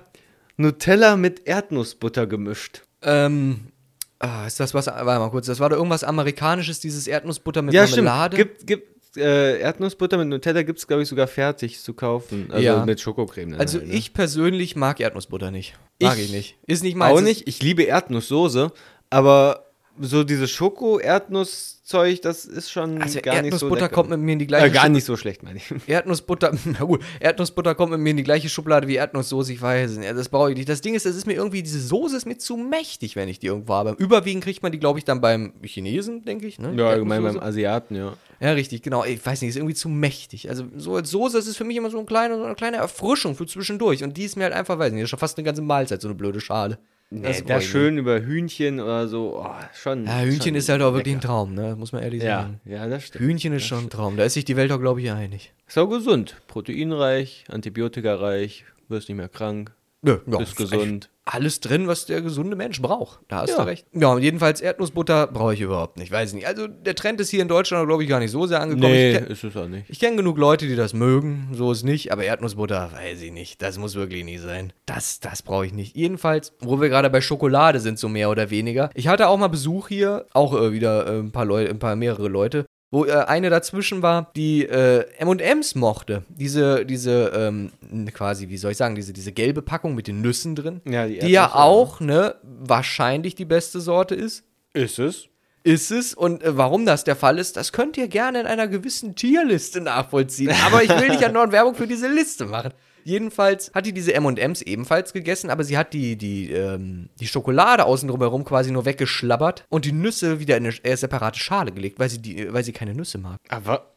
Nutella 0.58 1.16
mit 1.16 1.48
Erdnussbutter 1.48 2.28
gemischt. 2.28 2.84
Ähm, 3.02 3.72
ah, 4.20 4.46
ist 4.46 4.60
das 4.60 4.76
was, 4.76 4.86
warte 4.86 5.04
mal 5.04 5.32
kurz, 5.32 5.48
das 5.48 5.60
war 5.60 5.70
doch 5.70 5.78
irgendwas 5.78 6.04
Amerikanisches, 6.04 6.80
dieses 6.80 7.08
Erdnussbutter 7.08 7.64
mit 7.64 7.74
Ja, 7.74 7.88
stimmt. 7.88 8.06
Marmelade? 8.06 8.38
Gibt, 8.38 8.68
gibt, 8.68 8.93
äh, 9.18 9.60
Erdnussbutter 9.60 10.18
mit 10.18 10.28
Nutella 10.28 10.64
gibt 10.64 10.80
es, 10.80 10.88
glaube 10.88 11.04
ich, 11.04 11.10
sogar 11.10 11.28
fertig 11.28 11.80
zu 11.82 11.94
kaufen. 11.94 12.48
Also 12.52 12.64
Ja. 12.66 12.86
mit 12.86 13.00
Schokocreme. 13.00 13.56
also 13.56 13.80
halt, 13.80 13.88
ne? 13.90 13.94
ich 13.94 14.14
persönlich 14.14 14.76
mag 14.76 15.00
Erdnussbutter 15.00 15.52
nicht. 15.52 15.76
Mag 16.02 16.18
ich, 16.18 16.26
Ich 16.26 16.32
nicht. 16.32 16.58
Ist 16.68 16.84
nicht 16.84 16.96
meins. 16.96 17.18
auch 17.18 17.22
nicht. 17.22 17.48
Ich 17.48 17.62
liebe 17.62 17.84
Erdnusssoße, 17.84 18.72
aber 19.10 19.66
so 20.00 20.24
dieses 20.24 20.50
Schoko-Erdnusszeug, 20.52 22.22
das 22.22 22.46
ist 22.46 22.72
schon 22.72 23.02
Also 23.02 23.20
gar 23.22 23.42
nicht 23.42 23.52
so 23.58 23.66
Erdnussbutter 23.68 23.90
kommt 23.90 24.10
mit 24.10 24.20
mir 24.20 24.34
in 24.34 24.40
die 24.40 24.48
gleiche 24.48 24.68
äh, 24.68 24.70
gar 24.70 24.84
Schub- 24.86 24.92
nicht 24.92 25.06
so 25.06 25.16
schlecht, 25.18 25.44
meine 25.44 25.58
ich. 25.58 25.66
Erdnussbutter, 25.88 26.52
na 26.66 26.80
gut, 26.86 27.04
Erdnussbutter 27.20 27.76
kommt 27.76 27.92
mit 27.92 28.00
mir 28.00 28.12
in 28.12 28.18
die 28.18 28.24
gleiche 28.24 28.50
Schublade 28.50 28.88
wie 28.88 28.96
Erdnusssoße, 28.96 29.54
ich 29.54 29.62
weiß 29.62 29.92
es 29.92 29.98
nicht. 29.98 30.12
Das 30.12 30.30
brauche 30.30 30.52
ich 30.52 30.58
nicht. 30.58 30.70
Das 30.70 30.82
Ding 30.82 30.96
ist, 30.96 31.06
das 31.06 31.16
ist 31.16 31.28
mir 31.28 31.34
irgendwie, 31.34 31.62
diese 31.64 31.80
Soße 31.80 32.18
ist 32.18 32.26
mir 32.26 32.38
zu 32.38 32.58
mächtig, 32.58 33.16
wenn 33.16 33.30
ich 33.30 33.40
die 33.40 33.48
irgendwo 33.48 33.74
habe. 33.74 33.96
Überwiegend 33.98 34.44
kriegt 34.44 34.64
man 34.64 34.72
die, 34.72 34.80
glaube 34.80 35.00
ich, 35.00 35.06
dann 35.06 35.22
beim 35.22 35.54
Chinesen, 35.64 36.24
denke 36.26 36.48
ich. 36.48 36.60
Ne? 36.60 36.74
Ja, 36.76 36.90
allgemein 36.90 37.24
beim. 37.24 37.40
Asiaten, 37.40 37.96
ja. 37.96 38.14
Ja, 38.40 38.52
richtig, 38.52 38.82
genau. 38.82 39.06
Ich 39.06 39.26
weiß 39.26 39.42
nicht, 39.42 39.50
ist 39.52 39.56
irgendwie 39.58 39.76
zu 39.76 39.88
mächtig. 39.88 40.50
Also 40.50 40.66
so 40.76 40.96
als 40.96 41.10
Soße 41.12 41.38
ist 41.38 41.48
es 41.48 41.56
für 41.56 41.64
mich 41.64 41.78
immer 41.78 41.90
so, 41.90 42.00
ein 42.00 42.06
kleine, 42.06 42.36
so 42.38 42.44
eine 42.44 42.56
kleine 42.56 42.78
Erfrischung 42.78 43.36
für 43.36 43.46
zwischendurch. 43.46 44.04
Und 44.04 44.18
die 44.18 44.24
ist 44.24 44.36
mir 44.36 44.44
halt 44.44 44.54
einfach, 44.54 44.78
weiß 44.80 44.92
nicht, 44.92 45.02
das 45.02 45.06
ist 45.06 45.10
schon 45.12 45.20
fast 45.20 45.38
eine 45.38 45.46
ganze 45.46 45.62
Mahlzeit, 45.62 46.02
so 46.02 46.10
eine 46.10 46.16
blöde 46.16 46.42
Schale. 46.42 46.78
Nee, 47.16 47.28
Das 47.28 47.44
das 47.44 47.64
ich 47.64 47.70
schön 47.70 47.98
über 48.00 48.22
Hühnchen 48.22 48.80
oder 48.80 49.08
so, 49.08 49.40
oh, 49.46 49.50
schon. 49.74 50.06
Ja, 50.06 50.22
Hühnchen 50.22 50.42
schon 50.42 50.56
ist 50.56 50.70
halt 50.70 50.82
auch 50.82 50.94
wirklich 50.94 51.14
ein. 51.16 51.22
Traum, 51.22 51.54
ne? 51.54 51.76
Muss 51.78 51.92
man 51.92 52.02
ehrlich 52.02 52.24
Ja, 52.24 52.42
sagen. 52.44 52.60
ja, 52.66 52.88
das 52.88 53.04
stimmt. 53.06 53.24
Hühnchen 53.24 53.54
ist 53.54 53.66
schon 53.66 53.84
ein 53.86 53.90
Traum. 53.92 54.18
Da 54.18 54.24
ist 54.24 54.34
sich 54.34 54.46
die 54.46 54.56
Welt 54.56 54.72
auch, 54.72 54.80
glaube 54.80 55.00
ich, 55.02 55.12
einig. 55.12 55.54
Ist 55.68 55.78
auch 55.78 55.88
gesund. 55.88 56.38
Proteinreich, 56.48 57.46
antibiotikareich, 57.50 58.66
wirst 58.90 59.10
nicht 59.10 59.18
mehr 59.18 59.30
krank, 59.30 59.72
Nö, 60.04 60.20
ja, 60.28 60.40
ist 60.42 60.56
gesund. 60.58 61.10
alles 61.26 61.62
drin, 61.62 61.88
was 61.88 62.06
der 62.06 62.22
gesunde 62.22 62.56
Mensch 62.58 62.82
braucht. 62.82 63.22
Da 63.30 63.38
hast 63.42 63.52
Ja. 63.52 63.58
du 63.58 63.68
recht. 63.68 63.88
Ja, 63.94 64.10
und 64.14 64.22
jedenfalls 64.22 64.60
Erdnussbutter 64.60 65.28
brauche 65.28 65.54
ich 65.54 65.62
überhaupt 65.62 65.98
nicht. 65.98 66.12
Weiß 66.12 66.30
ich 66.30 66.36
nicht. 66.36 66.48
Also 66.48 66.68
der 66.68 66.94
Trend 66.96 67.22
ist 67.22 67.30
hier 67.30 67.42
in 67.42 67.48
Deutschland, 67.48 67.88
glaube 67.88 68.04
ich, 68.04 68.10
gar 68.10 68.20
nicht 68.20 68.32
so 68.32 68.46
sehr 68.46 68.60
angekommen. 68.60 68.92
Nee, 68.92 69.12
Ich 69.12 69.18
kenn- 69.18 69.28
ist 69.28 69.44
es 69.46 69.56
auch 69.56 69.68
nicht. 69.70 69.86
Ich 69.90 70.00
kenne 70.00 70.18
genug 70.18 70.38
Leute, 70.38 70.68
die 70.68 70.76
das 70.76 70.94
mögen, 70.94 71.48
so 71.54 71.72
ist 71.72 71.84
nicht, 71.84 72.12
aber 72.12 72.26
Erdnussbutter, 72.26 72.92
weiß 72.94 73.22
ich 73.22 73.32
nicht. 73.32 73.62
Das 73.62 73.78
muss 73.78 73.96
wirklich 73.96 74.26
nicht 74.26 74.42
sein. 74.42 74.74
Das, 74.86 75.22
das 75.22 75.42
brauche 75.42 75.66
ich 75.66 75.74
nicht. 75.74 75.96
Jedenfalls, 75.96 76.52
wo 76.60 76.82
wir 76.82 76.90
gerade 76.90 77.10
bei 77.10 77.22
Schokolade 77.22 77.80
sind, 77.80 77.98
so 77.98 78.10
mehr 78.10 78.30
oder 78.30 78.50
weniger. 78.50 78.90
Ich 78.94 79.08
hatte 79.08 79.30
auch 79.30 79.38
mal 79.38 79.48
Besuch 79.48 79.88
hier, 79.88 80.26
auch 80.34 80.54
äh, 80.54 80.74
wieder 80.74 81.08
äh, 81.08 81.20
ein 81.20 81.32
paar 81.32 81.46
Leute, 81.46 81.70
ein 81.70 81.80
paar 81.80 81.96
mehrere 81.96 82.28
Leute, 82.28 82.66
wo 82.94 83.06
äh, 83.06 83.12
eine 83.12 83.50
dazwischen 83.50 84.04
war, 84.04 84.32
die 84.36 84.68
äh, 84.68 85.08
M&M's 85.18 85.74
mochte. 85.74 86.22
Diese, 86.30 86.86
diese, 86.86 87.32
ähm, 87.36 87.72
quasi, 88.14 88.50
wie 88.50 88.58
soll 88.58 88.72
ich 88.72 88.78
sagen, 88.78 88.94
diese, 88.94 89.14
diese 89.14 89.32
gelbe 89.32 89.64
Packung 89.64 89.96
mit 89.96 90.08
den 90.08 90.22
Nüssen 90.22 90.56
drin. 90.56 90.80
Ja, 90.86 91.08
die 91.08 91.18
die 91.18 91.32
ja 91.32 91.46
Erdnüsse, 91.46 91.64
auch, 91.64 92.00
ne, 92.02 92.36
wahrscheinlich 92.44 93.34
die 93.34 93.46
beste 93.46 93.82
Sorte 93.82 94.14
ist 94.14 94.44
Ist 94.74 95.00
es? 95.00 95.28
ist 95.64 95.90
es 95.90 96.14
und 96.14 96.44
äh, 96.44 96.56
warum 96.56 96.86
das 96.86 97.04
der 97.04 97.16
Fall 97.16 97.40
ist, 97.40 97.58
das 97.58 97.72
könnt 97.72 97.98
ihr 97.98 98.08
gerne 98.10 98.42
in 98.42 98.46
einer 98.46 98.68
gewissen 98.68 99.16
Tierliste 99.16 99.82
nachvollziehen. 99.82 100.54
Aber 100.64 100.84
ich 100.84 100.90
will 100.90 101.10
nicht 101.10 101.24
an 101.24 101.52
Werbung 101.52 101.74
für 101.74 101.88
diese 101.88 102.08
Liste 102.08 102.46
machen. 102.46 102.74
Jedenfalls 103.04 103.72
hat 103.74 103.86
die 103.86 103.94
diese 103.94 104.14
M&M's 104.14 104.62
ebenfalls 104.62 105.14
gegessen, 105.14 105.50
aber 105.50 105.64
sie 105.64 105.78
hat 105.78 105.94
die, 105.94 106.16
die, 106.16 106.52
ähm, 106.52 107.10
die 107.20 107.28
Schokolade 107.28 107.86
außen 107.86 108.08
drumherum 108.08 108.44
quasi 108.46 108.72
nur 108.72 108.86
weggeschlabbert 108.86 109.66
und 109.70 109.86
die 109.86 109.92
Nüsse 109.92 110.40
wieder 110.40 110.58
in 110.58 110.66
eine 110.66 110.98
separate 110.98 111.40
Schale 111.40 111.72
gelegt, 111.72 112.00
weil 112.00 112.10
sie, 112.10 112.22
die, 112.22 112.52
weil 112.54 112.64
sie 112.64 112.74
keine 112.74 112.94
Nüsse 112.94 113.18
mag. 113.18 113.40
Aber 113.50 113.94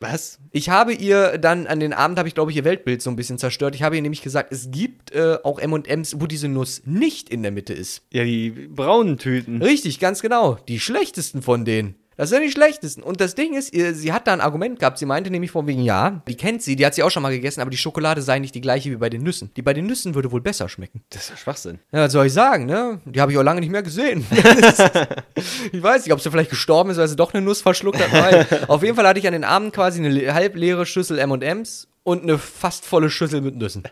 was? 0.00 0.38
Ich 0.50 0.68
habe 0.68 0.92
ihr 0.92 1.38
dann 1.38 1.66
an 1.66 1.80
den 1.80 1.92
Abend, 1.92 2.18
habe 2.18 2.28
ich 2.28 2.34
glaube 2.34 2.50
ich 2.50 2.56
ihr 2.56 2.64
Weltbild 2.64 3.00
so 3.00 3.10
ein 3.10 3.16
bisschen 3.16 3.38
zerstört. 3.38 3.74
Ich 3.74 3.82
habe 3.82 3.96
ihr 3.96 4.02
nämlich 4.02 4.22
gesagt, 4.22 4.52
es 4.52 4.70
gibt 4.70 5.12
äh, 5.12 5.38
auch 5.42 5.58
M&M's, 5.58 6.20
wo 6.20 6.26
diese 6.26 6.48
Nuss 6.48 6.82
nicht 6.84 7.30
in 7.30 7.42
der 7.42 7.52
Mitte 7.52 7.72
ist. 7.72 8.02
Ja, 8.12 8.24
die 8.24 8.50
braunen 8.50 9.18
Tüten. 9.18 9.62
Richtig, 9.62 10.00
ganz 10.00 10.20
genau. 10.20 10.58
Die 10.68 10.80
schlechtesten 10.80 11.42
von 11.42 11.64
denen. 11.64 11.94
Das 12.16 12.30
sind 12.30 12.42
die 12.42 12.50
schlechtesten. 12.50 13.02
Und 13.02 13.20
das 13.20 13.34
Ding 13.34 13.54
ist, 13.54 13.72
ihr- 13.74 13.94
sie 13.94 14.12
hat 14.12 14.26
da 14.26 14.32
ein 14.32 14.40
Argument 14.40 14.78
gehabt. 14.78 14.98
Sie 14.98 15.06
meinte 15.06 15.30
nämlich 15.30 15.50
von 15.50 15.66
wegen, 15.66 15.82
ja, 15.82 16.22
die 16.28 16.36
kennt 16.36 16.62
sie, 16.62 16.76
die 16.76 16.86
hat 16.86 16.94
sie 16.94 17.02
auch 17.02 17.10
schon 17.10 17.22
mal 17.22 17.30
gegessen, 17.32 17.60
aber 17.60 17.70
die 17.70 17.76
Schokolade 17.76 18.22
sei 18.22 18.38
nicht 18.38 18.54
die 18.54 18.60
gleiche 18.60 18.90
wie 18.90 18.96
bei 18.96 19.10
den 19.10 19.22
Nüssen. 19.22 19.50
Die 19.56 19.62
bei 19.62 19.74
den 19.74 19.86
Nüssen 19.86 20.14
würde 20.14 20.30
wohl 20.30 20.40
besser 20.40 20.68
schmecken. 20.68 21.02
Das 21.10 21.22
ist 21.24 21.30
ja 21.30 21.36
Schwachsinn. 21.36 21.78
Ja, 21.92 22.00
was 22.04 22.12
soll 22.12 22.26
ich 22.26 22.32
sagen, 22.32 22.66
ne? 22.66 23.00
Die 23.04 23.20
habe 23.20 23.32
ich 23.32 23.38
auch 23.38 23.42
lange 23.42 23.60
nicht 23.60 23.70
mehr 23.70 23.82
gesehen. 23.82 24.24
ich 25.72 25.82
weiß 25.82 26.04
nicht, 26.04 26.12
ob 26.12 26.20
sie 26.20 26.30
vielleicht 26.30 26.50
gestorben 26.50 26.90
ist, 26.90 26.98
weil 26.98 27.08
sie 27.08 27.16
doch 27.16 27.34
eine 27.34 27.42
Nuss 27.44 27.60
verschluckt 27.60 27.98
hat. 28.00 28.12
Weil 28.12 28.64
auf 28.68 28.82
jeden 28.82 28.94
Fall 28.96 29.06
hatte 29.06 29.18
ich 29.18 29.26
an 29.26 29.32
den 29.32 29.44
Abend 29.44 29.72
quasi 29.74 29.98
eine 30.00 30.08
le- 30.10 30.34
halb 30.34 30.56
leere 30.56 30.86
Schüssel 30.86 31.18
M&M's 31.18 31.88
und 32.02 32.22
eine 32.22 32.38
fast 32.38 32.84
volle 32.84 33.10
Schüssel 33.10 33.40
mit 33.40 33.56
Nüssen. 33.56 33.82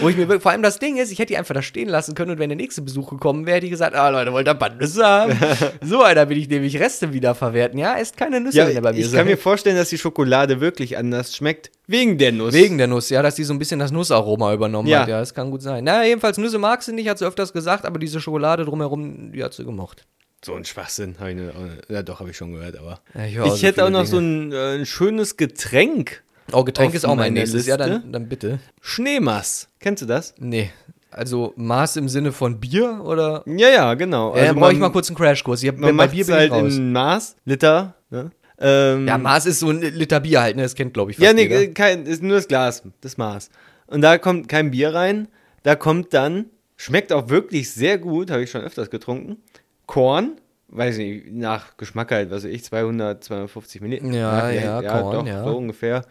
Wo 0.00 0.08
ich 0.08 0.16
mir 0.16 0.40
vor 0.40 0.50
allem 0.50 0.62
das 0.62 0.78
Ding 0.78 0.96
ist, 0.96 1.12
ich 1.12 1.18
hätte 1.18 1.28
die 1.28 1.36
einfach 1.38 1.54
da 1.54 1.62
stehen 1.62 1.88
lassen 1.88 2.14
können 2.14 2.32
und 2.32 2.38
wenn 2.38 2.48
der 2.48 2.56
nächste 2.56 2.82
Besuch 2.82 3.10
gekommen 3.10 3.46
wäre, 3.46 3.56
hätte 3.56 3.66
ich 3.66 3.70
gesagt, 3.72 3.94
ah 3.94 4.08
Leute, 4.08 4.32
wollt 4.32 4.46
ihr 4.48 4.52
ein 4.52 4.58
paar 4.58 4.74
Nüsse 4.74 5.06
haben? 5.06 5.38
so 5.82 6.02
einer 6.02 6.28
will 6.28 6.38
ich 6.38 6.48
nämlich 6.48 6.78
Reste 6.80 7.12
wiederverwerten. 7.12 7.78
Ja, 7.78 7.96
esst 7.98 8.16
keine 8.16 8.40
Nüsse, 8.40 8.58
Ja, 8.58 8.66
wenn 8.68 8.74
ihr 8.74 8.82
bei 8.82 8.92
mir 8.92 8.98
ich 8.98 9.06
seid. 9.10 9.18
kann 9.20 9.26
mir 9.26 9.38
vorstellen, 9.38 9.76
dass 9.76 9.88
die 9.90 9.98
Schokolade 9.98 10.60
wirklich 10.60 10.96
anders 10.98 11.34
schmeckt. 11.36 11.70
Wegen 11.86 12.18
der 12.18 12.32
Nuss. 12.32 12.52
Wegen 12.54 12.78
der 12.78 12.86
Nuss, 12.88 13.10
ja, 13.10 13.22
dass 13.22 13.36
die 13.36 13.44
so 13.44 13.52
ein 13.54 13.58
bisschen 13.58 13.78
das 13.78 13.92
Nussaroma 13.92 14.52
übernommen 14.52 14.88
Ja. 14.88 15.00
hat. 15.02 15.08
Ja, 15.08 15.20
das 15.20 15.34
kann 15.34 15.50
gut 15.50 15.62
sein. 15.62 15.84
Na, 15.84 16.04
jedenfalls 16.04 16.38
Nüsse 16.38 16.58
mag 16.58 16.82
sie 16.82 16.92
nicht, 16.92 17.08
hat 17.08 17.18
sie 17.18 17.26
öfters 17.26 17.52
gesagt, 17.52 17.84
aber 17.84 17.98
diese 17.98 18.20
Schokolade 18.20 18.64
drumherum, 18.64 19.32
die 19.32 19.44
hat 19.44 19.54
sie 19.54 19.64
gemocht. 19.64 20.04
So 20.44 20.54
ein 20.54 20.64
Schwachsinn. 20.64 21.16
Hab 21.18 21.28
ich 21.28 21.34
ne, 21.36 21.52
ja, 21.88 22.02
doch, 22.02 22.20
habe 22.20 22.30
ich 22.30 22.36
schon 22.36 22.52
gehört, 22.52 22.76
aber. 22.78 23.00
Ja, 23.14 23.24
ich 23.24 23.36
ich 23.36 23.60
so 23.60 23.66
hätte 23.66 23.84
auch 23.84 23.90
noch 23.90 24.04
so 24.04 24.18
Dinge. 24.20 24.48
ein, 24.48 24.52
äh, 24.52 24.78
ein 24.80 24.86
schönes 24.86 25.36
Getränk. 25.36 26.22
Oh, 26.52 26.64
Getränk 26.64 26.94
ist 26.94 27.04
auch 27.04 27.14
mein 27.16 27.32
nächstes. 27.32 27.66
Ja, 27.66 27.76
Liste. 27.76 27.90
dann, 28.00 28.12
dann 28.12 28.28
bitte. 28.28 28.58
Schneemass. 28.80 29.68
Kennst 29.80 30.02
du 30.02 30.06
das? 30.06 30.34
Nee. 30.38 30.70
Also 31.10 31.52
Maß 31.56 31.96
im 31.96 32.08
Sinne 32.08 32.32
von 32.32 32.60
Bier 32.60 33.00
oder? 33.04 33.42
Ja, 33.46 33.68
ja, 33.68 33.94
genau. 33.94 34.36
Ja, 34.36 34.46
dann 34.46 34.56
brauche 34.56 34.72
ich 34.72 34.78
mal 34.78 34.90
kurz 34.90 35.08
einen 35.08 35.16
Crashkurs. 35.16 35.62
Ich 35.62 35.68
hab, 35.68 35.78
Man 35.78 35.96
bei 35.96 36.08
Bier 36.08 36.26
bin 36.26 36.34
halt 36.34 36.52
raus. 36.52 36.76
in 36.76 36.92
Maß, 36.92 37.36
Liter. 37.44 37.94
Ne? 38.10 38.30
Ähm, 38.58 39.06
Ja, 39.08 39.16
Maß 39.18 39.46
ist 39.46 39.60
so 39.60 39.70
ein 39.70 39.80
Liter 39.80 40.20
Bier 40.20 40.42
halt, 40.42 40.56
ne? 40.56 40.62
Das 40.62 40.74
kennt, 40.74 40.94
glaube 40.94 41.10
ich, 41.10 41.16
fast 41.16 41.26
Ja, 41.26 41.32
nee, 41.32 41.44
äh, 41.44 41.68
kein, 41.68 42.04
ist 42.06 42.22
nur 42.22 42.36
das 42.36 42.48
Glas, 42.48 42.82
das 43.00 43.16
Maß. 43.16 43.50
Und 43.86 44.02
da 44.02 44.18
kommt 44.18 44.48
kein 44.48 44.70
Bier 44.70 44.94
rein. 44.94 45.28
Da 45.62 45.74
kommt 45.74 46.12
dann, 46.12 46.46
schmeckt 46.76 47.12
auch 47.12 47.28
wirklich 47.28 47.70
sehr 47.72 47.98
gut, 47.98 48.30
habe 48.30 48.42
ich 48.42 48.50
schon 48.50 48.60
öfters 48.62 48.90
getrunken. 48.90 49.38
Korn, 49.86 50.32
weiß 50.68 50.98
nicht, 50.98 51.32
nach 51.32 51.76
Geschmack 51.76 52.10
halt, 52.12 52.30
was 52.30 52.44
weiß 52.44 52.50
ich, 52.50 52.64
200, 52.64 53.22
250 53.24 53.80
Milliliter. 53.80 54.16
Ja, 54.16 54.50
ja, 54.50 54.82
Korn, 54.82 55.14
doch, 55.14 55.26
ja. 55.26 55.44
so 55.44 55.56
ungefähr. 55.56 56.02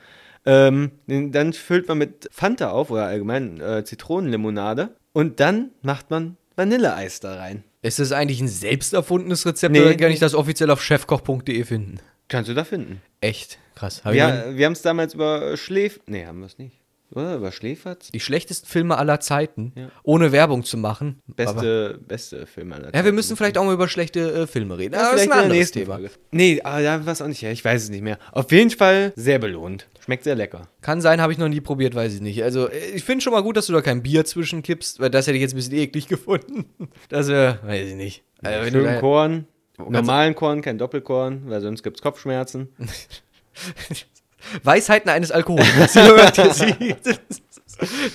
Ähm, 0.45 0.91
dann 1.07 1.53
füllt 1.53 1.87
man 1.87 1.97
mit 1.97 2.27
Fanta 2.31 2.69
auf 2.71 2.91
oder 2.91 3.05
allgemein 3.05 3.59
äh, 3.59 3.83
Zitronenlimonade 3.83 4.95
und 5.13 5.39
dann 5.39 5.71
macht 5.81 6.11
man 6.11 6.37
Vanilleeis 6.55 7.19
da 7.19 7.35
rein. 7.35 7.63
Ist 7.81 7.99
das 7.99 8.11
eigentlich 8.11 8.41
ein 8.41 8.47
selbst 8.47 8.93
erfundenes 8.93 9.45
Rezept 9.45 9.73
Nee. 9.73 9.81
oder 9.81 9.95
kann 9.95 10.11
ich 10.11 10.19
das 10.19 10.33
offiziell 10.35 10.69
auf 10.71 10.81
chefkoch.de 10.83 11.63
finden? 11.63 11.99
Kannst 12.27 12.49
du 12.49 12.53
da 12.53 12.63
finden. 12.63 13.01
Echt? 13.21 13.59
Krass. 13.75 14.03
Hab 14.03 14.13
Wir, 14.13 14.53
wir 14.55 14.65
haben 14.65 14.73
es 14.73 14.81
damals 14.81 15.13
über 15.13 15.55
Schläf... 15.57 15.99
Nee, 16.07 16.25
haben 16.25 16.39
wir 16.39 16.47
es 16.47 16.57
nicht. 16.57 16.79
Oder? 17.15 17.35
Über 17.35 17.51
Schläferz? 17.51 18.11
die 18.11 18.19
schlechtesten 18.19 18.67
Filme 18.67 18.97
aller 18.97 19.19
Zeiten, 19.19 19.71
Ja. 19.75 19.89
ohne 20.03 20.31
Werbung 20.31 20.63
zu 20.63 20.77
machen. 20.77 21.21
Aber, 21.29 21.35
Beste, 21.53 21.99
beste 22.07 22.45
Film 22.45 22.73
aller 22.73 22.87
ja, 22.87 22.93
wir 22.93 23.03
Zeiten. 23.03 23.15
müssen 23.15 23.37
vielleicht 23.37 23.57
auch 23.57 23.63
mal 23.65 23.73
über 23.73 23.87
schlechte 23.87 24.31
äh, 24.33 24.47
Filme 24.47 24.77
reden. 24.77 24.93
Ja, 24.95 25.11
das 25.11 25.13
ist 25.13 25.19
ein 25.21 25.23
in 25.25 25.29
der 25.31 25.37
anderes 25.43 25.71
Thema. 25.71 25.93
Folge. 25.95 26.11
Nee, 26.31 26.61
aber 26.63 26.81
da 26.81 27.05
war 27.05 27.13
es 27.13 27.21
auch 27.21 27.27
nicht. 27.27 27.41
Ich 27.43 27.63
weiß 27.65 27.83
es 27.83 27.89
nicht 27.89 28.01
mehr. 28.03 28.19
Auf 28.31 28.51
jeden 28.51 28.69
Fall 28.71 29.13
sehr 29.15 29.39
belohnt. 29.39 29.87
Schmeckt 30.03 30.23
sehr 30.23 30.35
lecker. 30.35 30.67
Kann 30.81 31.01
sein, 31.01 31.19
habe 31.21 31.31
ich 31.33 31.39
noch 31.39 31.47
nie 31.49 31.61
probiert, 31.61 31.95
weiß 31.95 32.13
ich 32.13 32.21
nicht. 32.21 32.43
Also, 32.43 32.69
äh, 32.69 32.77
ich 32.93 33.03
finde 33.03 33.23
schon 33.23 33.33
mal 33.33 33.41
gut, 33.41 33.57
dass 33.57 33.67
du 33.67 33.73
da 33.73 33.81
kein 33.81 34.03
Bier 34.03 34.25
zwischenkippst, 34.25 34.99
weil 34.99 35.09
das 35.09 35.25
hätte 35.27 35.37
ich 35.37 35.41
jetzt 35.41 35.53
ein 35.53 35.57
bisschen 35.57 35.73
eklig 35.75 36.07
gefunden. 36.09 36.65
Das 37.09 37.27
wäre, 37.27 37.59
weiß 37.63 37.87
ich 37.89 37.95
nicht. 37.95 38.23
Also, 38.43 38.69
Schön 38.71 38.83
da- 38.83 38.99
Korn. 38.99 39.47
Normalen 39.77 40.35
Korn, 40.35 40.61
kein 40.61 40.77
Doppelkorn, 40.77 41.49
weil 41.49 41.59
sonst 41.61 41.83
gibt 41.83 41.97
es 41.97 42.01
Kopfschmerzen. 42.01 42.69
Weisheiten 44.63 45.09
eines 45.09 45.31
Alkoholikers. 45.31 45.93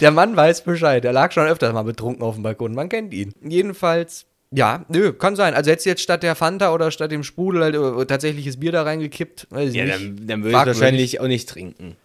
Der 0.00 0.10
Mann 0.10 0.36
weiß 0.36 0.62
Bescheid. 0.62 1.04
Er 1.04 1.12
lag 1.12 1.32
schon 1.32 1.46
öfters 1.46 1.72
mal 1.72 1.82
betrunken 1.82 2.22
auf 2.22 2.34
dem 2.34 2.42
Balkon. 2.42 2.74
Man 2.74 2.88
kennt 2.88 3.12
ihn. 3.12 3.32
Jedenfalls, 3.42 4.26
ja, 4.50 4.84
nö, 4.88 5.12
kann 5.12 5.36
sein. 5.36 5.54
Also 5.54 5.70
hättest 5.70 5.86
du 5.86 5.90
jetzt 5.90 6.02
statt 6.02 6.22
der 6.22 6.34
Fanta 6.34 6.72
oder 6.72 6.90
statt 6.90 7.12
dem 7.12 7.22
Sprudel 7.24 7.62
halt 7.62 7.74
äh, 7.74 8.06
tatsächliches 8.06 8.58
Bier 8.58 8.72
da 8.72 8.82
reingekippt, 8.82 9.48
weiß 9.50 9.70
ich 9.70 9.76
Ja, 9.76 9.84
nicht. 9.84 9.96
dann, 10.00 10.26
dann 10.26 10.42
würde 10.44 10.58
ich 10.58 10.66
wahrscheinlich 10.66 11.20
auch 11.20 11.26
nicht 11.28 11.48
trinken. 11.48 11.96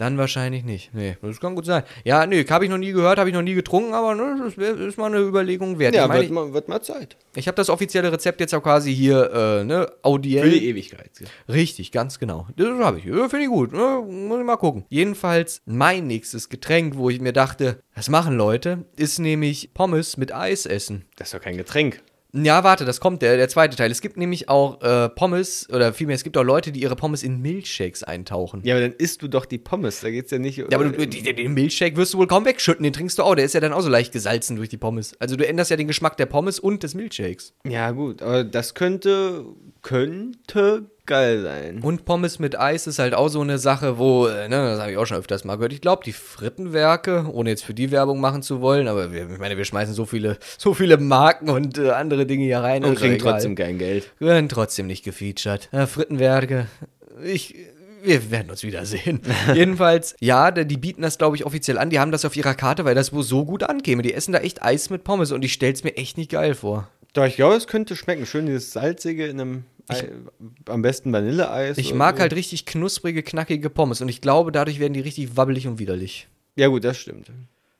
Dann 0.00 0.16
wahrscheinlich 0.16 0.64
nicht. 0.64 0.94
Nee, 0.94 1.18
das 1.20 1.40
kann 1.40 1.54
gut 1.54 1.66
sein. 1.66 1.82
Ja, 2.04 2.24
nee, 2.24 2.42
habe 2.48 2.64
ich 2.64 2.70
noch 2.70 2.78
nie 2.78 2.92
gehört, 2.92 3.18
habe 3.18 3.28
ich 3.28 3.34
noch 3.34 3.42
nie 3.42 3.52
getrunken, 3.52 3.92
aber 3.92 4.14
ne, 4.14 4.34
das 4.42 4.56
ist 4.56 4.96
mal 4.96 5.08
eine 5.12 5.18
Überlegung 5.18 5.78
wert. 5.78 5.94
Ja, 5.94 6.06
ich 6.06 6.22
wird, 6.22 6.30
mal, 6.30 6.54
wird 6.54 6.68
mal 6.68 6.80
Zeit. 6.80 7.18
ich 7.34 7.46
habe 7.46 7.56
das 7.56 7.68
offizielle 7.68 8.10
Rezept 8.10 8.40
jetzt 8.40 8.54
auch 8.54 8.62
quasi 8.62 8.94
hier, 8.94 9.30
äh, 9.30 9.64
ne, 9.64 9.92
audiell. 10.00 10.44
Für 10.44 10.58
die 10.58 10.68
Ewigkeit. 10.68 11.10
Richtig, 11.50 11.92
ganz 11.92 12.18
genau. 12.18 12.46
Das 12.56 12.66
habe 12.78 12.96
ich. 12.98 13.04
Ja, 13.04 13.28
Finde 13.28 13.44
ich 13.44 13.50
gut. 13.50 13.74
Ja, 13.74 14.00
muss 14.00 14.40
ich 14.40 14.46
mal 14.46 14.56
gucken. 14.56 14.86
Jedenfalls 14.88 15.60
mein 15.66 16.06
nächstes 16.06 16.48
Getränk, 16.48 16.96
wo 16.96 17.10
ich 17.10 17.20
mir 17.20 17.34
dachte, 17.34 17.82
das 17.94 18.08
machen 18.08 18.38
Leute, 18.38 18.86
ist 18.96 19.18
nämlich 19.18 19.74
Pommes 19.74 20.16
mit 20.16 20.34
Eis 20.34 20.64
essen. 20.64 21.04
Das 21.16 21.28
ist 21.28 21.34
doch 21.34 21.42
kein 21.42 21.58
Getränk. 21.58 22.02
Ja, 22.32 22.62
warte, 22.64 22.84
das 22.84 23.00
kommt, 23.00 23.22
der, 23.22 23.36
der 23.36 23.48
zweite 23.48 23.76
Teil. 23.76 23.90
Es 23.90 24.00
gibt 24.00 24.16
nämlich 24.16 24.48
auch 24.48 24.80
äh, 24.82 25.08
Pommes, 25.08 25.68
oder 25.70 25.92
vielmehr, 25.92 26.14
es 26.14 26.22
gibt 26.24 26.36
auch 26.36 26.42
Leute, 26.44 26.70
die 26.72 26.80
ihre 26.82 26.94
Pommes 26.96 27.22
in 27.22 27.40
Milchshakes 27.40 28.02
eintauchen. 28.04 28.60
Ja, 28.64 28.74
aber 28.76 28.82
dann 28.82 28.92
isst 28.92 29.22
du 29.22 29.28
doch 29.28 29.44
die 29.44 29.58
Pommes. 29.58 30.00
Da 30.00 30.10
geht's 30.10 30.30
ja 30.30 30.38
nicht. 30.38 30.58
Ja, 30.58 30.66
aber 30.72 30.84
du, 30.90 31.06
die- 31.06 31.22
den 31.22 31.54
Milchshake 31.54 31.96
wirst 31.96 32.14
du 32.14 32.18
wohl 32.18 32.26
kaum 32.28 32.44
wegschütten, 32.44 32.84
den 32.84 32.92
trinkst 32.92 33.18
du 33.18 33.22
auch. 33.24 33.34
Der 33.34 33.44
ist 33.44 33.54
ja 33.54 33.60
dann 33.60 33.72
auch 33.72 33.80
so 33.80 33.88
leicht 33.88 34.12
gesalzen 34.12 34.56
durch 34.56 34.68
die 34.68 34.76
Pommes. 34.76 35.14
Also 35.20 35.36
du 35.36 35.46
änderst 35.46 35.70
ja 35.70 35.76
den 35.76 35.88
Geschmack 35.88 36.16
der 36.16 36.26
Pommes 36.26 36.60
und 36.60 36.82
des 36.82 36.94
Milchshakes. 36.94 37.54
Ja, 37.66 37.90
gut, 37.90 38.22
aber 38.22 38.44
das 38.44 38.74
könnte, 38.74 39.44
könnte 39.82 40.84
geil 41.10 41.42
sein. 41.42 41.80
Und 41.82 42.04
Pommes 42.04 42.38
mit 42.38 42.58
Eis 42.58 42.86
ist 42.86 43.00
halt 43.00 43.14
auch 43.14 43.28
so 43.28 43.40
eine 43.40 43.58
Sache, 43.58 43.98
wo, 43.98 44.28
äh, 44.28 44.48
ne, 44.48 44.56
das 44.56 44.80
habe 44.80 44.92
ich 44.92 44.96
auch 44.96 45.04
schon 45.04 45.18
öfters 45.18 45.44
mal 45.44 45.56
gehört. 45.56 45.72
Ich 45.72 45.80
glaube, 45.80 46.02
die 46.04 46.12
Frittenwerke, 46.12 47.26
ohne 47.32 47.50
jetzt 47.50 47.64
für 47.64 47.74
die 47.74 47.90
Werbung 47.90 48.20
machen 48.20 48.42
zu 48.42 48.60
wollen, 48.60 48.86
aber 48.86 49.12
wir, 49.12 49.28
ich 49.28 49.38
meine, 49.38 49.56
wir 49.56 49.64
schmeißen 49.64 49.92
so 49.92 50.06
viele, 50.06 50.38
so 50.56 50.72
viele 50.72 50.96
Marken 50.96 51.50
und 51.50 51.78
äh, 51.78 51.90
andere 51.90 52.26
Dinge 52.26 52.44
hier 52.44 52.60
rein. 52.60 52.84
Und 52.84 52.94
kriegen 52.94 53.18
trotzdem 53.18 53.56
kein 53.56 53.76
Geld. 53.78 54.08
Wir 54.18 54.28
werden 54.28 54.48
trotzdem 54.48 54.86
nicht 54.86 55.04
gefeatured. 55.04 55.68
Ja, 55.72 55.86
Frittenwerke, 55.86 56.68
ich. 57.22 57.56
Wir 58.02 58.30
werden 58.30 58.50
uns 58.50 58.62
wiedersehen. 58.62 59.20
Jedenfalls, 59.54 60.16
ja, 60.20 60.50
die 60.50 60.78
bieten 60.78 61.02
das, 61.02 61.18
glaube 61.18 61.36
ich, 61.36 61.44
offiziell 61.44 61.76
an. 61.76 61.90
Die 61.90 62.00
haben 62.00 62.12
das 62.12 62.24
auf 62.24 62.34
ihrer 62.34 62.54
Karte, 62.54 62.86
weil 62.86 62.94
das 62.94 63.12
wohl 63.12 63.22
so 63.22 63.44
gut 63.44 63.62
ankäme. 63.62 64.00
Die 64.00 64.14
essen 64.14 64.32
da 64.32 64.38
echt 64.38 64.62
Eis 64.62 64.88
mit 64.88 65.04
Pommes 65.04 65.32
und 65.32 65.44
ich 65.44 65.52
stell's 65.52 65.84
mir 65.84 65.94
echt 65.98 66.16
nicht 66.16 66.30
geil 66.30 66.54
vor. 66.54 66.88
Doch, 67.12 67.26
ich 67.26 67.36
glaube, 67.36 67.56
es 67.56 67.66
könnte 67.66 67.96
schmecken. 67.96 68.24
Schön 68.24 68.46
dieses 68.46 68.72
salzige 68.72 69.26
in 69.26 69.40
einem, 69.40 69.64
Ei, 69.96 70.08
am 70.66 70.82
besten 70.82 71.12
Vanilleeis. 71.12 71.78
Ich 71.78 71.94
mag 71.94 72.16
so. 72.16 72.22
halt 72.22 72.34
richtig 72.34 72.66
knusprige, 72.66 73.22
knackige 73.22 73.70
Pommes 73.70 74.00
und 74.00 74.08
ich 74.08 74.20
glaube, 74.20 74.52
dadurch 74.52 74.78
werden 74.80 74.92
die 74.94 75.00
richtig 75.00 75.36
wabbelig 75.36 75.66
und 75.66 75.78
widerlich. 75.78 76.28
Ja, 76.56 76.68
gut, 76.68 76.84
das 76.84 76.98
stimmt. 76.98 77.30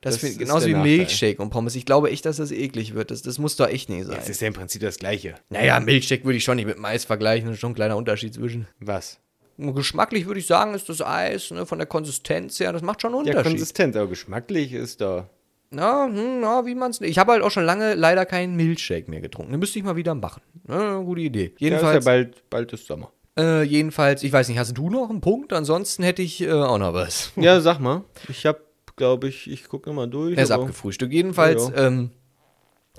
Das, 0.01 0.19
Das 0.19 0.37
genauso 0.37 0.65
wie 0.67 0.71
Nachteil. 0.73 0.97
Milkshake 0.97 1.39
und 1.41 1.51
Pommes. 1.51 1.75
Ich 1.75 1.85
glaube 1.85 2.09
echt, 2.09 2.25
dass 2.25 2.37
das 2.37 2.51
eklig 2.51 2.95
wird. 2.95 3.11
Das, 3.11 3.21
das 3.21 3.37
muss 3.37 3.55
doch 3.55 3.67
echt 3.67 3.87
nicht 3.89 4.05
sein. 4.05 4.15
Das 4.15 4.29
ist 4.29 4.41
ja 4.41 4.47
im 4.47 4.53
Prinzip 4.55 4.81
das 4.81 4.97
Gleiche. 4.97 5.35
naja, 5.49 5.79
Milkshake 5.79 6.25
würde 6.25 6.37
ich 6.37 6.43
schon 6.43 6.55
nicht 6.55 6.65
mit 6.65 6.79
Mais 6.79 7.05
vergleichen. 7.05 7.47
Das 7.47 7.55
ist 7.55 7.59
schon 7.61 7.73
ein 7.73 7.75
kleiner 7.75 7.97
Unterschied 7.97 8.33
zwischen. 8.33 8.67
Was? 8.79 9.19
Geschmacklich 9.57 10.25
würde 10.25 10.39
ich 10.39 10.47
sagen, 10.47 10.73
ist 10.73 10.89
das 10.89 11.03
Eis, 11.03 11.51
ne, 11.51 11.67
von 11.67 11.77
der 11.77 11.85
Konsistenz 11.85 12.59
her, 12.59 12.73
das 12.73 12.81
macht 12.81 12.99
schon 13.01 13.13
einen 13.13 13.25
Ja, 13.25 13.33
Unterschied. 13.33 13.51
konsistent, 13.51 13.95
aber 13.95 14.07
geschmacklich 14.07 14.73
ist 14.73 15.01
da. 15.01 15.29
Ja, 15.73 16.05
hm, 16.05 16.41
ja, 16.41 16.65
wie 16.65 16.75
man's. 16.75 16.99
Ich 17.01 17.17
habe 17.17 17.31
halt 17.31 17.43
auch 17.43 17.51
schon 17.51 17.63
lange 17.63 17.93
leider 17.95 18.25
keinen 18.25 18.55
Milkshake 18.55 19.09
mehr 19.09 19.21
getrunken. 19.21 19.51
Den 19.51 19.59
müsste 19.59 19.79
ich 19.79 19.85
mal 19.85 19.95
wieder 19.95 20.13
machen. 20.15 20.41
Ja, 20.67 20.97
gute 20.99 21.21
Idee. 21.21 21.43
Ja, 21.43 21.47
ist 21.47 21.59
ja 21.61 21.67
Jedenfalls, 21.67 22.05
bald, 22.05 22.49
bald 22.49 22.73
ist 22.73 22.87
Sommer. 22.87 23.11
äh, 23.39 23.63
jedenfalls, 23.63 24.23
ich 24.23 24.33
weiß 24.33 24.49
nicht, 24.49 24.57
hast 24.57 24.77
du 24.77 24.89
noch 24.89 25.09
einen 25.09 25.21
Punkt? 25.21 25.53
Ansonsten 25.53 26.03
hätte 26.03 26.21
ich 26.21 26.41
äh, 26.41 26.51
auch 26.51 26.77
noch 26.77 26.93
was. 26.93 27.31
Ja, 27.37 27.61
sag 27.61 27.79
mal. 27.79 28.03
Ich 28.27 28.45
hab, 28.45 28.59
glaube 28.97 29.29
ich, 29.29 29.49
ich 29.49 29.69
gucke 29.69 29.93
mal 29.93 30.07
durch. 30.07 30.35
Er 30.37 30.43
ist 30.43 30.51
abgefrühstückt. 30.51 31.13
Jedenfalls, 31.13 31.69
Ja, 31.69 31.87
ähm, 31.87 32.11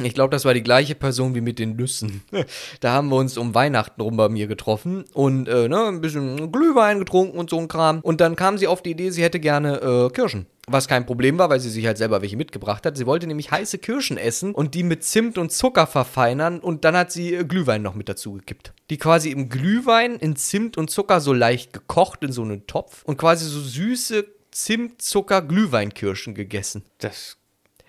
ich 0.01 0.15
glaube, 0.15 0.31
das 0.31 0.45
war 0.45 0.55
die 0.55 0.63
gleiche 0.63 0.95
Person 0.95 1.35
wie 1.35 1.43
mit 1.43 1.59
den 1.59 1.77
Nüssen. 1.77 2.23
da 2.81 2.93
haben 2.93 3.09
wir 3.09 3.17
uns 3.17 3.37
um 3.37 3.55
Weihnachten 3.55 4.01
rum 4.01 4.17
bei 4.17 4.29
mir 4.29 4.47
getroffen 4.47 5.05
und 5.13 5.49
äh, 5.49 5.69
ne, 5.69 5.85
ein 5.85 6.01
bisschen 6.01 6.51
Glühwein 6.51 6.99
getrunken 6.99 7.39
und 7.39 7.51
so 7.51 7.59
ein 7.59 7.69
Kram. 7.69 8.01
Und 8.01 8.21
dann 8.21 8.35
kam 8.35 8.57
sie 8.57 8.67
auf 8.67 8.83
die 8.83 8.93
Idee, 8.93 9.11
sie 9.11 9.23
hätte 9.23 9.39
gerne 9.39 9.81
äh, 9.81 10.11
Kirschen. 10.11 10.47
Was 10.69 10.87
kein 10.89 11.07
Problem 11.07 11.39
war, 11.39 11.51
weil 11.51 11.61
sie 11.61 11.71
sich 11.71 11.87
halt 11.87 11.99
selber 11.99 12.23
welche 12.23 12.37
mitgebracht 12.37 12.87
hat. 12.87 12.97
Sie 12.97 13.05
wollte 13.05 13.27
nämlich 13.27 13.51
heiße 13.51 13.79
Kirschen 13.79 14.17
essen 14.17 14.55
und 14.55 14.75
die 14.75 14.85
mit 14.85 15.03
Zimt 15.05 15.37
und 15.37 15.51
Zucker 15.51 15.89
verfeinern 15.89 16.61
und 16.61 16.85
dann 16.85 16.97
hat 16.97 17.13
sie 17.13 17.35
äh, 17.35 17.45
Glühwein 17.45 17.83
noch 17.83 17.95
mit 17.95 18.09
dazu 18.09 18.33
gekippt. 18.33 18.73
Die 18.89 18.97
quasi 18.97 19.31
im 19.31 19.49
Glühwein 19.49 20.17
in 20.17 20.37
Zimt 20.37 20.79
und 20.79 20.91
Zucker 20.91 21.21
so 21.21 21.33
leicht 21.33 21.73
gekocht 21.73 22.23
in 22.23 22.33
so 22.33 22.43
einen 22.43 22.67
Topf 22.67 23.03
und 23.05 23.19
quasi 23.19 23.45
so 23.45 23.61
süße 23.61 24.25
Zimt-Zucker-Glühweinkirschen 24.53 26.35
gegessen. 26.35 26.85
Das 26.99 27.39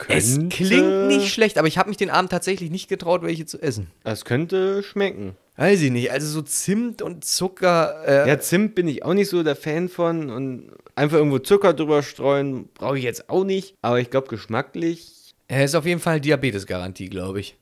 Es 0.08 0.36
könnte. 0.36 0.56
klingt 0.56 1.08
nicht 1.08 1.34
schlecht, 1.34 1.58
aber 1.58 1.68
ich 1.68 1.78
habe 1.78 1.90
mich 1.90 1.98
den 1.98 2.10
Abend 2.10 2.32
tatsächlich 2.32 2.70
nicht 2.72 2.88
getraut, 2.90 3.22
welche 3.22 3.46
zu 3.46 3.62
essen. 3.62 3.88
Es 4.04 4.26
könnte 4.26 4.84
schmecken. 4.84 5.36
Weiß 5.56 5.82
ich 5.82 5.92
nicht. 5.92 6.12
Also 6.12 6.28
so 6.28 6.42
Zimt 6.42 7.02
und 7.02 7.24
Zucker. 7.26 8.04
Äh, 8.08 8.28
Ja, 8.28 8.40
Zimt 8.40 8.76
bin 8.76 8.88
ich 8.88 9.06
auch 9.06 9.14
nicht 9.14 9.30
so 9.30 9.44
der 9.44 9.56
Fan 9.56 9.88
von 9.88 10.30
und 10.30 10.72
einfach 10.96 11.18
irgendwo 11.18 11.40
Zucker 11.40 11.74
drüber 11.74 12.02
streuen 12.04 12.68
brauche 12.74 12.98
ich 12.98 13.04
jetzt 13.04 13.30
auch 13.30 13.44
nicht. 13.44 13.76
Aber 13.82 14.00
ich 14.00 14.10
glaube, 14.10 14.28
geschmacklich. 14.28 15.12
Er 15.48 15.64
ist 15.66 15.76
auf 15.76 15.86
jeden 15.86 16.00
Fall 16.00 16.20
Diabetesgarantie, 16.20 17.10
glaube 17.10 17.40
ich. 17.40 17.56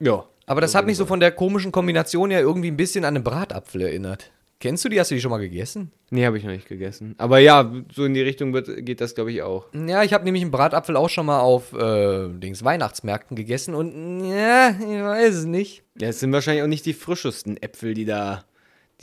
Ja. 0.00 0.24
Aber 0.46 0.60
das 0.60 0.74
hat 0.74 0.86
mich 0.86 0.96
so 0.96 1.06
von 1.06 1.20
der 1.20 1.32
komischen 1.32 1.72
Kombination 1.72 2.30
ja 2.30 2.40
irgendwie 2.40 2.70
ein 2.70 2.76
bisschen 2.76 3.04
an 3.04 3.14
einen 3.16 3.24
Bratapfel 3.24 3.82
erinnert. 3.82 4.30
Kennst 4.58 4.84
du 4.84 4.88
die? 4.88 4.98
Hast 4.98 5.10
du 5.10 5.14
die 5.14 5.20
schon 5.20 5.30
mal 5.30 5.38
gegessen? 5.38 5.92
Nee, 6.10 6.24
habe 6.24 6.38
ich 6.38 6.44
noch 6.44 6.50
nicht 6.50 6.66
gegessen. 6.68 7.14
Aber 7.18 7.38
ja, 7.38 7.70
so 7.94 8.06
in 8.06 8.14
die 8.14 8.22
Richtung 8.22 8.54
wird, 8.54 8.86
geht 8.86 9.02
das, 9.02 9.14
glaube 9.14 9.30
ich, 9.30 9.42
auch. 9.42 9.66
Ja, 9.74 10.02
ich 10.02 10.14
habe 10.14 10.24
nämlich 10.24 10.42
einen 10.42 10.50
Bratapfel 10.50 10.96
auch 10.96 11.10
schon 11.10 11.26
mal 11.26 11.40
auf 11.40 11.74
äh, 11.74 12.28
Dings 12.30 12.64
Weihnachtsmärkten 12.64 13.36
gegessen 13.36 13.74
und 13.74 14.24
ja, 14.24 14.70
ich 14.70 15.02
weiß 15.02 15.34
es 15.34 15.44
nicht. 15.44 15.82
Ja, 16.00 16.08
es 16.08 16.20
sind 16.20 16.32
wahrscheinlich 16.32 16.62
auch 16.62 16.68
nicht 16.68 16.86
die 16.86 16.94
frischesten 16.94 17.60
Äpfel, 17.62 17.92
die 17.92 18.06
da, 18.06 18.44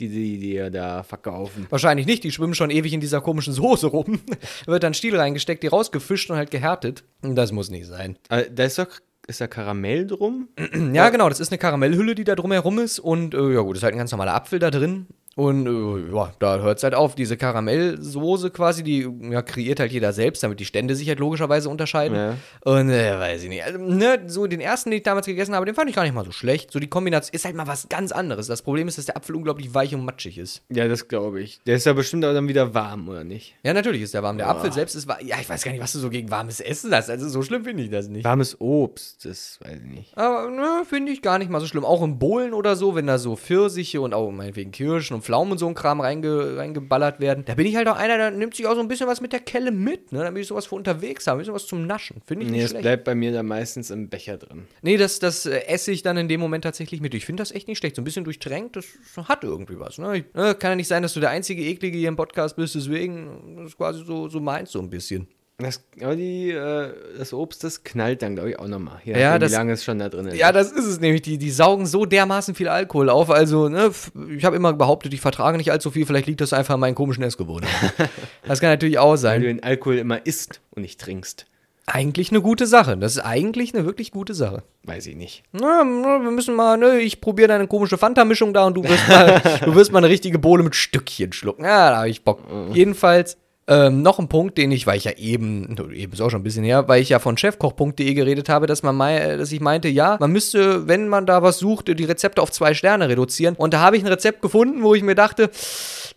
die, 0.00 0.08
die, 0.08 0.38
die 0.38 0.70
da 0.72 1.04
verkaufen. 1.04 1.66
Wahrscheinlich 1.70 2.06
nicht, 2.06 2.24
die 2.24 2.32
schwimmen 2.32 2.54
schon 2.54 2.70
ewig 2.70 2.92
in 2.92 3.00
dieser 3.00 3.20
komischen 3.20 3.52
Soße 3.52 3.86
rum. 3.86 4.20
Wird 4.66 4.82
dann 4.82 4.94
Stiel 4.94 5.16
reingesteckt, 5.16 5.62
die 5.62 5.68
rausgefischt 5.68 6.30
und 6.30 6.36
halt 6.36 6.50
gehärtet. 6.50 7.04
Das 7.22 7.52
muss 7.52 7.70
nicht 7.70 7.86
sein. 7.86 8.18
Äh, 8.28 8.46
da 8.52 8.64
ist 8.64 8.78
doch 8.78 8.88
ist 9.26 9.40
da 9.40 9.46
Karamell 9.46 10.06
drum? 10.06 10.48
Ja, 10.92 11.08
genau, 11.08 11.28
das 11.28 11.40
ist 11.40 11.50
eine 11.50 11.58
Karamellhülle, 11.58 12.14
die 12.14 12.24
da 12.24 12.34
drumherum 12.34 12.78
ist. 12.78 12.98
Und 12.98 13.34
äh, 13.34 13.54
ja, 13.54 13.60
gut, 13.60 13.76
ist 13.76 13.82
halt 13.82 13.94
ein 13.94 13.98
ganz 13.98 14.10
normaler 14.10 14.34
Apfel 14.34 14.58
da 14.58 14.70
drin. 14.70 15.06
Und 15.36 15.66
äh, 15.66 16.14
ja, 16.14 16.32
da 16.38 16.58
hört 16.58 16.78
es 16.78 16.84
halt 16.84 16.94
auf. 16.94 17.14
Diese 17.14 17.36
Karamellsoße 17.36 18.50
quasi, 18.50 18.82
die 18.82 19.08
ja, 19.30 19.42
kreiert 19.42 19.80
halt 19.80 19.92
jeder 19.92 20.12
selbst, 20.12 20.42
damit 20.42 20.60
die 20.60 20.64
Stände 20.64 20.94
sich 20.94 21.08
halt 21.08 21.18
logischerweise 21.18 21.68
unterscheiden. 21.68 22.16
Ja. 22.16 22.36
Und 22.64 22.90
äh, 22.90 23.18
weiß 23.18 23.42
ich 23.42 23.48
nicht. 23.48 23.64
Also, 23.64 23.78
ne, 23.78 24.22
so 24.26 24.46
den 24.46 24.60
ersten, 24.60 24.90
den 24.90 24.98
ich 24.98 25.02
damals 25.02 25.26
gegessen 25.26 25.54
habe, 25.54 25.66
den 25.66 25.74
fand 25.74 25.90
ich 25.90 25.96
gar 25.96 26.04
nicht 26.04 26.14
mal 26.14 26.24
so 26.24 26.32
schlecht. 26.32 26.70
So 26.70 26.78
die 26.78 26.88
Kombination 26.88 27.34
ist 27.34 27.44
halt 27.44 27.56
mal 27.56 27.66
was 27.66 27.88
ganz 27.88 28.12
anderes. 28.12 28.46
Das 28.46 28.62
Problem 28.62 28.88
ist, 28.88 28.98
dass 28.98 29.06
der 29.06 29.16
Apfel 29.16 29.34
unglaublich 29.34 29.74
weich 29.74 29.94
und 29.94 30.04
matschig 30.04 30.38
ist. 30.38 30.62
Ja, 30.70 30.86
das 30.86 31.08
glaube 31.08 31.40
ich. 31.40 31.60
Der 31.66 31.76
ist 31.76 31.86
ja 31.86 31.92
bestimmt 31.92 32.24
auch 32.24 32.32
dann 32.32 32.48
wieder 32.48 32.74
warm, 32.74 33.08
oder 33.08 33.24
nicht? 33.24 33.54
Ja, 33.64 33.72
natürlich 33.74 34.02
ist 34.02 34.14
der 34.14 34.22
warm. 34.22 34.38
Der 34.38 34.48
Apfel 34.48 34.72
selbst 34.72 34.94
ist 34.94 35.08
warm. 35.08 35.18
Ja, 35.24 35.36
ich 35.40 35.48
weiß 35.48 35.64
gar 35.64 35.72
nicht, 35.72 35.82
was 35.82 35.92
du 35.92 35.98
so 35.98 36.10
gegen 36.10 36.30
warmes 36.30 36.60
Essen 36.60 36.94
hast. 36.94 37.10
Also 37.10 37.28
so 37.28 37.42
schlimm 37.42 37.64
finde 37.64 37.82
ich 37.82 37.90
das 37.90 38.08
nicht. 38.08 38.24
Warmes 38.24 38.60
Obst, 38.60 39.24
das 39.24 39.58
weiß 39.64 39.80
ich 39.84 39.90
nicht. 39.90 40.16
Aber 40.16 40.50
ne, 40.50 40.82
finde 40.88 41.12
ich 41.12 41.22
gar 41.22 41.38
nicht 41.38 41.50
mal 41.50 41.60
so 41.60 41.66
schlimm. 41.66 41.84
Auch 41.84 42.02
im 42.02 42.18
Bohlen 42.18 42.52
oder 42.52 42.76
so, 42.76 42.94
wenn 42.94 43.06
da 43.06 43.18
so 43.18 43.36
Pfirsiche 43.36 44.00
und 44.00 44.14
auch 44.14 44.30
meinetwegen 44.30 44.70
Kirschen 44.70 45.16
und 45.16 45.23
Pflaumen 45.24 45.52
und 45.52 45.58
so 45.58 45.66
ein 45.66 45.74
Kram 45.74 46.00
reinge, 46.00 46.56
reingeballert 46.56 47.18
werden. 47.18 47.44
Da 47.44 47.54
bin 47.54 47.66
ich 47.66 47.74
halt 47.76 47.88
auch 47.88 47.96
einer, 47.96 48.16
der 48.16 48.30
nimmt 48.30 48.54
sich 48.54 48.66
auch 48.66 48.74
so 48.74 48.80
ein 48.80 48.88
bisschen 48.88 49.06
was 49.08 49.20
mit 49.20 49.32
der 49.32 49.40
Kelle 49.40 49.70
mit. 49.72 50.12
Ne? 50.12 50.32
Will 50.34 50.42
ich 50.42 50.46
sowas 50.48 50.66
für 50.66 50.74
unterwegs 50.76 51.26
haben, 51.26 51.36
ein 51.36 51.38
bisschen 51.38 51.54
was 51.54 51.66
zum 51.66 51.86
Naschen. 51.86 52.20
Finde 52.26 52.44
ich 52.44 52.50
Nee, 52.50 52.56
nicht 52.58 52.64
es 52.66 52.70
schlecht. 52.70 52.82
bleibt 52.82 53.04
bei 53.04 53.14
mir 53.14 53.32
da 53.32 53.42
meistens 53.42 53.90
im 53.90 54.08
Becher 54.08 54.36
drin. 54.36 54.64
Nee, 54.82 54.96
das, 54.96 55.18
das 55.18 55.46
äh, 55.46 55.64
esse 55.66 55.90
ich 55.90 56.02
dann 56.02 56.16
in 56.16 56.28
dem 56.28 56.40
Moment 56.40 56.64
tatsächlich 56.64 57.00
mit. 57.00 57.14
Ich 57.14 57.24
finde 57.26 57.40
das 57.40 57.50
echt 57.50 57.66
nicht 57.68 57.78
schlecht. 57.78 57.96
So 57.96 58.02
ein 58.02 58.04
bisschen 58.04 58.24
durchtränkt, 58.24 58.76
das 58.76 58.86
hat 59.28 59.42
irgendwie 59.42 59.80
was. 59.80 59.98
Ne? 59.98 60.18
Ich, 60.18 60.24
ne? 60.34 60.54
Kann 60.54 60.72
ja 60.72 60.76
nicht 60.76 60.88
sein, 60.88 61.02
dass 61.02 61.14
du 61.14 61.20
der 61.20 61.30
einzige 61.30 61.62
Eklige 61.64 61.98
hier 61.98 62.08
im 62.08 62.16
Podcast 62.16 62.56
bist, 62.56 62.74
deswegen 62.74 63.56
das 63.56 63.68
ist 63.68 63.76
quasi 63.76 64.04
so, 64.04 64.28
so 64.28 64.40
meins 64.40 64.70
so 64.70 64.78
ein 64.80 64.90
bisschen. 64.90 65.26
Das, 65.58 65.84
aber 66.02 66.16
die, 66.16 66.50
äh, 66.50 66.88
das 67.16 67.32
Obst, 67.32 67.62
das 67.62 67.84
knallt 67.84 68.22
dann, 68.22 68.34
glaube 68.34 68.50
ich, 68.50 68.58
auch 68.58 68.66
nochmal. 68.66 69.00
Ja, 69.04 69.16
nachdem, 69.34 69.40
das- 69.40 69.52
wie 69.52 69.56
lange 69.56 69.72
es 69.72 69.84
schon 69.84 70.00
da 70.00 70.08
drin 70.08 70.26
ist. 70.26 70.36
Ja, 70.36 70.50
das 70.50 70.72
ist 70.72 70.84
es 70.84 70.98
nämlich. 70.98 71.22
Die, 71.22 71.38
die 71.38 71.50
saugen 71.50 71.86
so 71.86 72.06
dermaßen 72.06 72.56
viel 72.56 72.66
Alkohol 72.66 73.08
auf. 73.08 73.30
Also, 73.30 73.68
ne, 73.68 73.92
ich 74.36 74.44
habe 74.44 74.56
immer 74.56 74.72
behauptet, 74.72 75.14
ich 75.14 75.20
vertrage 75.20 75.56
nicht 75.56 75.70
allzu 75.70 75.92
viel. 75.92 76.06
Vielleicht 76.06 76.26
liegt 76.26 76.40
das 76.40 76.52
einfach 76.52 76.74
an 76.74 76.80
meinen 76.80 76.96
komischen 76.96 77.22
Essgewohnheiten. 77.22 77.90
das 78.46 78.58
kann 78.60 78.70
natürlich 78.70 78.98
auch 78.98 79.10
Weil 79.10 79.16
du 79.16 79.20
sein. 79.22 79.40
den 79.42 79.62
Alkohol 79.62 79.98
immer 79.98 80.26
isst 80.26 80.60
und 80.72 80.82
nicht 80.82 81.00
trinkst. 81.00 81.46
Eigentlich 81.86 82.30
eine 82.30 82.40
gute 82.40 82.66
Sache. 82.66 82.96
Das 82.96 83.12
ist 83.14 83.20
eigentlich 83.22 83.74
eine 83.74 83.84
wirklich 83.84 84.10
gute 84.10 84.34
Sache. 84.34 84.62
Weiß 84.84 85.06
ich 85.06 85.14
nicht. 85.14 85.44
Na, 85.52 85.84
na, 85.84 86.20
wir 86.20 86.30
müssen 86.32 86.56
mal, 86.56 86.76
ne, 86.78 86.98
ich 86.98 87.20
probiere 87.20 87.48
deine 87.48 87.68
komische 87.68 87.96
Fanta-Mischung 87.98 88.54
da 88.54 88.64
und 88.66 88.74
du 88.74 88.82
wirst 88.82 89.06
mal, 89.06 89.40
du 89.64 89.74
wirst 89.76 89.92
mal 89.92 89.98
eine 89.98 90.08
richtige 90.08 90.38
Bohle 90.40 90.64
mit 90.64 90.74
Stückchen 90.74 91.32
schlucken. 91.32 91.62
Ja, 91.64 91.90
da 91.90 91.96
habe 91.98 92.08
ich 92.08 92.24
Bock. 92.24 92.40
Jedenfalls, 92.72 93.36
ähm, 93.66 94.02
noch 94.02 94.18
ein 94.18 94.28
Punkt, 94.28 94.58
den 94.58 94.70
ich, 94.72 94.86
weil 94.86 94.98
ich 94.98 95.04
ja 95.04 95.12
eben, 95.12 95.76
eben 95.92 96.12
ist 96.12 96.20
auch 96.20 96.28
schon 96.30 96.40
ein 96.40 96.44
bisschen 96.44 96.64
her, 96.64 96.86
weil 96.86 97.00
ich 97.00 97.08
ja 97.08 97.18
von 97.18 97.36
chefkoch.de 97.38 98.12
geredet 98.14 98.48
habe, 98.48 98.66
dass 98.66 98.82
man 98.82 98.94
mei- 98.94 99.36
dass 99.36 99.50
ich 99.52 99.60
meinte, 99.60 99.88
ja, 99.88 100.16
man 100.20 100.30
müsste, 100.32 100.86
wenn 100.86 101.08
man 101.08 101.24
da 101.26 101.42
was 101.42 101.58
sucht, 101.58 101.88
die 101.88 102.04
Rezepte 102.04 102.42
auf 102.42 102.50
zwei 102.50 102.74
Sterne 102.74 103.08
reduzieren. 103.08 103.54
Und 103.56 103.72
da 103.72 103.80
habe 103.80 103.96
ich 103.96 104.02
ein 104.04 104.08
Rezept 104.08 104.42
gefunden, 104.42 104.82
wo 104.82 104.94
ich 104.94 105.02
mir 105.02 105.14
dachte, 105.14 105.50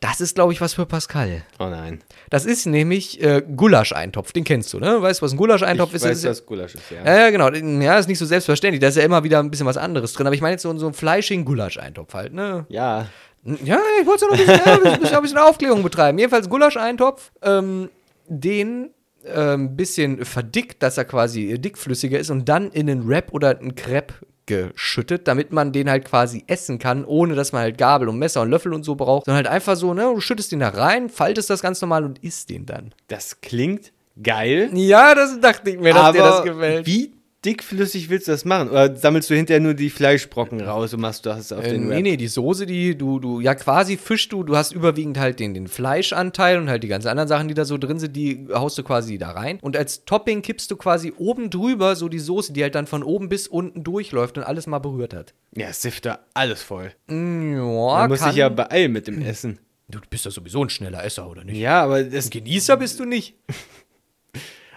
das 0.02 0.22
ist, 0.22 0.36
glaube 0.36 0.54
ich, 0.54 0.62
was 0.62 0.74
für 0.76 0.86
Pascal. 0.86 1.44
Oh 1.60 1.66
nein. 1.70 2.02
Das 2.30 2.46
ist 2.46 2.66
nämlich 2.68 3.24
äh, 3.24 3.42
Gulascheintopf. 3.56 4.32
Den 4.34 4.44
kennst 4.44 4.72
du, 4.74 4.80
ne? 4.80 5.02
Weißt 5.02 5.22
du, 5.22 5.26
was 5.26 5.32
ein 5.32 5.38
Gulascheintopf 5.38 5.90
ich 5.92 5.96
ist? 5.96 6.04
weiß, 6.04 6.10
Das 6.10 6.20
ist 6.20 6.42
was 6.42 6.46
Gulasch 6.46 6.76
ist, 6.76 6.84
ja. 6.92 7.04
ja, 7.06 7.20
ja, 7.22 7.30
genau. 7.32 7.50
Ja, 7.82 7.98
ist 7.98 8.08
nicht 8.08 8.20
so 8.20 8.26
selbstverständlich. 8.26 8.82
Da 8.82 8.90
ist 8.90 8.98
ja 8.98 9.04
immer 9.04 9.24
wieder 9.24 9.40
ein 9.40 9.50
bisschen 9.50 9.66
was 9.66 9.78
anderes 9.78 10.14
drin. 10.14 10.28
Aber 10.28 10.36
ich 10.36 10.42
meine 10.42 10.52
jetzt 10.54 10.64
so, 10.64 10.78
so 10.78 10.86
einen 10.86 10.94
fleischigen 10.94 11.46
Gulascheintopf 11.46 12.14
halt, 12.14 12.34
ne? 12.34 12.66
Ja. 12.70 13.08
Ja, 13.44 13.80
ich 14.02 14.06
wollte 14.06 14.26
noch 14.26 14.34
ein 14.34 14.38
bisschen, 14.40 14.62
ja, 14.66 14.74
ein 14.74 15.00
bisschen, 15.00 15.16
ein 15.16 15.22
bisschen 15.22 15.38
Aufklärung 15.38 15.84
betreiben. 15.84 16.18
Jedenfalls 16.18 16.50
Gulascheintopf. 16.50 17.32
Ähm, 17.42 17.90
den 18.28 18.90
ein 19.26 19.76
bisschen 19.76 20.24
verdickt, 20.24 20.82
dass 20.82 20.98
er 20.98 21.06
quasi 21.06 21.60
dickflüssiger 21.60 22.18
ist 22.18 22.30
und 22.30 22.48
dann 22.48 22.72
in 22.72 22.90
einen 22.90 23.08
Wrap 23.10 23.34
oder 23.34 23.60
einen 23.60 23.76
Crepe 23.76 24.14
geschüttet, 24.46 25.28
damit 25.28 25.52
man 25.52 25.74
den 25.74 25.90
halt 25.90 26.06
quasi 26.06 26.44
essen 26.48 26.80
kann, 26.80 27.04
ohne 27.06 27.36
dass 27.36 27.52
man 27.52 27.62
halt 27.62 27.78
Gabel 27.78 28.08
und 28.08 28.18
Messer 28.18 28.42
und 28.42 28.50
Löffel 28.50 28.74
und 28.74 28.84
so 28.84 28.96
braucht, 28.96 29.26
sondern 29.26 29.46
halt 29.46 29.54
einfach 29.54 29.76
so, 29.76 29.94
ne, 29.94 30.04
du 30.04 30.22
schüttest 30.22 30.52
den 30.52 30.62
da 30.62 30.70
rein, 30.70 31.10
faltest 31.10 31.50
das 31.50 31.62
ganz 31.62 31.82
normal 31.82 32.06
und 32.06 32.24
isst 32.24 32.50
den 32.50 32.66
dann. 32.66 32.94
Das 33.10 33.42
klingt 33.42 33.92
geil. 34.22 34.70
Ja, 34.74 35.14
das 35.14 35.40
dachte 35.42 35.72
ich 35.72 35.80
mir, 35.80 35.94
dass 35.94 36.14
dir 36.14 36.24
das 36.24 36.44
gefällt. 36.44 36.88
wie 36.88 37.14
dickflüssig 37.46 38.10
willst 38.10 38.28
du 38.28 38.32
das 38.32 38.46
machen? 38.46 38.70
Oder 38.70 38.96
sammelst 38.96 39.30
du 39.30 39.36
hinterher 39.36 39.60
nur 39.62 39.74
die 39.74 39.90
Fleischbrocken 39.90 40.60
raus 40.62 40.94
und 40.94 41.02
machst 41.02 41.26
das 41.26 41.52
auf 41.52 41.64
Äh, 41.64 41.72
den 41.72 41.88
nee, 41.88 41.94
Wrap? 41.96 42.02
nee, 42.04 42.18
die 42.18 42.28
Soße, 42.28 42.66
die 42.66 42.98
du, 42.98 43.20
du, 43.20 43.40
ja 43.40 43.56
quasi 43.56 43.96
fischst 43.98 44.32
du, 44.32 44.44
du 44.44 44.56
hast 44.58 44.72
überwiegend 44.74 45.18
halt 45.20 45.40
den, 45.40 45.54
den 45.54 45.68
Fleischanteil 45.68 46.58
und 46.60 46.70
halt 46.70 46.84
die 46.84 46.88
ganzen 46.88 47.08
anderen 47.10 47.28
Sachen, 47.28 47.48
die 47.48 47.54
da 47.54 47.64
so 47.66 47.78
drin 47.78 48.00
sind, 48.00 48.16
die 48.16 48.48
haust 48.54 48.78
du 48.78 48.84
quasi 48.84 49.18
da 49.18 49.32
rein. 49.32 49.60
Und 49.62 49.78
als 49.78 50.04
Topping 50.06 50.42
kippst 50.42 50.70
du 50.72 50.76
quasi 50.76 51.14
oben 51.18 51.50
drüber 51.50 51.96
so 51.96 52.10
die 52.10 52.20
Soße, 52.20 52.54
die 52.54 52.64
halt 52.64 52.76
dann 52.76 52.88
von 52.88 53.04
oben 53.04 53.30
bis 53.30 53.48
unten 53.48 53.84
durchläuft 53.84 54.38
und 54.38 54.44
alles 54.44 54.68
mal 54.68 54.80
berührt 54.80 55.14
hat. 55.14 55.34
Ja, 55.56 55.72
sift 55.74 56.06
da 56.06 56.20
alles 56.34 56.62
voll. 56.64 56.92
Mm, 57.08 57.54
Ja, 57.54 57.60
Man 58.00 58.10
muss 58.10 58.22
sich 58.24 58.36
ja 58.36 58.50
beeilen 58.50 58.92
mit 58.92 59.08
dem 59.08 59.22
Essen. 59.22 59.60
Du 59.90 60.00
bist 60.10 60.26
ja 60.26 60.32
sowieso 60.32 60.62
ein 60.66 60.70
schneller 60.70 61.02
Esser, 61.06 61.30
oder 61.30 61.46
nicht? 61.46 61.58
Ja, 61.58 61.82
aber 61.82 62.04
das 62.04 62.30
Genießer 62.30 62.76
bist 62.76 63.00
du 63.00 63.06
nicht. 63.06 63.36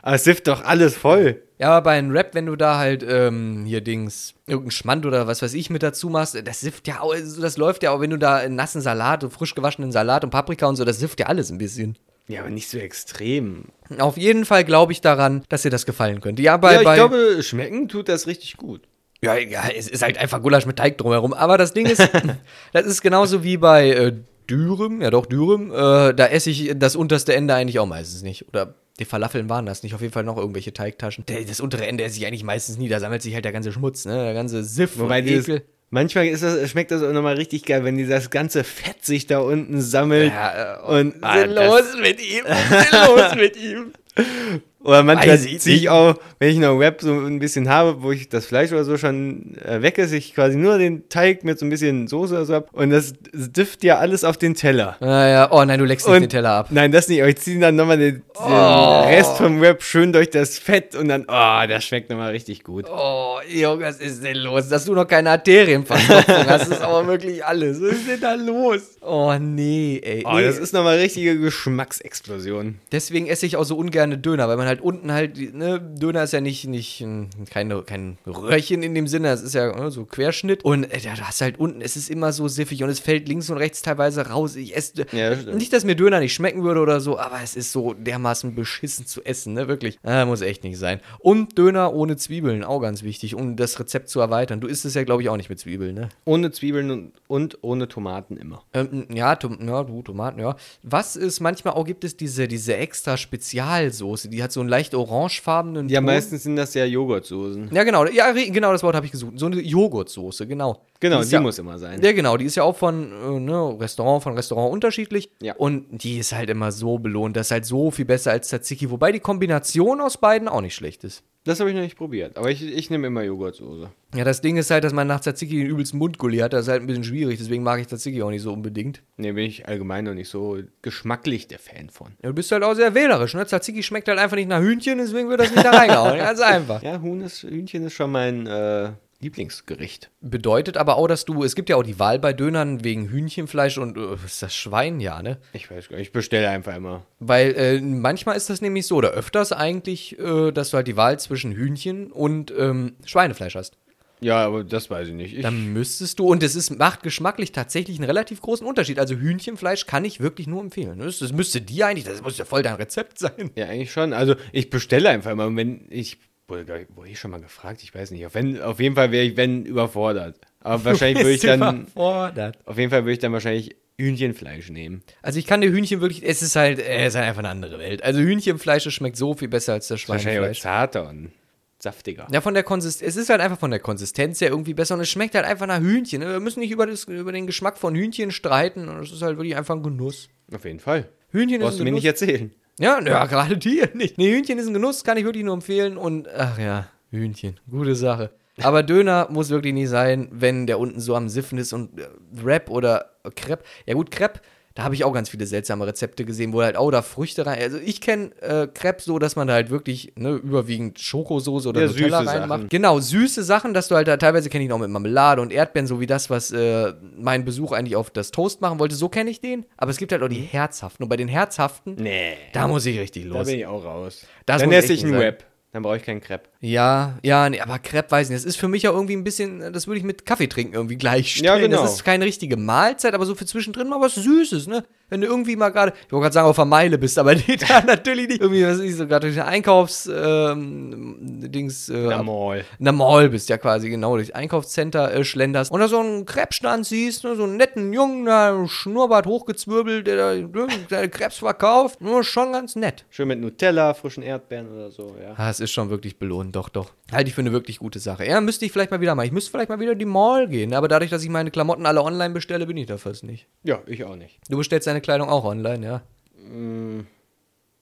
aber 0.02 0.16
es 0.16 0.24
sift 0.24 0.48
doch 0.48 0.64
alles 0.64 0.96
voll. 0.96 1.42
Ja, 1.58 1.72
aber 1.72 1.84
bei 1.84 1.98
einem 1.98 2.10
Rap, 2.10 2.34
wenn 2.34 2.46
du 2.46 2.56
da 2.56 2.78
halt 2.78 3.04
ähm, 3.06 3.64
hier 3.66 3.82
Dings, 3.82 4.34
irgendein 4.46 4.70
Schmand 4.70 5.04
oder 5.04 5.26
was 5.26 5.42
weiß 5.42 5.52
ich 5.54 5.68
mit 5.68 5.82
dazu 5.82 6.08
machst, 6.08 6.40
das 6.42 6.60
sifft 6.60 6.88
ja 6.88 7.00
auch, 7.00 7.12
also 7.12 7.42
das 7.42 7.58
läuft 7.58 7.82
ja 7.82 7.90
auch, 7.90 8.00
wenn 8.00 8.10
du 8.10 8.18
da 8.18 8.36
einen 8.36 8.56
nassen 8.56 8.80
Salat, 8.80 9.24
und 9.24 9.30
frisch 9.30 9.54
gewaschenen 9.54 9.92
Salat 9.92 10.24
und 10.24 10.30
Paprika 10.30 10.66
und 10.66 10.76
so, 10.76 10.84
das 10.84 10.98
sifft 10.98 11.20
ja 11.20 11.26
alles 11.26 11.50
ein 11.50 11.58
bisschen. 11.58 11.98
Ja, 12.28 12.40
aber 12.40 12.50
nicht 12.50 12.68
so 12.68 12.78
extrem. 12.78 13.64
Auf 13.98 14.16
jeden 14.16 14.44
Fall 14.44 14.64
glaube 14.64 14.92
ich 14.92 15.00
daran, 15.00 15.42
dass 15.48 15.62
dir 15.62 15.70
das 15.70 15.84
gefallen 15.84 16.20
könnte. 16.20 16.42
Ja, 16.42 16.56
bei, 16.56 16.74
ja, 16.74 16.78
ich 16.78 16.84
bei, 16.84 16.94
glaube, 16.94 17.42
schmecken 17.42 17.88
tut 17.88 18.08
das 18.08 18.26
richtig 18.26 18.56
gut. 18.56 18.82
ja, 19.20 19.36
ja, 19.36 19.64
es 19.76 19.88
ist 19.88 20.02
halt 20.02 20.16
einfach 20.16 20.40
Gulasch 20.40 20.64
mit 20.64 20.76
Teig 20.76 20.96
drumherum. 20.96 21.34
Aber 21.34 21.58
das 21.58 21.74
Ding 21.74 21.86
ist, 21.86 22.08
das 22.72 22.86
ist 22.86 23.02
genauso 23.02 23.42
wie 23.42 23.56
bei 23.56 23.90
äh, 23.90 24.12
Dürüm, 24.48 25.02
ja 25.02 25.10
doch, 25.10 25.26
Dürüm, 25.26 25.72
äh, 25.72 26.14
da 26.14 26.26
esse 26.26 26.50
ich 26.50 26.72
das 26.76 26.96
unterste 26.96 27.34
Ende 27.34 27.54
eigentlich 27.54 27.80
auch 27.80 27.86
meistens 27.86 28.22
nicht. 28.22 28.48
Oder 28.48 28.74
die 29.00 29.04
Falafeln 29.06 29.48
waren 29.48 29.66
das 29.66 29.82
nicht, 29.82 29.94
auf 29.94 30.00
jeden 30.00 30.12
Fall 30.12 30.24
noch 30.24 30.36
irgendwelche 30.36 30.72
Teigtaschen. 30.72 31.24
Der, 31.26 31.42
das 31.42 31.58
untere 31.60 31.86
Ende 31.86 32.04
esse 32.04 32.18
ich 32.18 32.26
eigentlich 32.26 32.44
meistens 32.44 32.76
nie, 32.78 32.88
da 32.88 33.00
sammelt 33.00 33.22
sich 33.22 33.34
halt 33.34 33.44
der 33.44 33.52
ganze 33.52 33.72
Schmutz, 33.72 34.04
ne, 34.04 34.24
der 34.24 34.34
ganze 34.34 34.62
Siff 34.62 34.98
Wobei 34.98 35.20
und 35.20 35.28
Ekel. 35.28 35.62
manchmal 35.88 36.28
ist 36.28 36.42
das, 36.42 36.70
schmeckt 36.70 36.90
das 36.90 37.02
auch 37.02 37.12
nochmal 37.12 37.34
richtig 37.34 37.64
geil, 37.64 37.82
wenn 37.82 37.96
dieses 37.96 38.30
ganze 38.30 38.62
Fett 38.62 39.04
sich 39.04 39.26
da 39.26 39.38
unten 39.40 39.80
sammelt. 39.80 40.32
Ja, 40.32 40.76
äh, 40.76 40.98
und 40.98 41.14
was 41.20 41.30
ah, 41.30 41.40
ist 41.42 41.56
das- 41.56 41.66
los 41.94 42.00
mit 42.00 42.20
ihm? 42.20 42.44
Ist 42.44 42.92
los 42.92 43.34
mit 43.34 43.56
ihm? 43.56 43.92
Oder 44.82 45.02
manchmal 45.02 45.38
ziehe 45.38 45.56
ich 45.56 45.66
nicht. 45.66 45.88
auch, 45.90 46.14
wenn 46.38 46.50
ich 46.50 46.56
noch 46.58 46.78
Wrap 46.78 47.02
so 47.02 47.12
ein 47.12 47.38
bisschen 47.38 47.68
habe, 47.68 48.02
wo 48.02 48.12
ich 48.12 48.28
das 48.30 48.46
Fleisch 48.46 48.72
oder 48.72 48.84
so 48.84 48.96
schon 48.96 49.56
äh, 49.62 49.82
weg 49.82 49.98
ist, 49.98 50.12
ich 50.12 50.34
quasi 50.34 50.56
nur 50.56 50.78
den 50.78 51.08
Teig 51.10 51.44
mit 51.44 51.58
so 51.58 51.66
ein 51.66 51.70
bisschen 51.70 52.08
Soße 52.08 52.34
oder 52.34 52.44
so 52.46 52.54
hab 52.54 52.72
und 52.72 52.88
das 52.90 53.12
difft 53.32 53.84
ja 53.84 53.98
alles 53.98 54.24
auf 54.24 54.38
den 54.38 54.54
Teller. 54.54 54.96
Naja, 55.00 55.48
oh 55.52 55.62
nein, 55.64 55.78
du 55.78 55.84
leckst 55.84 56.06
nicht 56.06 56.16
Und- 56.16 56.22
den 56.22 56.30
Teller 56.30 56.50
ab. 56.52 56.68
Nein, 56.70 56.92
das 56.92 57.08
nicht, 57.08 57.20
aber 57.20 57.28
ich 57.28 57.36
ziehe 57.36 57.60
dann 57.60 57.76
nochmal 57.76 57.98
den, 57.98 58.14
den 58.14 58.22
Oh. 58.36 59.00
Rest 59.02 59.36
vom 59.36 59.60
Wrap 59.60 59.82
schön 59.82 60.14
durch 60.14 60.30
das 60.30 60.58
Fett 60.58 60.94
und 60.96 61.08
dann, 61.08 61.26
oh, 61.28 61.66
das 61.68 61.84
schmeckt 61.84 62.08
nochmal 62.08 62.30
richtig 62.30 62.64
gut. 62.64 62.86
Oh, 62.90 63.36
Junge, 63.48 63.84
was 63.84 63.98
ist 64.00 64.24
denn 64.24 64.36
los? 64.38 64.68
Dass 64.70 64.86
du 64.86 64.94
noch 64.94 65.06
keine 65.06 65.28
Arterienverstopfung 65.30 66.46
hast, 66.46 66.68
ist 66.68 66.80
aber 66.80 67.06
wirklich 67.06 67.44
alles. 67.44 67.82
Was 67.82 67.92
ist 67.92 68.08
denn 68.08 68.20
da 68.20 68.32
los? 68.34 68.80
Oh, 69.02 69.34
nee, 69.38 70.00
ey. 70.02 70.22
Oh, 70.26 70.36
nee. 70.36 70.44
das 70.44 70.58
ist 70.58 70.72
nochmal 70.72 70.96
richtige 70.98 71.38
Geschmacksexplosion. 71.38 72.76
Deswegen 72.92 73.26
esse 73.26 73.44
ich 73.46 73.56
auch 73.56 73.64
so 73.64 73.76
ungerne 73.76 74.16
Döner, 74.18 74.48
weil 74.48 74.56
man 74.56 74.66
halt 74.70 74.80
unten 74.80 75.12
halt, 75.12 75.36
ne, 75.54 75.80
Döner 75.80 76.22
ist 76.22 76.32
ja 76.32 76.40
nicht, 76.40 76.66
nicht 76.66 77.00
ein- 77.00 77.28
keine, 77.50 77.82
kein 77.82 78.18
Röhrchen 78.26 78.82
in 78.82 78.94
dem 78.94 79.06
Sinne, 79.06 79.28
es 79.30 79.42
ist 79.42 79.54
ja 79.54 79.74
ne, 79.78 79.90
so 79.90 80.04
Querschnitt. 80.04 80.64
Und 80.64 80.84
äh, 80.84 81.00
da 81.02 81.16
hast 81.20 81.40
halt 81.40 81.58
unten, 81.58 81.80
es 81.80 81.96
ist 81.96 82.08
immer 82.08 82.32
so 82.32 82.48
siffig 82.48 82.82
und 82.82 82.88
es 82.88 83.00
fällt 83.00 83.28
links 83.28 83.50
und 83.50 83.58
rechts 83.58 83.82
teilweise 83.82 84.28
raus. 84.28 84.56
Ich 84.56 84.74
esse, 84.76 85.04
Ja, 85.12 85.30
das 85.34 85.44
nicht, 85.54 85.72
dass 85.72 85.84
mir 85.84 85.96
Döner 85.96 86.20
nicht 86.20 86.32
schmecken 86.34 86.62
würde 86.62 86.80
oder 86.80 87.00
so, 87.00 87.18
aber 87.18 87.40
es 87.42 87.56
ist 87.56 87.72
so 87.72 87.94
dermaßen 87.94 88.54
beschissen 88.54 89.06
zu 89.06 89.22
essen, 89.24 89.54
ne, 89.54 89.68
wirklich. 89.68 89.98
Ah, 90.02 90.24
muss 90.24 90.40
echt 90.40 90.64
nicht 90.64 90.78
sein. 90.78 91.00
Und 91.18 91.58
Döner 91.58 91.92
ohne 91.92 92.16
Zwiebeln, 92.16 92.64
auch 92.64 92.80
ganz 92.80 93.02
wichtig, 93.02 93.34
um 93.34 93.56
das 93.56 93.78
Rezept 93.80 94.08
zu 94.08 94.20
erweitern. 94.20 94.60
Du 94.60 94.68
isst 94.68 94.84
es 94.84 94.94
ja, 94.94 95.02
glaube 95.04 95.22
ich, 95.22 95.28
auch 95.28 95.36
nicht 95.36 95.50
mit 95.50 95.58
Zwiebeln, 95.58 95.94
ne? 95.94 96.08
Ohne 96.24 96.50
Zwiebeln 96.52 96.90
und, 96.90 97.12
und 97.26 97.58
ohne 97.62 97.88
Tomaten 97.88 98.36
immer. 98.36 98.62
Ähm, 98.72 99.06
ja, 99.12 99.34
Tom 99.36 99.58
ja, 99.66 99.82
du, 99.82 100.02
Tomaten, 100.02 100.40
ja. 100.40 100.56
Was 100.82 101.16
ist 101.16 101.40
manchmal 101.40 101.74
auch 101.74 101.84
gibt 101.84 102.04
es 102.04 102.16
diese, 102.16 102.46
diese 102.46 102.76
extra 102.76 103.16
Spezialsoße, 103.16 104.28
die 104.28 104.42
hat 104.42 104.52
so 104.52 104.59
einen 104.60 104.68
leicht 104.68 104.94
orangefarbenen 104.94 105.88
Ja, 105.88 106.00
Ton. 106.00 106.06
meistens 106.06 106.42
sind 106.42 106.56
das 106.56 106.74
ja 106.74 106.84
Joghurtsoßen. 106.84 107.70
Ja, 107.72 107.84
genau, 107.84 108.06
ja, 108.06 108.32
genau 108.32 108.72
das 108.72 108.82
Wort 108.82 108.94
habe 108.94 109.06
ich 109.06 109.12
gesucht. 109.12 109.38
So 109.38 109.46
eine 109.46 109.60
Joghurtsoße, 109.60 110.46
genau. 110.46 110.82
Genau, 111.00 111.20
ist 111.20 111.30
die 111.30 111.34
ja, 111.34 111.40
muss 111.40 111.58
immer 111.58 111.78
sein. 111.78 112.00
Ja, 112.02 112.12
genau, 112.12 112.36
die 112.36 112.44
ist 112.44 112.56
ja 112.56 112.62
auch 112.62 112.76
von 112.76 113.10
äh, 113.10 113.40
ne, 113.40 113.76
Restaurant 113.80 114.22
von 114.22 114.34
Restaurant 114.34 114.72
unterschiedlich. 114.72 115.30
Ja. 115.40 115.54
Und 115.56 116.02
die 116.02 116.18
ist 116.18 116.32
halt 116.32 116.50
immer 116.50 116.72
so 116.72 116.98
belohnt. 116.98 117.36
Das 117.36 117.48
ist 117.48 117.50
halt 117.52 117.64
so 117.64 117.90
viel 117.90 118.04
besser 118.04 118.32
als 118.32 118.48
Tzatziki. 118.48 118.90
Wobei 118.90 119.12
die 119.12 119.20
Kombination 119.20 120.00
aus 120.00 120.18
beiden 120.18 120.48
auch 120.48 120.60
nicht 120.60 120.74
schlecht 120.74 121.04
ist. 121.04 121.22
Das 121.44 121.58
habe 121.58 121.70
ich 121.70 121.76
noch 121.76 121.82
nicht 121.82 121.96
probiert, 121.96 122.36
aber 122.36 122.50
ich, 122.50 122.62
ich 122.62 122.90
nehme 122.90 123.06
immer 123.06 123.22
Joghurtsoße. 123.22 123.90
Ja, 124.14 124.24
das 124.24 124.42
Ding 124.42 124.58
ist 124.58 124.70
halt, 124.70 124.84
dass 124.84 124.92
man 124.92 125.06
nach 125.06 125.20
Tzatziki 125.20 125.56
den 125.56 125.68
übelsten 125.68 125.98
Mundgulli 125.98 126.38
hat. 126.38 126.52
Das 126.52 126.66
ist 126.66 126.68
halt 126.68 126.82
ein 126.82 126.86
bisschen 126.86 127.04
schwierig. 127.04 127.38
Deswegen 127.38 127.62
mag 127.62 127.80
ich 127.80 127.86
Tzatziki 127.86 128.22
auch 128.22 128.28
nicht 128.28 128.42
so 128.42 128.52
unbedingt. 128.52 129.02
Nee, 129.16 129.32
bin 129.32 129.46
ich 129.46 129.66
allgemein 129.66 130.04
noch 130.04 130.12
nicht 130.12 130.28
so 130.28 130.58
geschmacklich 130.82 131.48
der 131.48 131.58
Fan 131.58 131.88
von. 131.88 132.08
Ja, 132.22 132.28
du 132.28 132.34
bist 132.34 132.52
halt 132.52 132.62
auch 132.62 132.74
sehr 132.74 132.94
wählerisch, 132.94 133.32
ne? 133.32 133.46
Tzatziki 133.46 133.82
schmeckt 133.82 134.08
halt 134.08 134.18
einfach 134.18 134.36
nicht 134.36 134.50
nach 134.50 134.60
Hühnchen, 134.60 134.98
deswegen 134.98 135.30
wird 135.30 135.40
das 135.40 135.50
nicht 135.50 135.64
da 135.64 135.70
reingehauen. 135.70 136.18
Ganz 136.18 136.40
einfach. 136.40 136.82
Ja, 136.82 137.00
Huhn 137.00 137.22
ist, 137.22 137.42
Hühnchen 137.42 137.86
ist 137.86 137.94
schon 137.94 138.12
mein 138.12 138.46
äh, 138.46 138.90
Lieblingsgericht. 139.20 140.10
Bedeutet 140.20 140.76
aber 140.76 140.96
auch, 140.96 141.06
dass 141.06 141.24
du, 141.24 141.44
es 141.44 141.54
gibt 141.54 141.68
ja 141.68 141.76
auch 141.76 141.82
die 141.82 141.98
Wahl 141.98 142.18
bei 142.18 142.32
Dönern 142.32 142.84
wegen 142.84 143.08
Hühnchenfleisch 143.08 143.78
und 143.78 143.96
äh, 143.96 144.14
ist 144.24 144.42
das 144.42 144.54
Schwein, 144.54 144.98
ja, 144.98 145.22
ne? 145.22 145.38
Ich 145.52 145.70
weiß 145.70 145.88
gar 145.88 145.98
nicht, 145.98 146.08
ich 146.08 146.12
bestelle 146.12 146.48
einfach 146.48 146.74
immer. 146.74 147.06
Weil 147.18 147.54
äh, 147.54 147.80
manchmal 147.80 148.36
ist 148.36 148.48
das 148.48 148.62
nämlich 148.62 148.86
so, 148.86 148.96
oder 148.96 149.10
öfters 149.10 149.52
eigentlich, 149.52 150.18
äh, 150.18 150.52
dass 150.52 150.70
du 150.70 150.78
halt 150.78 150.88
die 150.88 150.96
Wahl 150.96 151.20
zwischen 151.20 151.52
Hühnchen 151.52 152.10
und 152.10 152.52
ähm, 152.56 152.96
Schweinefleisch 153.04 153.54
hast. 153.54 153.76
Ja, 154.20 154.44
aber 154.44 154.64
das 154.64 154.90
weiß 154.90 155.08
ich 155.08 155.14
nicht. 155.14 155.34
Ich, 155.34 155.42
Dann 155.42 155.72
müsstest 155.72 156.18
du, 156.18 156.26
und 156.26 156.42
es 156.42 156.54
ist, 156.54 156.78
macht 156.78 157.02
geschmacklich 157.02 157.52
tatsächlich 157.52 157.98
einen 157.98 158.04
relativ 158.04 158.42
großen 158.42 158.66
Unterschied. 158.66 158.98
Also 158.98 159.14
Hühnchenfleisch 159.14 159.86
kann 159.86 160.04
ich 160.04 160.20
wirklich 160.20 160.46
nur 160.46 160.60
empfehlen. 160.60 160.98
Das, 160.98 161.18
das 161.18 161.32
müsste 161.32 161.60
dir 161.60 161.86
eigentlich, 161.86 162.04
das 162.04 162.22
muss 162.22 162.36
ja 162.36 162.44
voll 162.44 162.62
dein 162.62 162.74
Rezept 162.74 163.18
sein. 163.18 163.50
ja, 163.54 163.66
eigentlich 163.66 163.92
schon. 163.92 164.12
Also 164.12 164.34
ich 164.52 164.68
bestelle 164.68 165.08
einfach 165.08 165.30
immer. 165.30 165.54
Wenn 165.56 165.86
ich, 165.88 166.18
wurde, 166.50 166.86
wurde 166.94 167.08
ich 167.08 167.18
schon 167.18 167.30
mal 167.30 167.40
gefragt, 167.40 167.82
ich 167.82 167.94
weiß 167.94 168.10
nicht. 168.10 168.26
Auf, 168.26 168.34
wenn, 168.34 168.60
auf 168.60 168.80
jeden 168.80 168.94
Fall 168.96 169.12
wäre 169.12 169.24
ich, 169.24 169.36
wenn, 169.36 169.64
überfordert. 169.64 170.38
Aber 170.60 170.84
wahrscheinlich 170.84 171.18
würde 171.24 171.34
ich 171.34 171.40
du 171.40 171.46
dann, 171.46 171.82
überfordert. 171.82 172.58
auf 172.66 172.76
jeden 172.78 172.90
Fall 172.90 173.02
würde 173.04 173.12
ich 173.12 173.18
dann 173.20 173.32
wahrscheinlich 173.32 173.76
Hühnchenfleisch 173.98 174.70
nehmen. 174.70 175.02
Also 175.22 175.38
ich 175.38 175.46
kann 175.46 175.60
dir 175.60 175.70
Hühnchen 175.70 176.00
wirklich, 176.00 176.22
es 176.26 176.42
ist 176.42 176.56
halt, 176.56 176.78
äh, 176.78 177.04
es 177.04 177.08
ist 177.08 177.16
halt 177.16 177.28
einfach 177.28 177.40
eine 177.40 177.50
andere 177.50 177.78
Welt. 177.78 178.02
Also 178.02 178.20
Hühnchenfleisch 178.20 178.84
das 178.84 178.92
schmeckt 178.94 179.16
so 179.16 179.34
viel 179.34 179.48
besser 179.48 179.74
als 179.74 179.88
das 179.88 180.08
Wahrscheinlich 180.08 180.34
Schweinefleisch. 180.36 180.60
zarter 180.60 181.08
und 181.08 181.32
saftiger. 181.78 182.26
Ja, 182.30 182.40
von 182.40 182.54
der 182.54 182.62
Konsistenz, 182.62 183.08
es 183.10 183.16
ist 183.16 183.30
halt 183.30 183.40
einfach 183.40 183.58
von 183.58 183.70
der 183.70 183.80
Konsistenz 183.80 184.40
her 184.40 184.48
irgendwie 184.48 184.74
besser 184.74 184.94
und 184.94 185.00
es 185.00 185.08
schmeckt 185.10 185.34
halt 185.34 185.46
einfach 185.46 185.66
nach 185.66 185.80
Hühnchen. 185.80 186.20
Wir 186.22 186.40
müssen 186.40 186.60
nicht 186.60 186.70
über, 186.70 186.86
das, 186.86 187.04
über 187.04 187.32
den 187.32 187.46
Geschmack 187.46 187.78
von 187.78 187.94
Hühnchen 187.94 188.30
streiten 188.32 188.88
und 188.88 189.02
es 189.02 189.12
ist 189.12 189.22
halt 189.22 189.36
wirklich 189.38 189.56
einfach 189.56 189.74
ein 189.76 189.82
Genuss. 189.82 190.28
Auf 190.54 190.64
jeden 190.64 190.80
Fall. 190.80 191.08
Hühnchen 191.30 191.60
Brauchst 191.60 191.74
ist 191.74 191.78
du 191.78 191.82
ein 191.82 191.84
mir 191.84 191.90
Genuss. 192.00 192.02
nicht 192.02 192.22
erzählen. 192.22 192.54
Ja, 192.80 192.98
ja, 193.00 193.26
gerade 193.26 193.58
dir 193.58 193.90
nicht. 193.94 194.16
Nee, 194.16 194.32
Hühnchen 194.32 194.58
ist 194.58 194.66
ein 194.66 194.74
Genuss, 194.74 195.04
kann 195.04 195.18
ich 195.18 195.24
wirklich 195.24 195.44
nur 195.44 195.54
empfehlen 195.54 195.96
und 195.98 196.28
ach 196.34 196.58
ja, 196.58 196.86
Hühnchen, 197.10 197.60
gute 197.70 197.94
Sache. 197.94 198.30
Aber 198.62 198.82
Döner 198.82 199.28
muss 199.30 199.50
wirklich 199.50 199.74
nicht 199.74 199.88
sein, 199.90 200.28
wenn 200.32 200.66
der 200.66 200.78
unten 200.78 201.00
so 201.00 201.14
am 201.14 201.28
Siffen 201.28 201.58
ist 201.58 201.72
und 201.72 201.98
äh, 201.98 202.08
Wrap 202.32 202.70
oder 202.70 203.10
Crepe. 203.36 203.64
Ja 203.86 203.94
gut, 203.94 204.10
Crepe, 204.10 204.40
da 204.74 204.84
habe 204.84 204.94
ich 204.94 205.02
auch 205.04 205.12
ganz 205.12 205.28
viele 205.28 205.46
seltsame 205.46 205.84
Rezepte 205.86 206.24
gesehen, 206.24 206.52
wo 206.52 206.62
halt 206.62 206.76
auch 206.76 206.90
da 206.92 207.02
Früchte 207.02 207.44
rein. 207.44 207.58
Also 207.60 207.78
ich 207.78 208.00
kenne 208.00 208.30
äh, 208.40 208.68
Crepe 208.68 209.02
so, 209.02 209.18
dass 209.18 209.34
man 209.34 209.48
da 209.48 209.54
halt 209.54 209.68
wirklich 209.70 210.12
ne, 210.16 210.30
überwiegend 210.36 211.00
Schokosoße 211.00 211.68
oder 211.68 211.80
Ja, 211.82 211.86
Nutella 211.88 212.20
süße 212.20 212.30
reinmacht. 212.40 212.70
Genau, 212.70 213.00
süße 213.00 213.42
Sachen, 213.42 213.74
dass 213.74 213.88
du 213.88 213.96
halt 213.96 214.06
da 214.06 214.16
teilweise 214.16 214.48
kenne 214.48 214.62
ich 214.64 214.70
noch 214.70 214.78
mit 214.78 214.88
Marmelade 214.88 215.42
und 215.42 215.52
Erdbeeren, 215.52 215.88
so 215.88 215.98
wie 215.98 216.06
das, 216.06 216.30
was 216.30 216.52
äh, 216.52 216.92
mein 217.16 217.44
Besuch 217.44 217.72
eigentlich 217.72 217.96
auf 217.96 218.10
das 218.10 218.30
Toast 218.30 218.60
machen 218.60 218.78
wollte. 218.78 218.94
So 218.94 219.08
kenne 219.08 219.30
ich 219.30 219.40
den. 219.40 219.66
Aber 219.76 219.90
es 219.90 219.96
gibt 219.96 220.12
halt 220.12 220.22
auch 220.22 220.28
die 220.28 220.40
herzhaften. 220.40 221.02
Und 221.02 221.08
bei 221.08 221.16
den 221.16 221.28
herzhaften, 221.28 221.96
Nee. 221.98 222.34
da 222.52 222.68
muss 222.68 222.86
ich 222.86 222.98
richtig 222.98 223.24
Da 223.28 223.38
los. 223.38 223.48
bin 223.48 223.58
ich 223.58 223.66
auch 223.66 223.84
raus. 223.84 224.24
Das 224.46 224.62
dann 224.62 224.70
esse 224.70 224.92
ich 224.92 225.00
sein. 225.00 225.12
Wrap. 225.18 225.44
Dann 225.72 225.82
brauche 225.82 225.96
ich 225.96 226.02
keinen 226.02 226.20
Crepe. 226.20 226.48
Ja, 226.60 227.18
ja, 227.22 227.48
nee, 227.48 227.60
aber 227.60 227.78
Crepe 227.78 228.10
weiß 228.10 228.26
ich 228.26 228.30
nicht. 228.32 228.44
Das 228.44 228.48
ist 228.48 228.56
für 228.56 228.66
mich 228.66 228.82
ja 228.82 228.90
irgendwie 228.90 229.14
ein 229.14 229.22
bisschen, 229.22 229.72
das 229.72 229.86
würde 229.86 229.98
ich 229.98 230.04
mit 230.04 230.26
Kaffee 230.26 230.48
trinken 230.48 230.74
irgendwie 230.74 230.96
gleichstellen. 230.96 231.44
Ja, 231.44 231.58
genau. 231.58 231.82
Das 231.82 231.94
ist 231.94 232.04
keine 232.04 232.24
richtige 232.24 232.56
Mahlzeit, 232.56 233.14
aber 233.14 233.24
so 233.24 233.36
für 233.36 233.46
zwischendrin 233.46 233.88
mal 233.88 234.00
was 234.00 234.16
Süßes, 234.16 234.66
ne? 234.66 234.84
Wenn 235.10 235.20
du 235.20 235.26
irgendwie 235.26 235.56
mal 235.56 235.70
gerade, 235.70 235.92
ich 236.06 236.12
wollte 236.12 236.22
gerade 236.22 236.32
sagen, 236.34 236.48
auf 236.48 236.56
der 236.56 236.64
Meile 236.64 236.98
bist, 236.98 237.18
aber 237.18 237.34
nee, 237.46 237.56
da 237.56 237.80
natürlich 237.86 238.28
nicht. 238.28 238.40
Irgendwie, 238.40 238.64
was 238.64 238.78
ist 238.78 238.98
so 238.98 239.06
gerade 239.06 239.26
durch 239.26 239.34
den 239.34 239.44
Einkaufs, 239.44 240.06
ähm, 240.06 241.42
äh, 241.44 241.70
Na, 241.90 242.22
Mall. 242.22 242.64
in 242.78 242.84
der 242.84 242.92
Mall 242.92 243.28
bist 243.28 243.48
ja 243.48 243.58
quasi, 243.58 243.90
genau, 243.90 244.16
durch 244.16 244.34
Einkaufscenter 244.34 245.12
äh, 245.12 245.24
schlenderst 245.24 245.70
und 245.70 245.80
da 245.80 245.88
so 245.88 245.98
einen 245.98 246.24
Krebsstand 246.24 246.86
siehst, 246.86 247.24
ne, 247.24 247.36
so 247.36 247.44
einen 247.44 247.56
netten 247.56 247.92
Jungen, 247.92 248.24
da 248.24 248.66
Schnurrbart 248.66 249.26
hochgezwirbelt, 249.26 250.06
der 250.06 250.16
da 250.16 250.34
ne, 250.34 250.68
seine 250.88 251.08
Krebs 251.08 251.38
verkauft, 251.38 252.00
nur 252.00 252.24
schon 252.24 252.52
ganz 252.52 252.76
nett. 252.76 253.04
Schön 253.10 253.28
mit 253.28 253.40
Nutella, 253.40 253.94
frischen 253.94 254.22
Erdbeeren 254.22 254.70
oder 254.72 254.90
so, 254.90 255.14
ja. 255.20 255.34
Ah, 255.36 255.50
es 255.50 255.60
ist 255.60 255.72
schon 255.72 255.90
wirklich 255.90 256.18
belohnt, 256.18 256.54
doch, 256.56 256.68
doch. 256.68 256.90
Halte 257.12 257.28
ich 257.28 257.34
für 257.34 257.40
eine 257.40 257.52
wirklich 257.52 257.78
gute 257.78 257.98
Sache. 257.98 258.26
Ja, 258.26 258.40
müsste 258.40 258.64
ich 258.64 258.72
vielleicht 258.72 258.90
mal 258.90 259.00
wieder 259.00 259.14
machen. 259.14 259.26
Ich 259.26 259.32
müsste 259.32 259.50
vielleicht 259.50 259.68
mal 259.68 259.80
wieder 259.80 259.92
in 259.92 259.98
die 259.98 260.04
Mall 260.04 260.48
gehen, 260.48 260.74
aber 260.74 260.88
dadurch, 260.88 261.10
dass 261.10 261.22
ich 261.22 261.28
meine 261.28 261.50
Klamotten 261.50 261.86
alle 261.86 262.02
online 262.02 262.34
bestelle, 262.34 262.66
bin 262.66 262.76
ich 262.76 262.86
da 262.86 262.98
fast 262.98 263.24
nicht. 263.24 263.46
Ja, 263.62 263.80
ich 263.86 264.04
auch 264.04 264.16
nicht. 264.16 264.38
Du 264.48 264.56
bestellst 264.56 264.86
deine 264.86 265.00
Kleidung 265.00 265.28
auch 265.28 265.44
online, 265.44 265.84
ja? 265.86 266.02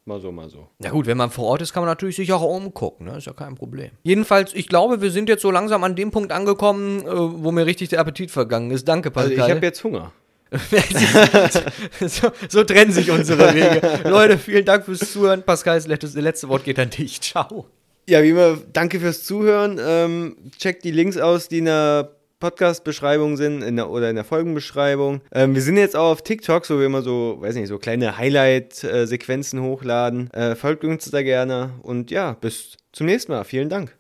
Mal 0.08 0.20
so, 0.20 0.32
mal 0.32 0.48
so. 0.48 0.68
Na 0.78 0.88
gut, 0.88 1.06
wenn 1.06 1.18
man 1.18 1.30
vor 1.30 1.44
Ort 1.46 1.60
ist, 1.60 1.74
kann 1.74 1.82
man 1.82 1.90
natürlich 1.90 2.16
sich 2.16 2.32
auch 2.32 2.42
umgucken, 2.42 3.06
ne? 3.06 3.18
Ist 3.18 3.26
ja 3.26 3.34
kein 3.34 3.54
Problem. 3.54 3.90
Jedenfalls, 4.02 4.54
ich 4.54 4.66
glaube, 4.68 5.02
wir 5.02 5.10
sind 5.10 5.28
jetzt 5.28 5.42
so 5.42 5.50
langsam 5.50 5.84
an 5.84 5.96
dem 5.96 6.10
Punkt 6.10 6.32
angekommen, 6.32 7.00
äh, 7.02 7.06
wo 7.10 7.52
mir 7.52 7.66
richtig 7.66 7.90
der 7.90 8.00
Appetit 8.00 8.30
vergangen 8.30 8.70
ist. 8.70 8.88
Danke, 8.88 9.10
Also 9.14 9.28
Pascal. 9.28 9.48
ich 9.48 9.54
habe 9.54 9.66
jetzt 9.66 9.84
Hunger. 9.84 10.12
so, 12.00 12.28
so 12.48 12.64
trennen 12.64 12.90
sich 12.90 13.10
unsere 13.10 13.52
Wege. 13.54 13.82
Leute, 14.08 14.38
vielen 14.38 14.64
Dank 14.64 14.86
fürs 14.86 15.12
Zuhören. 15.12 15.42
Pascal, 15.42 15.78
das 15.82 16.14
letzte 16.14 16.48
Wort 16.48 16.64
geht 16.64 16.78
an 16.78 16.88
dich. 16.88 17.20
Ciao. 17.20 17.66
Ja, 18.09 18.23
wie 18.23 18.31
immer, 18.31 18.57
danke 18.73 19.01
fürs 19.01 19.23
Zuhören. 19.25 19.79
Ähm, 19.79 20.37
checkt 20.59 20.83
die 20.85 20.92
Links 20.92 21.18
aus, 21.18 21.49
die 21.49 21.59
in 21.59 21.66
der 21.66 22.16
Podcast-Beschreibung 22.40 23.37
sind 23.37 23.61
in 23.61 23.77
der, 23.77 23.90
oder 23.90 24.09
in 24.09 24.16
der 24.16 24.25
Folgenbeschreibung. 24.25 25.21
Ähm, 25.31 25.55
wir 25.55 25.61
sind 25.61 25.77
jetzt 25.77 25.94
auch 25.94 26.12
auf 26.12 26.23
TikTok, 26.23 26.71
wo 26.71 26.79
wir 26.79 26.87
immer 26.87 27.03
so, 27.03 27.37
weiß 27.38 27.55
nicht, 27.57 27.68
so 27.68 27.77
kleine 27.77 28.16
Highlight-Sequenzen 28.16 29.61
hochladen. 29.61 30.33
Äh, 30.33 30.55
folgt 30.55 30.85
uns 30.85 31.11
da 31.11 31.23
gerne 31.23 31.75
und 31.83 32.11
ja, 32.11 32.33
bis 32.33 32.79
zum 32.92 33.05
nächsten 33.05 33.31
Mal. 33.31 33.44
Vielen 33.44 33.68
Dank. 33.68 33.97